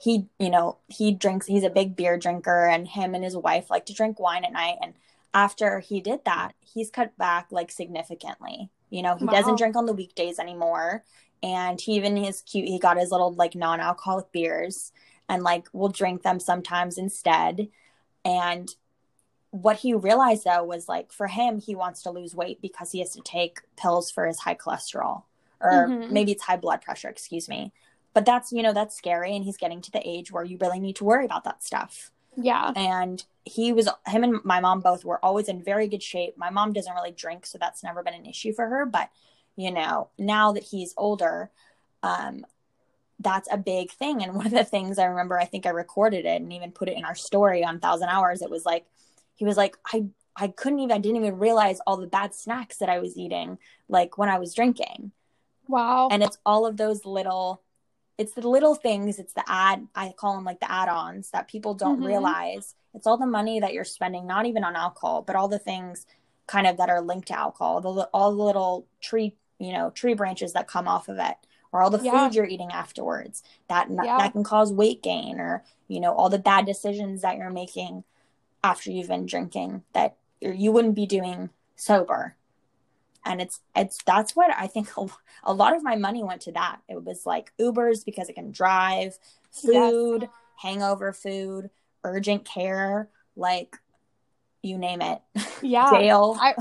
he, 0.00 0.26
you 0.38 0.50
know, 0.50 0.78
he 0.88 1.12
drinks, 1.12 1.46
he's 1.46 1.64
a 1.64 1.70
big 1.70 1.96
beer 1.96 2.18
drinker 2.18 2.66
and 2.66 2.86
him 2.86 3.14
and 3.14 3.24
his 3.24 3.36
wife 3.36 3.70
like 3.70 3.86
to 3.86 3.94
drink 3.94 4.18
wine 4.18 4.44
at 4.44 4.52
night. 4.52 4.76
And 4.82 4.94
after 5.32 5.80
he 5.80 6.00
did 6.00 6.24
that, 6.24 6.54
he's 6.60 6.90
cut 6.90 7.16
back 7.18 7.48
like 7.50 7.70
significantly. 7.70 8.70
You 8.90 9.02
know, 9.02 9.16
he 9.16 9.24
wow. 9.24 9.32
doesn't 9.32 9.58
drink 9.58 9.76
on 9.76 9.86
the 9.86 9.92
weekdays 9.92 10.38
anymore. 10.38 11.04
And 11.42 11.80
he 11.80 11.92
even 11.92 12.16
his 12.16 12.42
cute, 12.42 12.68
he 12.68 12.78
got 12.78 12.98
his 12.98 13.10
little 13.10 13.32
like 13.32 13.54
non 13.54 13.80
alcoholic 13.80 14.32
beers 14.32 14.92
and 15.28 15.42
like 15.42 15.66
will 15.72 15.88
drink 15.88 16.22
them 16.22 16.40
sometimes 16.40 16.98
instead. 16.98 17.68
And 18.24 18.74
what 19.50 19.76
he 19.76 19.94
realized 19.94 20.44
though 20.44 20.64
was 20.64 20.88
like 20.88 21.12
for 21.12 21.26
him, 21.26 21.60
he 21.60 21.74
wants 21.74 22.02
to 22.02 22.10
lose 22.10 22.34
weight 22.34 22.60
because 22.60 22.92
he 22.92 23.00
has 23.00 23.10
to 23.10 23.20
take 23.20 23.60
pills 23.76 24.10
for 24.10 24.26
his 24.26 24.40
high 24.40 24.54
cholesterol 24.54 25.24
or 25.60 25.88
mm-hmm. 25.88 26.12
maybe 26.12 26.32
it's 26.32 26.42
high 26.42 26.56
blood 26.56 26.82
pressure, 26.82 27.08
excuse 27.08 27.48
me. 27.48 27.72
But 28.12 28.24
that's, 28.24 28.52
you 28.52 28.62
know, 28.62 28.72
that's 28.72 28.96
scary. 28.96 29.34
And 29.34 29.44
he's 29.44 29.56
getting 29.56 29.80
to 29.82 29.90
the 29.90 30.06
age 30.06 30.30
where 30.30 30.44
you 30.44 30.56
really 30.60 30.78
need 30.78 30.96
to 30.96 31.04
worry 31.04 31.24
about 31.24 31.44
that 31.44 31.62
stuff. 31.64 32.10
Yeah. 32.36 32.72
And 32.74 33.22
he 33.44 33.72
was, 33.72 33.88
him 34.06 34.24
and 34.24 34.44
my 34.44 34.60
mom 34.60 34.80
both 34.80 35.04
were 35.04 35.24
always 35.24 35.48
in 35.48 35.62
very 35.62 35.88
good 35.88 36.02
shape. 36.02 36.36
My 36.36 36.50
mom 36.50 36.72
doesn't 36.72 36.94
really 36.94 37.12
drink, 37.12 37.46
so 37.46 37.58
that's 37.58 37.82
never 37.82 38.02
been 38.02 38.14
an 38.14 38.26
issue 38.26 38.52
for 38.52 38.66
her. 38.66 38.86
But, 38.86 39.10
you 39.56 39.70
know, 39.70 40.08
now 40.18 40.52
that 40.52 40.64
he's 40.64 40.94
older, 40.96 41.50
um, 42.02 42.44
that's 43.20 43.48
a 43.50 43.56
big 43.56 43.90
thing. 43.92 44.22
And 44.22 44.34
one 44.36 44.46
of 44.46 44.52
the 44.52 44.64
things 44.64 44.98
I 44.98 45.06
remember, 45.06 45.38
I 45.38 45.44
think 45.44 45.66
I 45.66 45.70
recorded 45.70 46.24
it 46.24 46.40
and 46.40 46.52
even 46.52 46.72
put 46.72 46.88
it 46.88 46.96
in 46.96 47.04
our 47.04 47.14
story 47.14 47.64
on 47.64 47.80
Thousand 47.80 48.08
Hours. 48.08 48.42
It 48.42 48.50
was 48.50 48.64
like, 48.64 48.86
he 49.34 49.44
was 49.44 49.56
like, 49.56 49.76
I, 49.92 50.06
I 50.36 50.48
couldn't 50.48 50.80
even, 50.80 50.92
I 50.92 50.98
didn't 50.98 51.18
even 51.18 51.38
realize 51.38 51.80
all 51.86 51.96
the 51.96 52.06
bad 52.06 52.34
snacks 52.34 52.78
that 52.78 52.88
I 52.88 52.98
was 52.98 53.16
eating, 53.16 53.58
like 53.88 54.18
when 54.18 54.28
I 54.28 54.38
was 54.38 54.54
drinking. 54.54 55.12
Wow. 55.68 56.08
And 56.10 56.22
it's 56.22 56.38
all 56.44 56.66
of 56.66 56.76
those 56.76 57.04
little, 57.04 57.62
it's 58.18 58.34
the 58.34 58.46
little 58.46 58.74
things. 58.74 59.18
It's 59.18 59.32
the 59.32 59.44
ad, 59.46 59.86
I 59.94 60.12
call 60.16 60.34
them 60.34 60.44
like 60.44 60.60
the 60.60 60.70
add 60.70 60.88
ons 60.88 61.30
that 61.30 61.48
people 61.48 61.74
don't 61.74 61.96
mm-hmm. 61.96 62.06
realize. 62.06 62.74
It's 62.94 63.06
all 63.06 63.16
the 63.16 63.26
money 63.26 63.60
that 63.60 63.72
you're 63.72 63.84
spending, 63.84 64.26
not 64.26 64.46
even 64.46 64.62
on 64.64 64.76
alcohol, 64.76 65.22
but 65.22 65.36
all 65.36 65.48
the 65.48 65.58
things 65.58 66.06
kind 66.46 66.66
of 66.66 66.76
that 66.76 66.90
are 66.90 67.00
linked 67.00 67.28
to 67.28 67.38
alcohol, 67.38 67.80
the, 67.80 68.08
all 68.12 68.34
the 68.34 68.42
little 68.42 68.86
tree, 69.00 69.34
you 69.64 69.72
know, 69.72 69.90
tree 69.90 70.14
branches 70.14 70.52
that 70.52 70.68
come 70.68 70.86
off 70.86 71.08
of 71.08 71.18
it 71.18 71.36
or 71.74 71.82
all 71.82 71.90
the 71.90 72.02
yeah. 72.02 72.28
food 72.28 72.36
you're 72.36 72.46
eating 72.46 72.70
afterwards 72.70 73.42
that 73.68 73.88
yeah. 73.90 74.16
that 74.16 74.32
can 74.32 74.44
cause 74.44 74.72
weight 74.72 75.02
gain 75.02 75.38
or 75.38 75.62
you 75.88 76.00
know 76.00 76.14
all 76.14 76.30
the 76.30 76.38
bad 76.38 76.64
decisions 76.64 77.20
that 77.20 77.36
you're 77.36 77.50
making 77.50 78.04
after 78.62 78.90
you've 78.90 79.08
been 79.08 79.26
drinking 79.26 79.82
that 79.92 80.16
you 80.40 80.72
wouldn't 80.72 80.94
be 80.94 81.04
doing 81.04 81.50
sober 81.74 82.36
and 83.24 83.42
it's 83.42 83.60
it's 83.74 83.98
that's 84.06 84.36
what 84.36 84.54
i 84.56 84.66
think 84.66 84.88
a, 84.96 85.06
a 85.44 85.52
lot 85.52 85.74
of 85.74 85.82
my 85.82 85.96
money 85.96 86.22
went 86.22 86.40
to 86.40 86.52
that 86.52 86.78
it 86.88 87.04
was 87.04 87.26
like 87.26 87.52
ubers 87.60 88.04
because 88.04 88.28
it 88.28 88.34
can 88.34 88.52
drive 88.52 89.18
food 89.50 90.22
yes. 90.22 90.30
hangover 90.56 91.12
food 91.12 91.70
urgent 92.04 92.44
care 92.44 93.08
like 93.36 93.76
you 94.64 94.78
name 94.78 95.02
it. 95.02 95.20
Yeah. 95.62 95.90
Jail. 95.90 96.36
I 96.38 96.54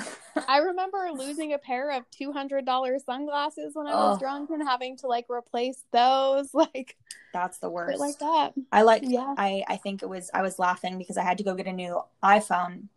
I 0.48 0.60
remember 0.60 1.10
losing 1.14 1.52
a 1.52 1.58
pair 1.58 1.92
of 1.92 2.10
two 2.10 2.32
hundred 2.32 2.66
dollar 2.66 3.00
sunglasses 3.00 3.76
when 3.76 3.86
I 3.86 3.96
was 3.96 4.20
drunk 4.20 4.50
and 4.50 4.66
having 4.66 4.96
to 4.98 5.08
like 5.08 5.26
replace 5.30 5.84
those. 5.92 6.50
Like 6.54 6.96
that's 7.34 7.58
the 7.58 7.70
worst. 7.70 8.00
Like 8.00 8.20
that. 8.20 8.54
I 8.72 8.84
like 8.84 9.02
yeah. 9.06 9.36
I 9.38 9.66
I 9.68 9.76
think 9.76 10.04
it 10.04 10.10
was 10.10 10.32
I 10.34 10.42
was 10.42 10.58
laughing 10.58 10.98
because 10.98 11.18
I 11.18 11.24
had 11.24 11.40
to 11.40 11.44
go 11.44 11.54
get 11.54 11.68
a 11.68 11.74
new 11.74 12.02
iPhone 12.24 12.88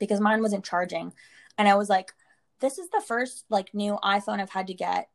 because 0.00 0.18
mine 0.18 0.42
wasn't 0.42 0.64
charging. 0.64 1.12
And 1.56 1.68
I 1.68 1.76
was 1.76 1.88
like, 1.88 2.12
this 2.60 2.78
is 2.78 2.88
the 2.90 3.02
first 3.06 3.44
like 3.48 3.72
new 3.74 3.96
iPhone 4.02 4.40
I've 4.40 4.50
had 4.50 4.66
to 4.68 4.74
get 4.74 5.08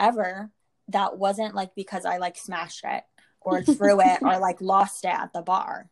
ever 0.00 0.50
that 0.88 1.18
wasn't 1.18 1.54
like 1.54 1.74
because 1.76 2.04
I 2.04 2.16
like 2.16 2.36
smashed 2.36 2.84
it 2.84 3.04
or 3.40 3.62
threw 3.62 4.00
it 4.00 4.22
or 4.22 4.38
like 4.40 4.60
lost 4.60 5.04
it 5.04 5.14
at 5.14 5.32
the 5.32 5.42
bar. 5.42 5.88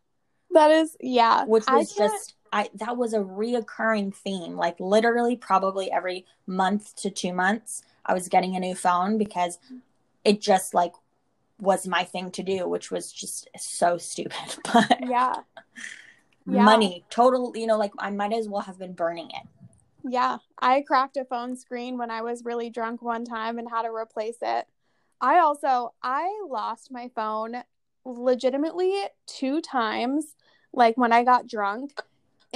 That 0.50 0.70
is, 0.70 0.96
yeah. 1.00 1.44
Which 1.44 1.64
was 1.68 1.94
just, 1.94 2.34
I 2.52 2.70
that 2.74 2.96
was 2.96 3.12
a 3.12 3.18
reoccurring 3.18 4.14
theme. 4.14 4.56
Like 4.56 4.78
literally, 4.80 5.36
probably 5.36 5.90
every 5.90 6.26
month 6.46 6.94
to 6.96 7.10
two 7.10 7.32
months, 7.32 7.82
I 8.04 8.14
was 8.14 8.28
getting 8.28 8.56
a 8.56 8.60
new 8.60 8.74
phone 8.74 9.18
because 9.18 9.58
it 10.24 10.40
just 10.40 10.74
like 10.74 10.92
was 11.60 11.86
my 11.86 12.04
thing 12.04 12.30
to 12.32 12.42
do, 12.42 12.68
which 12.68 12.90
was 12.90 13.12
just 13.12 13.48
so 13.56 13.98
stupid. 13.98 14.56
But 14.72 15.08
yeah. 15.08 15.34
yeah. 16.46 16.62
money, 16.62 17.04
total, 17.10 17.52
you 17.56 17.66
know, 17.66 17.78
like 17.78 17.92
I 17.98 18.10
might 18.10 18.32
as 18.32 18.48
well 18.48 18.62
have 18.62 18.78
been 18.78 18.92
burning 18.92 19.30
it. 19.30 19.48
Yeah, 20.08 20.38
I 20.58 20.82
cracked 20.82 21.16
a 21.16 21.24
phone 21.24 21.56
screen 21.56 21.98
when 21.98 22.10
I 22.10 22.22
was 22.22 22.44
really 22.44 22.70
drunk 22.70 23.02
one 23.02 23.24
time 23.24 23.58
and 23.58 23.68
had 23.68 23.82
to 23.82 23.88
replace 23.88 24.38
it. 24.42 24.66
I 25.20 25.38
also 25.38 25.94
I 26.02 26.30
lost 26.48 26.90
my 26.90 27.10
phone 27.14 27.62
legitimately 28.04 28.92
two 29.26 29.60
times 29.60 30.36
like 30.72 30.96
when 30.96 31.12
I 31.12 31.24
got 31.24 31.48
drunk 31.48 32.00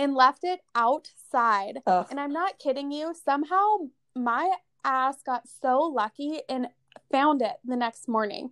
and 0.01 0.14
left 0.14 0.44
it 0.44 0.61
outside. 0.74 1.80
Ugh. 1.86 2.07
And 2.11 2.18
I'm 2.18 2.32
not 2.32 2.59
kidding 2.59 2.90
you, 2.90 3.14
somehow 3.14 3.76
my 4.16 4.51
ass 4.82 5.22
got 5.22 5.42
so 5.46 5.80
lucky 5.82 6.40
and 6.48 6.68
found 7.12 7.42
it 7.42 7.57
the 7.64 7.76
next 7.76 8.09
morning. 8.09 8.51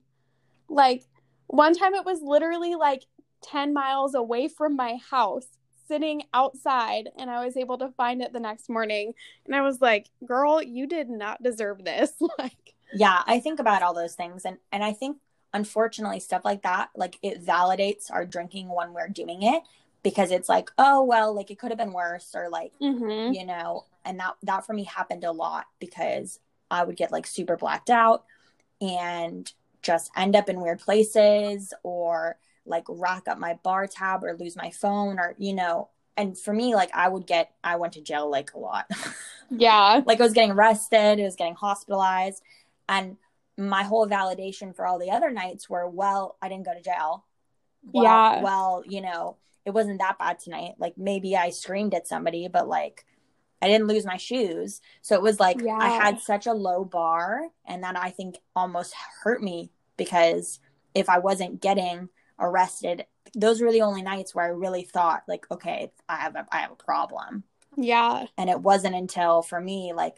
Like 0.68 1.04
one 1.46 1.74
time 1.74 1.94
it 1.94 2.04
was 2.04 2.20
literally 2.22 2.74
like 2.74 3.06
10 3.42 3.72
miles 3.72 4.14
away 4.14 4.48
from 4.48 4.76
my 4.76 4.98
house 5.10 5.46
sitting 5.86 6.22
outside 6.34 7.08
and 7.18 7.30
I 7.30 7.42
was 7.46 7.56
able 7.56 7.78
to 7.78 7.94
find 7.96 8.20
it 8.20 8.34
the 8.34 8.40
next 8.40 8.68
morning. 8.68 9.14
And 9.46 9.56
I 9.56 9.62
was 9.62 9.80
like, 9.80 10.10
girl, 10.26 10.62
you 10.62 10.86
did 10.86 11.08
not 11.08 11.42
deserve 11.42 11.82
this. 11.82 12.12
like, 12.38 12.74
yeah, 12.92 13.22
I 13.26 13.40
think 13.40 13.58
about 13.58 13.82
all 13.82 13.94
those 13.94 14.14
things. 14.14 14.44
And, 14.44 14.58
and 14.70 14.84
I 14.84 14.92
think 14.92 15.16
unfortunately 15.54 16.20
stuff 16.20 16.42
like 16.44 16.62
that, 16.64 16.90
like 16.94 17.18
it 17.22 17.42
validates 17.42 18.10
our 18.10 18.26
drinking 18.26 18.68
when 18.68 18.92
we're 18.92 19.08
doing 19.08 19.42
it 19.42 19.62
because 20.02 20.30
it's 20.30 20.48
like, 20.48 20.70
oh, 20.78 21.02
well, 21.04 21.34
like 21.34 21.50
it 21.50 21.58
could 21.58 21.70
have 21.70 21.78
been 21.78 21.92
worse 21.92 22.30
or 22.34 22.48
like, 22.48 22.72
mm-hmm. 22.80 23.32
you 23.32 23.44
know, 23.44 23.84
and 24.04 24.18
that, 24.20 24.34
that 24.42 24.66
for 24.66 24.72
me 24.72 24.84
happened 24.84 25.24
a 25.24 25.32
lot 25.32 25.66
because 25.80 26.38
I 26.70 26.84
would 26.84 26.96
get 26.96 27.12
like 27.12 27.26
super 27.26 27.56
blacked 27.56 27.90
out 27.90 28.24
and 28.80 29.50
just 29.82 30.10
end 30.16 30.36
up 30.36 30.48
in 30.48 30.60
weird 30.60 30.80
places 30.80 31.72
or 31.82 32.36
like 32.66 32.84
rack 32.88 33.28
up 33.28 33.38
my 33.38 33.54
bar 33.62 33.86
tab 33.86 34.22
or 34.22 34.36
lose 34.36 34.56
my 34.56 34.70
phone 34.70 35.18
or 35.18 35.34
you 35.38 35.54
know 35.54 35.88
and 36.16 36.38
for 36.38 36.52
me 36.52 36.74
like 36.74 36.90
i 36.94 37.08
would 37.08 37.26
get 37.26 37.52
i 37.64 37.76
went 37.76 37.94
to 37.94 38.00
jail 38.00 38.30
like 38.30 38.52
a 38.54 38.58
lot. 38.58 38.90
Yeah. 39.50 40.02
Like 40.04 40.20
i 40.20 40.24
was 40.24 40.34
getting 40.34 40.50
arrested 40.50 41.18
i 41.18 41.22
was 41.22 41.36
getting 41.36 41.54
hospitalized 41.54 42.42
and 42.86 43.16
my 43.56 43.82
whole 43.82 44.06
validation 44.06 44.76
for 44.76 44.86
all 44.86 44.98
the 44.98 45.10
other 45.10 45.30
nights 45.30 45.70
were 45.70 45.88
well 45.88 46.36
i 46.42 46.50
didn't 46.50 46.66
go 46.66 46.74
to 46.74 46.82
jail. 46.82 47.24
Well, 47.92 48.04
yeah. 48.04 48.42
well 48.42 48.82
you 48.86 49.00
know 49.00 49.36
it 49.68 49.74
wasn't 49.74 50.00
that 50.00 50.18
bad 50.18 50.38
tonight. 50.38 50.72
Like 50.78 50.94
maybe 50.96 51.36
i 51.36 51.50
screamed 51.50 51.94
at 51.94 52.08
somebody 52.08 52.48
but 52.48 52.66
like 52.66 53.04
i 53.60 53.68
didn't 53.68 53.86
lose 53.86 54.06
my 54.06 54.16
shoes. 54.16 54.80
So 55.02 55.14
it 55.14 55.22
was 55.22 55.38
like 55.38 55.60
yeah. 55.60 55.78
i 55.78 55.88
had 55.90 56.20
such 56.20 56.46
a 56.46 56.52
low 56.52 56.84
bar 56.84 57.42
and 57.66 57.84
that 57.84 57.96
i 57.96 58.10
think 58.10 58.36
almost 58.56 58.94
hurt 59.22 59.42
me 59.42 59.70
because 59.96 60.58
if 60.94 61.08
i 61.08 61.18
wasn't 61.18 61.60
getting 61.60 62.08
arrested 62.40 63.04
those 63.34 63.60
were 63.60 63.72
the 63.72 63.82
only 63.82 64.00
nights 64.00 64.34
where 64.34 64.46
i 64.46 64.48
really 64.48 64.84
thought 64.84 65.22
like 65.28 65.44
okay 65.50 65.92
i 66.08 66.16
have 66.16 66.34
a, 66.34 66.46
i 66.50 66.58
have 66.58 66.72
a 66.72 66.76
problem. 66.76 67.44
Yeah. 67.76 68.26
And 68.36 68.50
it 68.50 68.60
wasn't 68.60 68.96
until 68.96 69.42
for 69.42 69.60
me 69.60 69.92
like 69.94 70.16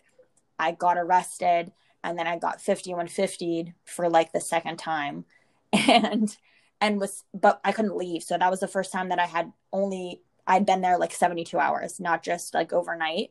i 0.59 0.71
got 0.71 0.97
arrested 0.97 1.73
and 2.05 2.17
then 2.17 2.29
i 2.29 2.39
got 2.39 2.63
5150 2.63 3.75
for 3.85 4.09
like 4.09 4.33
the 4.33 4.41
second 4.41 4.79
time. 4.79 5.25
And 5.73 6.37
and 6.81 7.01
was 7.01 7.25
but 7.35 7.61
i 7.65 7.73
couldn't 7.73 7.97
leave 7.97 8.23
so 8.23 8.37
that 8.37 8.51
was 8.51 8.61
the 8.61 8.69
first 8.69 8.93
time 8.93 9.09
that 9.09 9.19
i 9.19 9.27
had 9.27 9.53
only 9.73 10.21
i'd 10.47 10.67
been 10.67 10.81
there 10.81 10.99
like 10.99 11.13
72 11.13 11.59
hours 11.59 12.01
not 12.01 12.23
just 12.23 12.55
like 12.55 12.73
overnight 12.73 13.31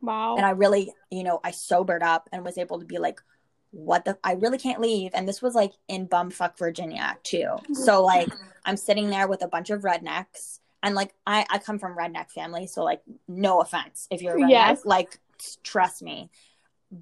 wow 0.00 0.36
and 0.36 0.46
i 0.46 0.50
really 0.50 0.92
you 1.10 1.22
know 1.22 1.40
i 1.44 1.50
sobered 1.50 2.02
up 2.02 2.28
and 2.32 2.44
was 2.44 2.58
able 2.58 2.78
to 2.80 2.86
be 2.86 2.98
like 2.98 3.20
what 3.72 4.04
the 4.04 4.18
I 4.24 4.32
really 4.32 4.58
can't 4.58 4.80
leave. 4.80 5.12
And 5.14 5.28
this 5.28 5.42
was 5.42 5.54
like 5.54 5.72
in 5.88 6.08
bumfuck 6.08 6.58
Virginia 6.58 7.16
too. 7.22 7.38
Mm-hmm. 7.38 7.74
So 7.74 8.04
like 8.04 8.28
I'm 8.64 8.76
sitting 8.76 9.10
there 9.10 9.28
with 9.28 9.42
a 9.42 9.48
bunch 9.48 9.70
of 9.70 9.82
rednecks. 9.82 10.58
And 10.82 10.94
like 10.94 11.12
I, 11.26 11.46
I 11.50 11.58
come 11.58 11.78
from 11.78 11.96
redneck 11.96 12.30
family, 12.30 12.66
so 12.66 12.82
like 12.82 13.02
no 13.28 13.60
offense 13.60 14.08
if 14.10 14.22
you're 14.22 14.36
redneck, 14.36 14.50
yes. 14.50 14.84
like 14.84 15.18
trust 15.62 16.02
me. 16.02 16.30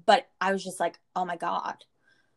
But 0.05 0.27
I 0.39 0.51
was 0.51 0.63
just 0.63 0.79
like, 0.79 0.99
oh 1.15 1.25
my 1.25 1.37
God. 1.37 1.83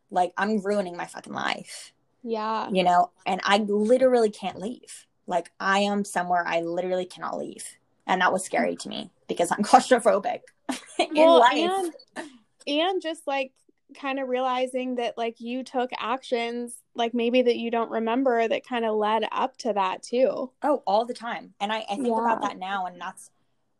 Like 0.09 0.33
I'm 0.37 0.61
ruining 0.61 0.95
my 0.95 1.05
fucking 1.05 1.33
life. 1.33 1.92
Yeah. 2.23 2.69
You 2.71 2.83
know, 2.83 3.11
and 3.25 3.41
I 3.43 3.57
literally 3.57 4.29
can't 4.29 4.59
leave. 4.59 5.05
Like 5.27 5.51
I 5.59 5.79
am 5.79 6.05
somewhere 6.05 6.43
I 6.45 6.61
literally 6.61 7.05
cannot 7.05 7.37
leave. 7.37 7.65
And 8.05 8.21
that 8.21 8.33
was 8.33 8.43
scary 8.43 8.75
to 8.77 8.89
me 8.89 9.11
because 9.27 9.51
I'm 9.51 9.59
claustrophobic 9.63 10.41
in 10.99 11.09
well, 11.15 11.39
life. 11.39 11.93
And, 12.15 12.27
and 12.67 13.01
just 13.01 13.27
like 13.27 13.51
kind 13.99 14.19
of 14.19 14.27
realizing 14.27 14.95
that 14.95 15.17
like 15.17 15.39
you 15.39 15.63
took 15.63 15.91
actions 15.99 16.75
like 16.95 17.13
maybe 17.13 17.43
that 17.43 17.57
you 17.57 17.69
don't 17.69 17.91
remember 17.91 18.47
that 18.47 18.67
kind 18.67 18.85
of 18.85 18.95
led 18.95 19.23
up 19.31 19.57
to 19.57 19.73
that 19.73 20.01
too. 20.01 20.51
Oh, 20.63 20.81
all 20.87 21.05
the 21.05 21.13
time. 21.13 21.53
And 21.59 21.71
I, 21.71 21.85
I 21.89 21.95
think 21.95 22.07
yeah. 22.07 22.21
about 22.21 22.41
that 22.41 22.57
now 22.57 22.87
and 22.87 22.99
that's 22.99 23.29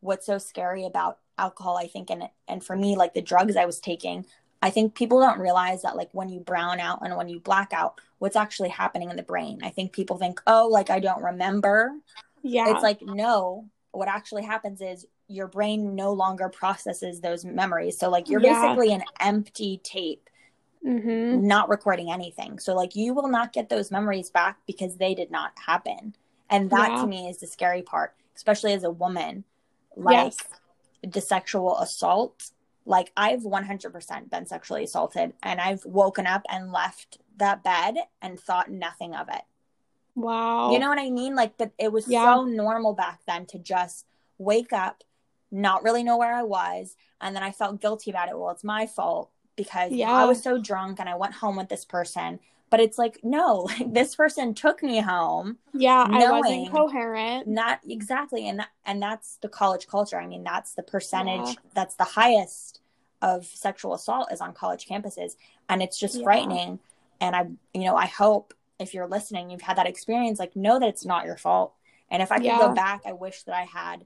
what's 0.04 0.26
so 0.26 0.38
scary 0.38 0.86
about 0.86 1.20
alcohol, 1.38 1.78
I 1.78 1.88
think, 1.88 2.10
and 2.10 2.24
and 2.48 2.64
for 2.64 2.76
me, 2.76 2.96
like 2.96 3.14
the 3.14 3.22
drugs 3.22 3.56
I 3.56 3.66
was 3.66 3.80
taking, 3.80 4.26
I 4.64 4.70
think 4.70 4.96
people 4.96 5.20
don't 5.20 5.40
realize 5.40 5.82
that 5.82 5.98
like 5.98 6.08
when 6.14 6.30
you 6.30 6.40
brown 6.40 6.80
out 6.80 7.00
and 7.02 7.18
when 7.18 7.28
you 7.28 7.42
black 7.42 7.74
out, 7.74 8.00
what's 8.20 8.38
actually 8.38 8.70
happening 8.70 9.10
in 9.10 9.18
the 9.18 9.24
brain. 9.24 9.60
I 9.62 9.70
think 9.70 9.92
people 9.92 10.18
think, 10.18 10.42
oh, 10.48 10.70
like 10.72 10.90
I 10.90 11.02
don't 11.02 11.22
remember. 11.22 11.92
Yeah. 12.44 12.72
It's 12.72 12.82
like, 12.82 13.02
no, 13.02 13.66
what 13.92 14.08
actually 14.08 14.46
happens 14.46 14.80
is 14.80 15.06
your 15.28 15.48
brain 15.48 15.96
no 15.96 16.14
longer 16.14 16.48
processes 16.48 17.20
those 17.20 17.44
memories. 17.44 18.00
So 18.00 18.10
like 18.10 18.30
you're 18.30 18.40
yeah. 18.40 18.62
basically 18.62 18.94
an 18.94 19.04
empty 19.20 19.82
tape, 19.84 20.30
mm-hmm. 20.86 21.46
not 21.46 21.68
recording 21.68 22.10
anything. 22.10 22.58
So 22.58 22.74
like 22.74 22.96
you 22.96 23.14
will 23.14 23.28
not 23.28 23.52
get 23.52 23.68
those 23.68 23.92
memories 23.92 24.30
back 24.30 24.60
because 24.66 24.96
they 24.96 25.14
did 25.14 25.30
not 25.30 25.52
happen. 25.58 26.16
And 26.50 26.70
that 26.70 26.92
yeah. 26.92 27.02
to 27.02 27.08
me 27.08 27.28
is 27.28 27.40
the 27.40 27.48
scary 27.48 27.82
part, 27.82 28.16
especially 28.38 28.72
as 28.72 28.86
a 28.86 28.92
woman. 28.92 29.44
Like 29.98 30.34
yes. 31.04 31.12
the 31.14 31.20
sexual 31.20 31.78
assault. 31.80 32.52
Like 32.86 33.12
I've 33.16 33.42
100% 33.42 34.30
been 34.30 34.46
sexually 34.46 34.84
assaulted 34.84 35.34
and 35.42 35.62
I've 35.62 35.86
woken 35.86 36.28
up 36.28 36.44
and 36.50 36.72
left 36.72 37.20
that 37.38 37.64
bed 37.64 37.96
and 38.22 38.40
thought 38.40 38.70
nothing 38.70 39.16
of 39.16 39.30
it. 39.30 39.42
Wow. 40.16 40.72
You 40.72 40.80
know 40.80 40.90
what 40.90 41.00
I 41.00 41.10
mean? 41.10 41.36
Like, 41.36 41.58
but 41.58 41.72
it 41.78 41.92
was 41.92 42.08
yeah. 42.08 42.36
so 42.36 42.44
normal 42.44 42.94
back 42.94 43.22
then 43.28 43.46
to 43.48 43.60
just 43.60 44.06
wake 44.38 44.74
up, 44.74 45.04
not 45.52 45.84
really 45.84 46.04
know 46.04 46.18
where 46.18 46.34
I 46.34 46.44
was. 46.44 46.96
And 47.22 47.36
then 47.36 47.44
I 47.44 47.52
felt 47.52 47.82
guilty 47.82 48.12
about 48.12 48.30
it. 48.30 48.38
Well, 48.38 48.52
it's 48.52 48.64
my 48.64 48.86
fault 48.86 49.32
because 49.56 49.92
yeah. 49.92 50.12
I 50.12 50.26
was 50.26 50.42
so 50.42 50.60
drunk 50.62 51.00
and 51.00 51.10
I 51.10 51.16
went 51.16 51.36
home 51.36 51.56
with 51.56 51.70
this 51.70 51.86
person. 51.86 52.40
But 52.70 52.80
it's 52.80 52.98
like, 52.98 53.20
no, 53.24 53.70
like 53.80 53.94
this 53.94 54.16
person 54.16 54.54
took 54.54 54.84
me 54.84 55.00
home. 55.00 55.58
Yeah, 55.74 56.08
I 56.10 56.32
wasn't 56.32 56.72
coherent. 56.72 57.48
Not 57.48 57.80
exactly. 57.88 58.48
And 58.48 58.60
that, 58.60 58.70
and 58.86 59.02
that's 59.02 59.38
the 59.42 59.50
college 59.50 59.88
culture. 59.88 60.20
I 60.20 60.28
mean, 60.28 60.44
that's 60.44 60.74
the 60.74 60.84
percentage 60.84 61.50
yeah. 61.50 61.70
that's 61.74 61.96
the 61.96 62.04
highest 62.04 62.73
of 63.24 63.46
sexual 63.46 63.94
assault 63.94 64.32
is 64.32 64.42
on 64.42 64.54
college 64.54 64.86
campuses. 64.86 65.36
And 65.70 65.82
it's 65.82 65.98
just 65.98 66.18
yeah. 66.18 66.24
frightening. 66.24 66.80
And 67.22 67.36
I, 67.36 67.46
you 67.74 67.86
know, 67.86 67.96
I 67.96 68.06
hope 68.06 68.54
if 68.80 68.94
you're 68.94 69.08
listening, 69.08 69.50
you've 69.50 69.62
had 69.62 69.78
that 69.78 69.88
experience, 69.88 70.40
like 70.40 70.56
know 70.58 70.78
that 70.78 70.90
it's 70.90 71.06
not 71.06 71.26
your 71.26 71.38
fault. 71.38 71.74
And 72.12 72.22
if 72.22 72.32
I 72.32 72.36
could 72.36 72.46
yeah. 72.46 72.60
go 72.60 72.74
back, 72.76 73.04
I 73.06 73.14
wish 73.14 73.44
that 73.44 73.56
I 73.56 73.64
had 73.64 74.06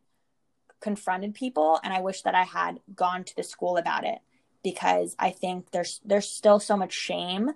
confronted 0.80 1.34
people 1.34 1.80
and 1.84 1.91
I 1.91 2.01
wish 2.01 2.22
that 2.22 2.36
I 2.36 2.43
had 2.43 2.80
gone 2.95 3.24
to 3.24 3.36
the 3.36 3.41
school 3.41 3.78
about 3.78 4.05
it 4.05 4.20
because 4.63 5.15
I 5.18 5.32
think 5.32 5.72
there's 5.72 5.99
there's 6.05 6.30
still 6.30 6.59
so 6.59 6.78
much 6.78 6.93
shame 6.93 7.49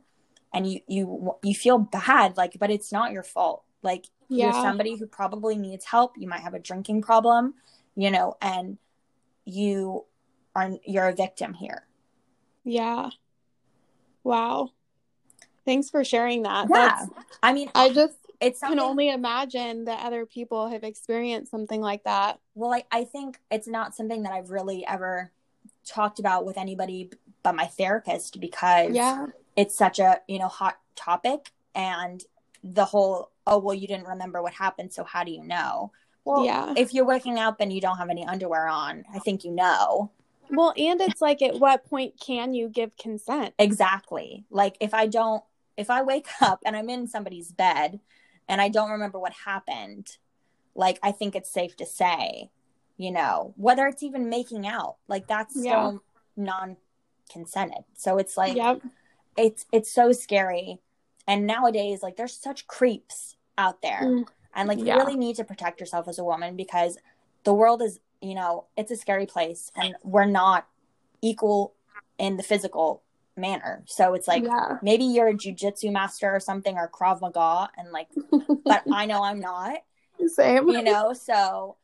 and 0.51 0.65
you 0.65 0.79
you 0.87 1.35
you 1.43 1.53
feel 1.53 1.77
bad 1.77 2.35
like 2.37 2.57
but 2.57 2.71
it's 2.71 2.91
not 2.91 3.11
your 3.11 3.21
fault. 3.21 3.63
Like 3.83 4.05
yeah. 4.29 4.45
you're 4.45 4.53
somebody 4.53 4.97
who 4.97 5.05
probably 5.05 5.55
needs 5.55 5.85
help, 5.85 6.13
you 6.17 6.27
might 6.27 6.41
have 6.41 6.55
a 6.55 6.59
drinking 6.59 7.03
problem, 7.03 7.53
you 7.95 8.09
know, 8.09 8.37
and 8.41 8.79
you 9.45 10.05
are 10.55 10.71
you're 10.85 11.07
a 11.07 11.13
victim 11.13 11.53
here. 11.53 11.85
Yeah. 12.63 13.09
Wow. 14.23 14.69
Thanks 15.65 15.89
for 15.89 16.03
sharing 16.03 16.43
that. 16.43 16.67
Yeah. 16.69 17.05
That's, 17.05 17.11
I 17.41 17.53
mean, 17.53 17.69
I 17.75 17.89
just 17.89 18.15
it's 18.39 18.59
something... 18.59 18.77
can 18.77 18.85
only 18.85 19.09
imagine 19.09 19.85
that 19.85 20.05
other 20.05 20.25
people 20.25 20.69
have 20.69 20.83
experienced 20.83 21.51
something 21.51 21.81
like 21.81 22.03
that. 22.03 22.39
Well, 22.55 22.73
I, 22.73 22.83
I 22.91 23.03
think 23.03 23.39
it's 23.49 23.67
not 23.67 23.95
something 23.95 24.23
that 24.23 24.33
I've 24.33 24.49
really 24.49 24.85
ever 24.85 25.31
talked 25.85 26.19
about 26.19 26.45
with 26.45 26.57
anybody 26.57 27.11
but 27.43 27.55
my 27.55 27.65
therapist 27.65 28.39
because 28.39 28.93
yeah. 28.93 29.27
it's 29.55 29.75
such 29.75 29.99
a, 29.99 30.19
you 30.27 30.39
know, 30.39 30.47
hot 30.47 30.77
topic 30.95 31.51
and 31.73 32.23
the 32.63 32.85
whole, 32.85 33.31
oh, 33.47 33.57
well, 33.57 33.73
you 33.73 33.87
didn't 33.87 34.07
remember 34.07 34.41
what 34.41 34.53
happened, 34.53 34.93
so 34.93 35.03
how 35.03 35.23
do 35.23 35.31
you 35.31 35.43
know? 35.43 35.91
Well, 36.23 36.45
yeah. 36.45 36.73
if 36.77 36.93
you're 36.93 37.05
waking 37.05 37.39
up 37.39 37.57
and 37.59 37.73
you 37.73 37.81
don't 37.81 37.97
have 37.97 38.09
any 38.09 38.25
underwear 38.25 38.67
on, 38.67 39.05
I 39.13 39.19
think 39.19 39.43
you 39.43 39.51
know. 39.51 40.11
Well, 40.51 40.73
and 40.77 41.01
it's 41.01 41.21
like 41.21 41.41
at 41.41 41.59
what 41.59 41.85
point 41.85 42.19
can 42.19 42.53
you 42.53 42.69
give 42.69 42.95
consent? 42.97 43.53
Exactly. 43.57 44.45
Like 44.49 44.77
if 44.79 44.93
I 44.93 45.07
don't 45.07 45.43
if 45.77 45.89
I 45.89 46.01
wake 46.01 46.27
up 46.41 46.59
and 46.65 46.75
I'm 46.75 46.89
in 46.89 47.07
somebody's 47.07 47.51
bed 47.51 47.99
and 48.47 48.61
I 48.61 48.69
don't 48.69 48.91
remember 48.91 49.19
what 49.19 49.33
happened, 49.45 50.17
like 50.75 50.99
I 51.01 51.11
think 51.11 51.35
it's 51.35 51.51
safe 51.51 51.75
to 51.77 51.85
say, 51.85 52.49
you 52.97 53.11
know, 53.11 53.53
whether 53.57 53.87
it's 53.87 54.03
even 54.03 54.29
making 54.29 54.67
out, 54.67 54.97
like 55.07 55.27
that's 55.27 55.55
yeah. 55.55 55.61
still 55.61 56.03
non 56.35 56.77
consented. 57.31 57.83
So 57.95 58.17
it's 58.17 58.37
like 58.37 58.55
yep. 58.55 58.81
it's 59.37 59.65
it's 59.71 59.91
so 59.91 60.11
scary. 60.11 60.79
And 61.27 61.47
nowadays, 61.47 62.03
like 62.03 62.17
there's 62.17 62.35
such 62.35 62.67
creeps 62.67 63.37
out 63.57 63.81
there. 63.81 64.01
Mm. 64.01 64.27
And 64.53 64.67
like 64.67 64.79
yeah. 64.79 64.95
you 64.95 64.99
really 64.99 65.17
need 65.17 65.37
to 65.37 65.43
protect 65.43 65.79
yourself 65.79 66.07
as 66.07 66.19
a 66.19 66.23
woman 66.23 66.55
because 66.55 66.97
the 67.43 67.53
world 67.53 67.81
is, 67.81 67.99
you 68.21 68.35
know, 68.35 68.65
it's 68.77 68.91
a 68.91 68.95
scary 68.95 69.25
place 69.25 69.71
and 69.75 69.95
we're 70.03 70.25
not 70.25 70.67
equal 71.21 71.73
in 72.17 72.37
the 72.37 72.43
physical 72.43 73.03
manner. 73.35 73.83
So 73.87 74.13
it's 74.13 74.27
like 74.27 74.43
yeah. 74.43 74.77
maybe 74.81 75.05
you're 75.05 75.29
a 75.29 75.33
jujitsu 75.33 75.91
master 75.91 76.33
or 76.33 76.39
something 76.39 76.77
or 76.77 76.89
Krav 76.89 77.21
Maga 77.21 77.69
and 77.77 77.91
like 77.91 78.07
but 78.65 78.83
I 78.91 79.05
know 79.05 79.23
I'm 79.23 79.39
not. 79.39 79.79
Same. 80.27 80.69
You 80.69 80.83
know, 80.83 81.13
so 81.13 81.77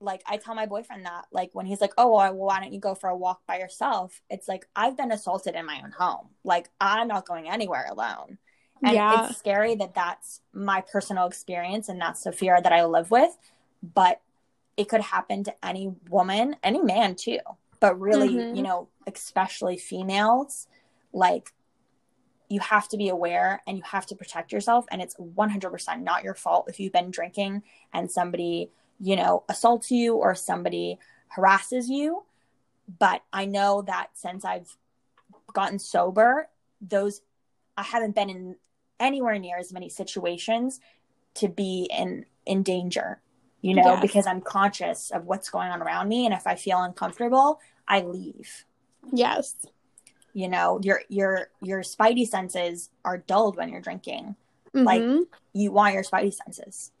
like 0.00 0.22
I 0.26 0.36
tell 0.38 0.54
my 0.54 0.66
boyfriend 0.66 1.06
that 1.06 1.26
like 1.30 1.50
when 1.52 1.66
he's 1.66 1.80
like, 1.80 1.92
"Oh, 1.98 2.10
well, 2.10 2.34
why 2.34 2.60
don't 2.60 2.72
you 2.72 2.80
go 2.80 2.94
for 2.94 3.08
a 3.08 3.16
walk 3.16 3.40
by 3.46 3.58
yourself?" 3.58 4.22
It's 4.30 4.48
like 4.48 4.66
I've 4.74 4.96
been 4.96 5.12
assaulted 5.12 5.54
in 5.54 5.66
my 5.66 5.80
own 5.82 5.92
home. 5.92 6.28
Like 6.44 6.70
I'm 6.80 7.08
not 7.08 7.26
going 7.26 7.48
anywhere 7.48 7.86
alone. 7.90 8.38
And 8.82 8.94
yeah. 8.94 9.28
it's 9.28 9.38
scary 9.38 9.74
that 9.76 9.94
that's 9.94 10.40
my 10.52 10.82
personal 10.82 11.26
experience 11.26 11.88
and 11.88 12.00
that's 12.00 12.24
the 12.24 12.32
fear 12.32 12.60
that 12.60 12.72
I 12.72 12.84
live 12.84 13.10
with, 13.10 13.36
but 13.82 14.20
it 14.76 14.88
could 14.88 15.00
happen 15.00 15.44
to 15.44 15.54
any 15.64 15.94
woman, 16.10 16.56
any 16.62 16.80
man 16.80 17.14
too. 17.14 17.38
But 17.80 17.98
really, 18.00 18.34
mm-hmm. 18.34 18.56
you 18.56 18.62
know, 18.62 18.88
especially 19.06 19.76
females, 19.76 20.66
like 21.12 21.52
you 22.48 22.60
have 22.60 22.88
to 22.88 22.96
be 22.96 23.08
aware 23.08 23.62
and 23.66 23.76
you 23.76 23.82
have 23.84 24.06
to 24.06 24.14
protect 24.14 24.52
yourself 24.52 24.86
and 24.90 25.02
it's 25.02 25.16
100% 25.16 26.02
not 26.02 26.22
your 26.22 26.34
fault 26.34 26.66
if 26.68 26.78
you've 26.78 26.92
been 26.92 27.10
drinking 27.10 27.62
and 27.92 28.10
somebody 28.10 28.70
you 29.00 29.16
know, 29.16 29.44
assaults 29.48 29.90
you 29.90 30.14
or 30.14 30.34
somebody 30.34 30.98
harasses 31.28 31.88
you. 31.88 32.24
But 32.98 33.22
I 33.32 33.46
know 33.46 33.82
that 33.82 34.08
since 34.14 34.44
I've 34.44 34.76
gotten 35.52 35.78
sober, 35.78 36.48
those 36.80 37.20
I 37.76 37.82
haven't 37.82 38.14
been 38.14 38.30
in 38.30 38.56
anywhere 38.98 39.38
near 39.38 39.58
as 39.58 39.72
many 39.72 39.88
situations 39.88 40.80
to 41.34 41.48
be 41.48 41.90
in 41.92 42.26
in 42.46 42.62
danger, 42.62 43.20
you 43.62 43.74
know, 43.74 43.94
yes. 43.94 44.02
because 44.02 44.26
I'm 44.26 44.40
conscious 44.40 45.10
of 45.10 45.24
what's 45.24 45.50
going 45.50 45.70
on 45.70 45.82
around 45.82 46.08
me 46.08 46.26
and 46.26 46.34
if 46.34 46.46
I 46.46 46.54
feel 46.54 46.82
uncomfortable, 46.82 47.60
I 47.88 48.00
leave. 48.02 48.64
Yes. 49.12 49.54
You 50.32 50.48
know, 50.48 50.80
your 50.82 51.00
your 51.08 51.48
your 51.62 51.80
spidey 51.80 52.26
senses 52.26 52.90
are 53.04 53.18
dulled 53.18 53.56
when 53.56 53.70
you're 53.70 53.80
drinking. 53.80 54.36
Mm-hmm. 54.74 54.84
Like 54.84 55.28
you 55.52 55.72
want 55.72 55.94
your 55.94 56.04
spidey 56.04 56.34
senses. 56.34 56.92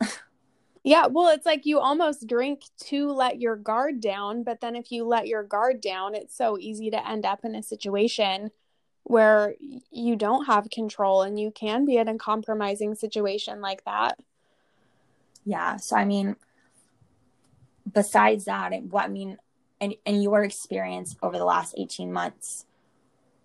Yeah, 0.86 1.08
well, 1.08 1.30
it's 1.30 1.44
like 1.44 1.66
you 1.66 1.80
almost 1.80 2.28
drink 2.28 2.62
to 2.84 3.10
let 3.10 3.40
your 3.40 3.56
guard 3.56 4.00
down, 4.00 4.44
but 4.44 4.60
then 4.60 4.76
if 4.76 4.92
you 4.92 5.04
let 5.04 5.26
your 5.26 5.42
guard 5.42 5.80
down, 5.80 6.14
it's 6.14 6.36
so 6.36 6.56
easy 6.60 6.90
to 6.92 7.08
end 7.08 7.26
up 7.26 7.44
in 7.44 7.56
a 7.56 7.62
situation 7.64 8.52
where 9.02 9.56
you 9.90 10.14
don't 10.14 10.46
have 10.46 10.70
control 10.70 11.22
and 11.22 11.40
you 11.40 11.50
can 11.50 11.86
be 11.86 11.96
in 11.96 12.06
a 12.06 12.16
compromising 12.16 12.94
situation 12.94 13.60
like 13.60 13.84
that. 13.84 14.20
Yeah, 15.44 15.76
so 15.78 15.96
I 15.96 16.04
mean 16.04 16.36
besides 17.90 18.44
that, 18.46 18.72
what 18.84 19.04
I 19.04 19.08
mean 19.08 19.38
and 19.80 19.94
and 20.04 20.22
your 20.22 20.42
experience 20.42 21.16
over 21.22 21.36
the 21.36 21.44
last 21.44 21.74
18 21.76 22.12
months 22.12 22.64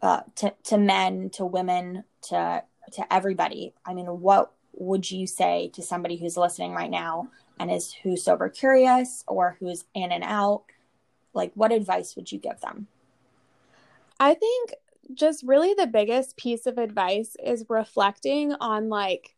uh 0.01 0.21
to 0.35 0.53
to 0.63 0.77
men, 0.77 1.29
to 1.31 1.45
women, 1.45 2.03
to 2.29 2.63
to 2.93 3.13
everybody. 3.13 3.73
I 3.85 3.93
mean, 3.93 4.05
what 4.05 4.51
would 4.73 5.09
you 5.09 5.27
say 5.27 5.69
to 5.73 5.81
somebody 5.81 6.17
who's 6.17 6.37
listening 6.37 6.73
right 6.73 6.89
now 6.89 7.29
and 7.59 7.71
is 7.71 7.93
who's 7.93 8.23
sober 8.23 8.49
curious 8.49 9.23
or 9.27 9.57
who's 9.59 9.85
in 9.93 10.11
and 10.11 10.23
out? 10.23 10.63
Like, 11.33 11.51
what 11.55 11.71
advice 11.71 12.15
would 12.15 12.31
you 12.31 12.39
give 12.39 12.59
them? 12.61 12.87
I 14.19 14.33
think 14.33 14.73
just 15.13 15.43
really 15.43 15.73
the 15.73 15.87
biggest 15.87 16.37
piece 16.37 16.65
of 16.65 16.77
advice 16.77 17.35
is 17.43 17.65
reflecting 17.69 18.53
on 18.53 18.89
like 18.89 19.35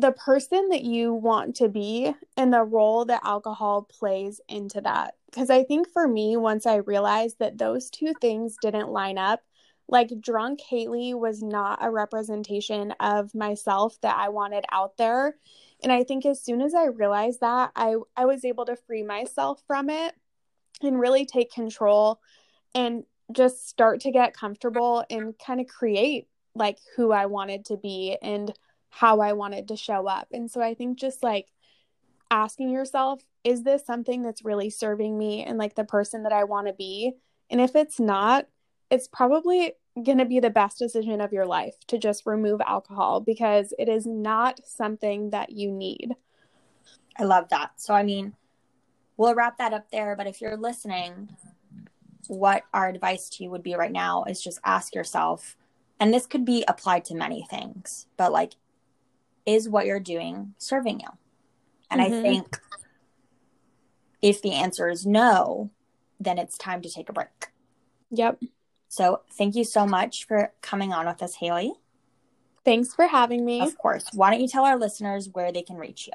the 0.00 0.12
person 0.12 0.68
that 0.68 0.84
you 0.84 1.12
want 1.12 1.56
to 1.56 1.68
be 1.68 2.14
and 2.36 2.52
the 2.52 2.62
role 2.62 3.04
that 3.06 3.22
alcohol 3.24 3.82
plays 3.82 4.40
into 4.48 4.80
that. 4.80 5.14
Because 5.26 5.50
I 5.50 5.64
think 5.64 5.88
for 5.88 6.06
me, 6.06 6.36
once 6.36 6.66
I 6.66 6.76
realized 6.76 7.38
that 7.40 7.58
those 7.58 7.90
two 7.90 8.12
things 8.20 8.56
didn't 8.62 8.90
line 8.90 9.18
up, 9.18 9.42
like 9.88 10.20
drunk 10.20 10.60
Hailey 10.60 11.14
was 11.14 11.42
not 11.42 11.78
a 11.82 11.90
representation 11.90 12.92
of 13.00 13.34
myself 13.34 13.98
that 14.02 14.16
I 14.16 14.28
wanted 14.28 14.64
out 14.70 14.96
there. 14.98 15.36
And 15.82 15.90
I 15.90 16.04
think 16.04 16.26
as 16.26 16.42
soon 16.42 16.60
as 16.60 16.74
I 16.74 16.86
realized 16.86 17.40
that, 17.40 17.72
I, 17.74 17.96
I 18.16 18.26
was 18.26 18.44
able 18.44 18.66
to 18.66 18.76
free 18.76 19.02
myself 19.02 19.62
from 19.66 19.90
it 19.90 20.14
and 20.82 21.00
really 21.00 21.26
take 21.26 21.52
control 21.52 22.20
and 22.74 23.04
just 23.32 23.68
start 23.68 24.00
to 24.00 24.10
get 24.10 24.36
comfortable 24.36 25.04
and 25.10 25.34
kind 25.38 25.60
of 25.60 25.66
create 25.66 26.28
like 26.54 26.78
who 26.96 27.12
I 27.12 27.26
wanted 27.26 27.64
to 27.66 27.76
be 27.76 28.16
and 28.22 28.52
how 28.90 29.20
I 29.20 29.32
wanted 29.32 29.68
to 29.68 29.76
show 29.76 30.06
up. 30.06 30.28
And 30.32 30.50
so 30.50 30.60
I 30.60 30.74
think 30.74 30.98
just 30.98 31.22
like 31.22 31.48
asking 32.30 32.70
yourself, 32.70 33.22
is 33.44 33.62
this 33.62 33.86
something 33.86 34.22
that's 34.22 34.44
really 34.44 34.70
serving 34.70 35.16
me 35.16 35.44
and 35.44 35.58
like 35.58 35.74
the 35.74 35.84
person 35.84 36.24
that 36.24 36.32
I 36.32 36.44
want 36.44 36.66
to 36.66 36.72
be? 36.72 37.12
And 37.50 37.60
if 37.60 37.74
it's 37.76 38.00
not, 38.00 38.46
it's 38.90 39.08
probably 39.08 39.72
going 40.02 40.18
to 40.18 40.24
be 40.24 40.40
the 40.40 40.50
best 40.50 40.78
decision 40.78 41.20
of 41.20 41.32
your 41.32 41.46
life 41.46 41.74
to 41.88 41.98
just 41.98 42.26
remove 42.26 42.60
alcohol 42.66 43.20
because 43.20 43.72
it 43.78 43.88
is 43.88 44.06
not 44.06 44.60
something 44.64 45.30
that 45.30 45.50
you 45.50 45.70
need. 45.70 46.14
I 47.16 47.24
love 47.24 47.48
that. 47.50 47.72
So, 47.76 47.94
I 47.94 48.02
mean, 48.02 48.34
we'll 49.16 49.34
wrap 49.34 49.58
that 49.58 49.72
up 49.72 49.90
there. 49.90 50.14
But 50.16 50.26
if 50.26 50.40
you're 50.40 50.56
listening, 50.56 51.30
what 52.28 52.64
our 52.72 52.88
advice 52.88 53.28
to 53.30 53.44
you 53.44 53.50
would 53.50 53.62
be 53.62 53.74
right 53.74 53.92
now 53.92 54.24
is 54.24 54.42
just 54.42 54.60
ask 54.64 54.94
yourself, 54.94 55.56
and 55.98 56.14
this 56.14 56.26
could 56.26 56.44
be 56.44 56.64
applied 56.68 57.04
to 57.06 57.14
many 57.14 57.44
things, 57.48 58.06
but 58.16 58.32
like, 58.32 58.54
is 59.48 59.68
what 59.68 59.86
you're 59.86 59.98
doing 59.98 60.54
serving 60.58 61.00
you? 61.00 61.08
And 61.90 62.00
mm-hmm. 62.00 62.14
I 62.14 62.22
think 62.22 62.60
if 64.20 64.42
the 64.42 64.52
answer 64.52 64.88
is 64.88 65.06
no, 65.06 65.70
then 66.20 66.38
it's 66.38 66.58
time 66.58 66.82
to 66.82 66.90
take 66.90 67.08
a 67.08 67.12
break. 67.12 67.48
Yep. 68.10 68.42
So 68.88 69.22
thank 69.32 69.54
you 69.54 69.64
so 69.64 69.86
much 69.86 70.26
for 70.26 70.52
coming 70.60 70.92
on 70.92 71.06
with 71.06 71.22
us, 71.22 71.36
Hailey. 71.36 71.72
Thanks 72.64 72.94
for 72.94 73.06
having 73.06 73.44
me. 73.44 73.60
Of 73.60 73.78
course. 73.78 74.06
Why 74.12 74.30
don't 74.30 74.40
you 74.40 74.48
tell 74.48 74.64
our 74.64 74.78
listeners 74.78 75.30
where 75.32 75.52
they 75.52 75.62
can 75.62 75.76
reach 75.76 76.06
you? 76.06 76.12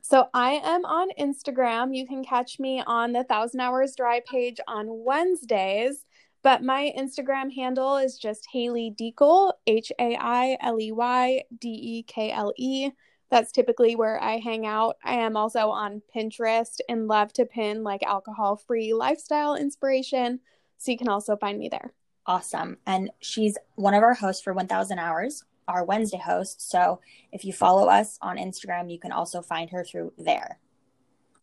So 0.00 0.28
I 0.34 0.52
am 0.64 0.84
on 0.84 1.08
Instagram. 1.18 1.94
You 1.96 2.06
can 2.06 2.24
catch 2.24 2.58
me 2.58 2.82
on 2.86 3.12
the 3.12 3.24
Thousand 3.24 3.60
Hours 3.60 3.94
Dry 3.96 4.20
page 4.26 4.58
on 4.66 4.86
Wednesdays. 4.88 6.04
But 6.42 6.62
my 6.62 6.92
Instagram 6.98 7.52
handle 7.54 7.96
is 7.96 8.18
just 8.18 8.48
Hailey 8.52 8.94
Dekle, 8.98 9.52
H 9.66 9.92
A 9.98 10.16
I 10.16 10.56
L 10.60 10.80
E 10.80 10.90
Y 10.90 11.42
D 11.60 11.68
E 11.68 12.02
K 12.02 12.32
L 12.32 12.52
E. 12.56 12.90
That's 13.30 13.52
typically 13.52 13.96
where 13.96 14.22
I 14.22 14.38
hang 14.38 14.66
out. 14.66 14.96
I 15.04 15.14
am 15.14 15.36
also 15.36 15.70
on 15.70 16.02
Pinterest 16.14 16.80
and 16.88 17.08
love 17.08 17.32
to 17.34 17.46
pin 17.46 17.82
like 17.82 18.02
alcohol 18.02 18.56
free 18.56 18.92
lifestyle 18.92 19.54
inspiration. 19.54 20.40
So 20.78 20.90
you 20.90 20.98
can 20.98 21.08
also 21.08 21.36
find 21.36 21.58
me 21.58 21.68
there. 21.68 21.92
Awesome. 22.26 22.76
And 22.86 23.10
she's 23.20 23.56
one 23.76 23.94
of 23.94 24.02
our 24.02 24.14
hosts 24.14 24.42
for 24.42 24.52
1000 24.52 24.98
Hours, 24.98 25.44
our 25.66 25.84
Wednesday 25.84 26.18
host. 26.18 26.70
So 26.70 27.00
if 27.32 27.44
you 27.44 27.52
follow 27.52 27.88
us 27.88 28.18
on 28.20 28.36
Instagram, 28.36 28.92
you 28.92 28.98
can 28.98 29.12
also 29.12 29.42
find 29.42 29.70
her 29.70 29.84
through 29.84 30.12
there. 30.18 30.58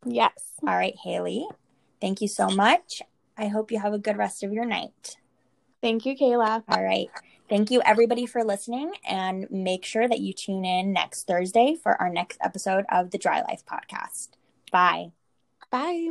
Yes. 0.05 0.53
All 0.61 0.75
right, 0.75 0.95
Hailey. 1.03 1.47
Thank 1.99 2.21
you 2.21 2.27
so 2.27 2.49
much. 2.49 3.01
I 3.39 3.47
hope 3.47 3.71
you 3.71 3.79
have 3.79 3.93
a 3.93 3.99
good 3.99 4.17
rest 4.17 4.43
of 4.43 4.51
your 4.51 4.65
night. 4.65 5.15
Thank 5.81 6.05
you, 6.05 6.15
Kayla. 6.15 6.63
All 6.67 6.83
right. 6.83 7.09
Thank 7.47 7.71
you, 7.71 7.81
everybody, 7.85 8.25
for 8.25 8.43
listening. 8.43 8.91
And 9.07 9.49
make 9.49 9.85
sure 9.85 10.07
that 10.07 10.19
you 10.19 10.33
tune 10.33 10.65
in 10.65 10.91
next 10.91 11.25
Thursday 11.25 11.75
for 11.81 11.99
our 12.01 12.09
next 12.09 12.37
episode 12.43 12.85
of 12.89 13.11
the 13.11 13.17
Dry 13.17 13.41
Life 13.41 13.63
podcast. 13.65 14.29
Bye. 14.71 15.11
Bye. 15.71 16.09